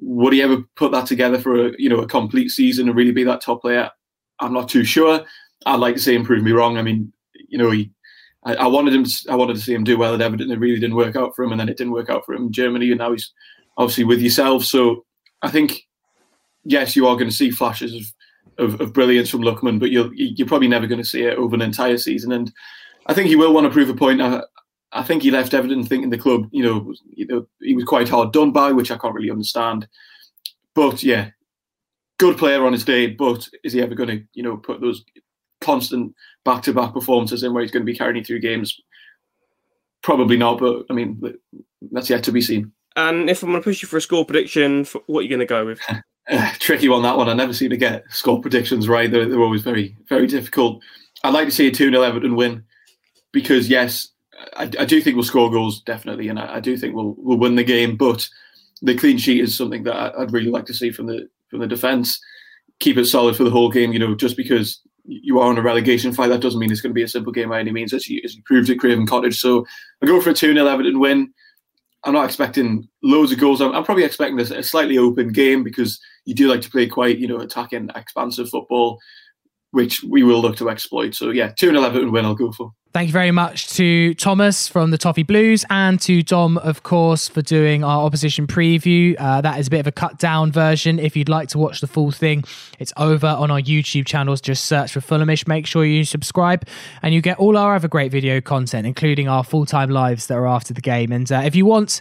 would 0.00 0.34
he 0.34 0.42
ever 0.42 0.62
put 0.76 0.92
that 0.92 1.06
together 1.06 1.40
for 1.40 1.68
a 1.68 1.72
you 1.78 1.88
know 1.88 2.00
a 2.00 2.06
complete 2.06 2.50
season 2.50 2.88
and 2.88 2.96
really 2.96 3.10
be 3.10 3.24
that 3.24 3.40
top 3.40 3.62
player? 3.62 3.90
I'm 4.38 4.52
not 4.52 4.68
too 4.68 4.84
sure. 4.84 5.24
I'd 5.66 5.80
like 5.80 5.96
to 5.96 6.00
see 6.00 6.14
him 6.14 6.24
prove 6.24 6.44
me 6.44 6.52
wrong. 6.52 6.76
I 6.76 6.82
mean, 6.82 7.12
you 7.48 7.58
know, 7.58 7.70
he. 7.70 7.90
I, 8.44 8.54
I 8.54 8.66
wanted 8.66 8.94
him. 8.94 9.06
I 9.30 9.34
wanted 9.34 9.56
to 9.56 9.62
see 9.62 9.74
him 9.74 9.82
do 9.82 9.98
well 9.98 10.14
at 10.14 10.20
Everton. 10.20 10.52
It 10.52 10.60
really 10.60 10.78
didn't 10.78 10.96
work 10.96 11.16
out 11.16 11.34
for 11.34 11.42
him, 11.42 11.52
and 11.52 11.60
then 11.60 11.70
it 11.70 11.78
didn't 11.78 11.94
work 11.94 12.10
out 12.10 12.24
for 12.26 12.34
him 12.34 12.44
in 12.44 12.52
Germany, 12.52 12.90
and 12.90 12.98
now 12.98 13.12
he's 13.12 13.32
obviously 13.78 14.04
with 14.04 14.20
yourself. 14.20 14.64
So 14.64 15.04
I 15.42 15.50
think 15.50 15.86
yes, 16.64 16.94
you 16.94 17.06
are 17.06 17.16
going 17.16 17.30
to 17.30 17.36
see 17.36 17.50
flashes 17.50 17.94
of 17.94 18.02
of, 18.60 18.80
of 18.80 18.92
brilliance 18.92 19.30
from 19.30 19.42
Lookman, 19.42 19.80
but 19.80 19.90
you're 19.90 20.12
you're 20.14 20.46
probably 20.46 20.68
never 20.68 20.86
going 20.86 21.02
to 21.02 21.08
see 21.08 21.22
it 21.22 21.38
over 21.38 21.54
an 21.54 21.62
entire 21.62 21.98
season. 21.98 22.32
And 22.32 22.52
I 23.06 23.14
think 23.14 23.28
he 23.28 23.36
will 23.36 23.52
want 23.52 23.64
to 23.64 23.72
prove 23.72 23.88
a 23.88 23.94
point. 23.94 24.20
I, 24.20 24.42
I 24.92 25.02
think 25.02 25.22
he 25.22 25.30
left 25.30 25.54
Everton 25.54 25.84
thinking 25.84 26.10
the 26.10 26.18
club, 26.18 26.48
you 26.52 26.62
know, 26.62 26.94
you 27.10 27.26
know, 27.26 27.46
he 27.60 27.74
was 27.74 27.84
quite 27.84 28.08
hard 28.08 28.32
done 28.32 28.52
by, 28.52 28.72
which 28.72 28.90
I 28.90 28.98
can't 28.98 29.14
really 29.14 29.30
understand. 29.30 29.88
But 30.74 31.02
yeah, 31.02 31.30
good 32.18 32.36
player 32.36 32.64
on 32.66 32.72
his 32.72 32.84
day, 32.84 33.06
but 33.06 33.48
is 33.64 33.72
he 33.72 33.82
ever 33.82 33.94
going 33.94 34.08
to, 34.08 34.24
you 34.34 34.42
know, 34.42 34.56
put 34.56 34.80
those 34.80 35.04
constant 35.60 36.14
back-to-back 36.44 36.92
performances 36.92 37.42
in 37.42 37.52
where 37.52 37.62
he's 37.62 37.70
going 37.70 37.82
to 37.82 37.92
be 37.92 37.96
carrying 37.96 38.24
through 38.24 38.40
games? 38.40 38.80
Probably 40.02 40.36
not, 40.36 40.58
but 40.58 40.86
I 40.90 40.94
mean, 40.94 41.22
that's 41.92 42.10
yet 42.10 42.24
to 42.24 42.32
be 42.32 42.42
seen. 42.42 42.72
And 42.96 43.30
if 43.30 43.42
I'm 43.42 43.50
going 43.50 43.60
to 43.60 43.64
push 43.64 43.82
you 43.82 43.88
for 43.88 43.98
a 43.98 44.00
score 44.00 44.24
prediction, 44.24 44.84
what 45.06 45.20
are 45.20 45.22
you 45.22 45.28
going 45.28 45.40
to 45.40 45.46
go 45.46 45.66
with? 45.66 45.80
tricky 46.58 46.88
one 46.88 47.02
that 47.02 47.16
one. 47.16 47.28
I 47.28 47.34
never 47.34 47.52
seem 47.52 47.70
to 47.70 47.76
get 47.76 48.04
score 48.10 48.40
predictions 48.40 48.88
right. 48.88 49.10
They're, 49.10 49.28
they're 49.28 49.42
always 49.42 49.62
very 49.62 49.96
very 50.08 50.26
difficult. 50.26 50.82
I'd 51.24 51.34
like 51.34 51.46
to 51.46 51.54
see 51.54 51.68
a 51.68 51.70
two 51.70 51.90
0 51.90 52.02
Everton 52.02 52.36
win 52.36 52.64
because 53.32 53.68
yes, 53.68 54.08
I, 54.56 54.64
I, 54.78 54.84
do 54.84 55.00
think 55.00 55.16
we'll 55.16 55.24
score 55.24 55.50
goals 55.50 55.82
definitely, 55.82 56.28
and 56.28 56.38
I, 56.38 56.56
I, 56.56 56.60
do 56.60 56.76
think 56.76 56.94
we'll 56.94 57.14
we'll 57.18 57.38
win 57.38 57.56
the 57.56 57.64
game. 57.64 57.96
But 57.96 58.28
the 58.82 58.96
clean 58.96 59.18
sheet 59.18 59.42
is 59.42 59.56
something 59.56 59.82
that 59.84 59.94
I, 59.94 60.18
would 60.18 60.32
really 60.32 60.50
like 60.50 60.66
to 60.66 60.74
see 60.74 60.90
from 60.90 61.06
the 61.06 61.28
from 61.50 61.60
the 61.60 61.66
defence. 61.66 62.20
Keep 62.78 62.96
it 62.96 63.04
solid 63.06 63.36
for 63.36 63.44
the 63.44 63.50
whole 63.50 63.70
game. 63.70 63.92
You 63.92 63.98
know, 63.98 64.14
just 64.14 64.36
because 64.36 64.80
you 65.04 65.38
are 65.40 65.48
on 65.48 65.58
a 65.58 65.62
relegation 65.62 66.12
fight, 66.12 66.28
that 66.28 66.40
doesn't 66.40 66.60
mean 66.60 66.70
it's 66.70 66.80
going 66.80 66.90
to 66.90 66.94
be 66.94 67.02
a 67.02 67.08
simple 67.08 67.32
game 67.32 67.50
by 67.50 67.60
any 67.60 67.72
means, 67.72 67.92
as 67.92 68.08
you, 68.08 68.20
as 68.24 68.36
you 68.36 68.42
proved 68.44 68.70
at 68.70 68.78
Craven 68.78 69.06
Cottage. 69.06 69.38
So 69.38 69.66
I 70.02 70.06
go 70.06 70.20
for 70.20 70.30
a 70.30 70.34
2 70.34 70.54
0 70.54 70.66
Everton 70.66 71.00
win. 71.00 71.32
I'm 72.04 72.14
not 72.14 72.24
expecting 72.24 72.88
loads 73.02 73.32
of 73.32 73.38
goals. 73.38 73.60
I'm, 73.60 73.72
I'm 73.74 73.84
probably 73.84 74.04
expecting 74.04 74.38
a, 74.38 74.58
a, 74.58 74.62
slightly 74.62 74.96
open 74.96 75.32
game 75.32 75.62
because 75.62 76.00
you 76.24 76.34
do 76.34 76.48
like 76.48 76.60
to 76.62 76.70
play 76.70 76.86
quite, 76.86 77.18
you 77.18 77.26
know, 77.26 77.38
attacking, 77.38 77.90
expansive 77.94 78.48
football, 78.48 78.98
which 79.70 80.02
we 80.02 80.22
will 80.22 80.40
look 80.40 80.56
to 80.56 80.70
exploit. 80.70 81.14
So 81.14 81.30
yeah, 81.30 81.52
2 81.56 81.70
0 81.70 81.82
Everton 81.82 82.12
win 82.12 82.24
I'll 82.24 82.34
go 82.34 82.52
for. 82.52 82.72
Thank 82.92 83.06
you 83.06 83.12
very 83.12 83.30
much 83.30 83.68
to 83.74 84.14
Thomas 84.14 84.66
from 84.66 84.90
the 84.90 84.98
Toffee 84.98 85.22
Blues 85.22 85.64
and 85.70 86.00
to 86.00 86.24
Dom, 86.24 86.58
of 86.58 86.82
course, 86.82 87.28
for 87.28 87.40
doing 87.40 87.84
our 87.84 88.04
opposition 88.04 88.48
preview. 88.48 89.14
Uh, 89.16 89.40
that 89.42 89.60
is 89.60 89.68
a 89.68 89.70
bit 89.70 89.78
of 89.78 89.86
a 89.86 89.92
cut 89.92 90.18
down 90.18 90.50
version. 90.50 90.98
If 90.98 91.16
you'd 91.16 91.28
like 91.28 91.48
to 91.50 91.58
watch 91.58 91.80
the 91.80 91.86
full 91.86 92.10
thing, 92.10 92.42
it's 92.80 92.92
over 92.96 93.28
on 93.28 93.48
our 93.48 93.60
YouTube 93.60 94.06
channels. 94.06 94.40
Just 94.40 94.64
search 94.64 94.90
for 94.92 94.98
Fulhamish. 94.98 95.46
Make 95.46 95.68
sure 95.68 95.84
you 95.84 96.04
subscribe 96.04 96.66
and 97.00 97.14
you 97.14 97.20
get 97.20 97.38
all 97.38 97.56
our 97.56 97.76
other 97.76 97.86
great 97.86 98.10
video 98.10 98.40
content, 98.40 98.88
including 98.88 99.28
our 99.28 99.44
full 99.44 99.66
time 99.66 99.90
lives 99.90 100.26
that 100.26 100.34
are 100.34 100.48
after 100.48 100.74
the 100.74 100.80
game. 100.80 101.12
And 101.12 101.30
uh, 101.30 101.42
if 101.44 101.54
you 101.54 101.66
want, 101.66 102.00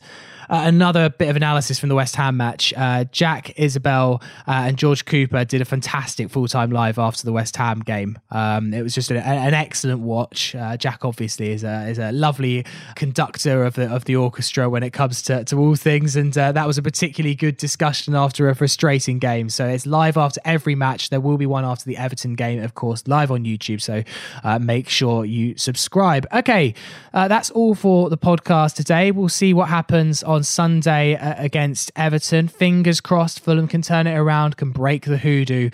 uh, 0.50 0.64
another 0.66 1.10
bit 1.10 1.30
of 1.30 1.36
analysis 1.36 1.78
from 1.80 1.90
the 1.90 1.96
West 1.96 2.16
Ham 2.16 2.36
match. 2.38 2.74
Uh, 2.76 3.04
Jack 3.12 3.54
Isabel 3.58 4.22
uh, 4.48 4.66
and 4.68 4.78
George 4.78 5.06
Cooper 5.06 5.46
did 5.46 5.62
a 5.62 5.66
fantastic 5.66 6.30
full 6.30 6.48
time 6.48 6.72
live 6.72 6.98
after 6.98 7.24
the 7.24 7.32
West 7.32 7.56
Ham 7.58 7.82
game. 7.82 8.18
Um, 8.32 8.74
it 8.74 8.82
was 8.82 8.96
just 8.96 9.12
a, 9.12 9.26
an 9.26 9.54
excellent 9.54 10.00
watch. 10.00 10.56
Uh, 10.56 10.76
Jack 10.76 11.06
obviously 11.06 11.52
is 11.52 11.64
a 11.64 11.88
is 11.88 12.00
a 12.00 12.12
lovely 12.12 12.66
conductor 12.96 13.64
of 13.64 13.76
the 13.76 13.94
of 13.94 14.06
the 14.06 14.16
orchestra 14.16 14.70
when 14.70 14.84
it 14.84 14.92
comes 14.92 15.22
to, 15.24 15.44
to 15.46 15.58
all 15.58 15.76
things, 15.76 16.16
and 16.16 16.36
uh, 16.38 16.52
that 16.52 16.66
was 16.66 16.78
a 16.78 16.82
particularly 16.82 17.36
good 17.36 17.58
discussion 17.58 18.16
after 18.16 18.50
a 18.50 18.56
frustrating 18.56 19.20
game. 19.20 19.50
So 19.50 19.68
it's 19.68 19.86
live 19.86 20.18
after 20.18 20.42
every 20.46 20.76
match. 20.76 21.10
There 21.10 21.22
will 21.22 21.38
be 21.38 21.46
one 21.46 21.66
after 21.66 21.86
the 21.86 21.98
Everton 21.98 22.34
game, 22.34 22.64
of 22.64 22.74
course, 22.74 23.08
live 23.08 23.32
on 23.32 23.44
YouTube. 23.44 23.82
So 23.82 24.04
uh, 24.44 24.58
make 24.58 24.90
sure 24.90 25.26
you 25.26 25.58
subscribe. 25.58 26.26
Okay, 26.34 26.74
that's 27.14 27.52
all 27.52 27.76
for 27.76 28.10
the 28.10 28.18
podcast 28.18 28.76
today. 28.76 29.12
We'll 29.12 29.30
see 29.30 29.54
what 29.54 29.70
happens 29.70 30.24
on 30.24 30.39
on 30.40 30.44
Sunday 30.46 31.16
uh, 31.16 31.36
against 31.38 31.92
Everton. 31.98 32.48
Fingers 32.48 33.02
crossed, 33.02 33.42
Fulham 33.42 33.68
can 33.68 33.82
turn 33.82 34.08
it 34.08 34.16
around, 34.16 34.56
can 34.56 34.72
break 34.72 35.04
the 35.04 35.18
hoodoo. 35.18 35.70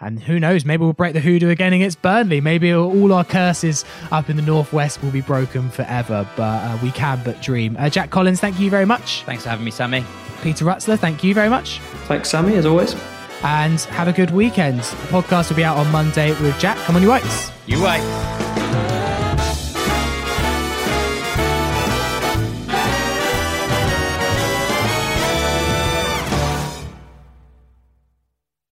And 0.00 0.20
who 0.20 0.40
knows, 0.40 0.64
maybe 0.64 0.82
we'll 0.82 0.92
break 0.92 1.12
the 1.12 1.20
hoodoo 1.20 1.50
again 1.50 1.72
against 1.72 2.02
Burnley. 2.02 2.40
Maybe 2.40 2.74
all 2.74 3.12
our 3.12 3.24
curses 3.24 3.84
up 4.10 4.28
in 4.28 4.34
the 4.34 4.42
northwest 4.42 5.00
will 5.04 5.12
be 5.12 5.20
broken 5.20 5.70
forever, 5.70 6.28
but 6.36 6.42
uh, 6.42 6.78
we 6.82 6.90
can 6.90 7.22
but 7.24 7.40
dream. 7.40 7.76
Uh, 7.78 7.88
Jack 7.88 8.10
Collins, 8.10 8.40
thank 8.40 8.58
you 8.58 8.70
very 8.70 8.84
much. 8.84 9.22
Thanks 9.22 9.44
for 9.44 9.50
having 9.50 9.64
me, 9.64 9.70
Sammy. 9.70 10.04
Peter 10.42 10.64
Rutzler, 10.64 10.98
thank 10.98 11.22
you 11.22 11.32
very 11.32 11.48
much. 11.48 11.78
Thanks, 12.06 12.28
Sammy, 12.28 12.56
as 12.56 12.66
always. 12.66 12.96
And 13.44 13.80
have 13.82 14.08
a 14.08 14.12
good 14.12 14.32
weekend. 14.32 14.80
The 14.80 15.06
podcast 15.12 15.48
will 15.50 15.56
be 15.56 15.64
out 15.64 15.76
on 15.76 15.88
Monday 15.92 16.30
with 16.42 16.58
Jack. 16.58 16.76
Come 16.78 16.96
on, 16.96 17.02
you 17.02 17.08
whites. 17.08 17.52
You 17.66 17.80
white. 17.80 18.57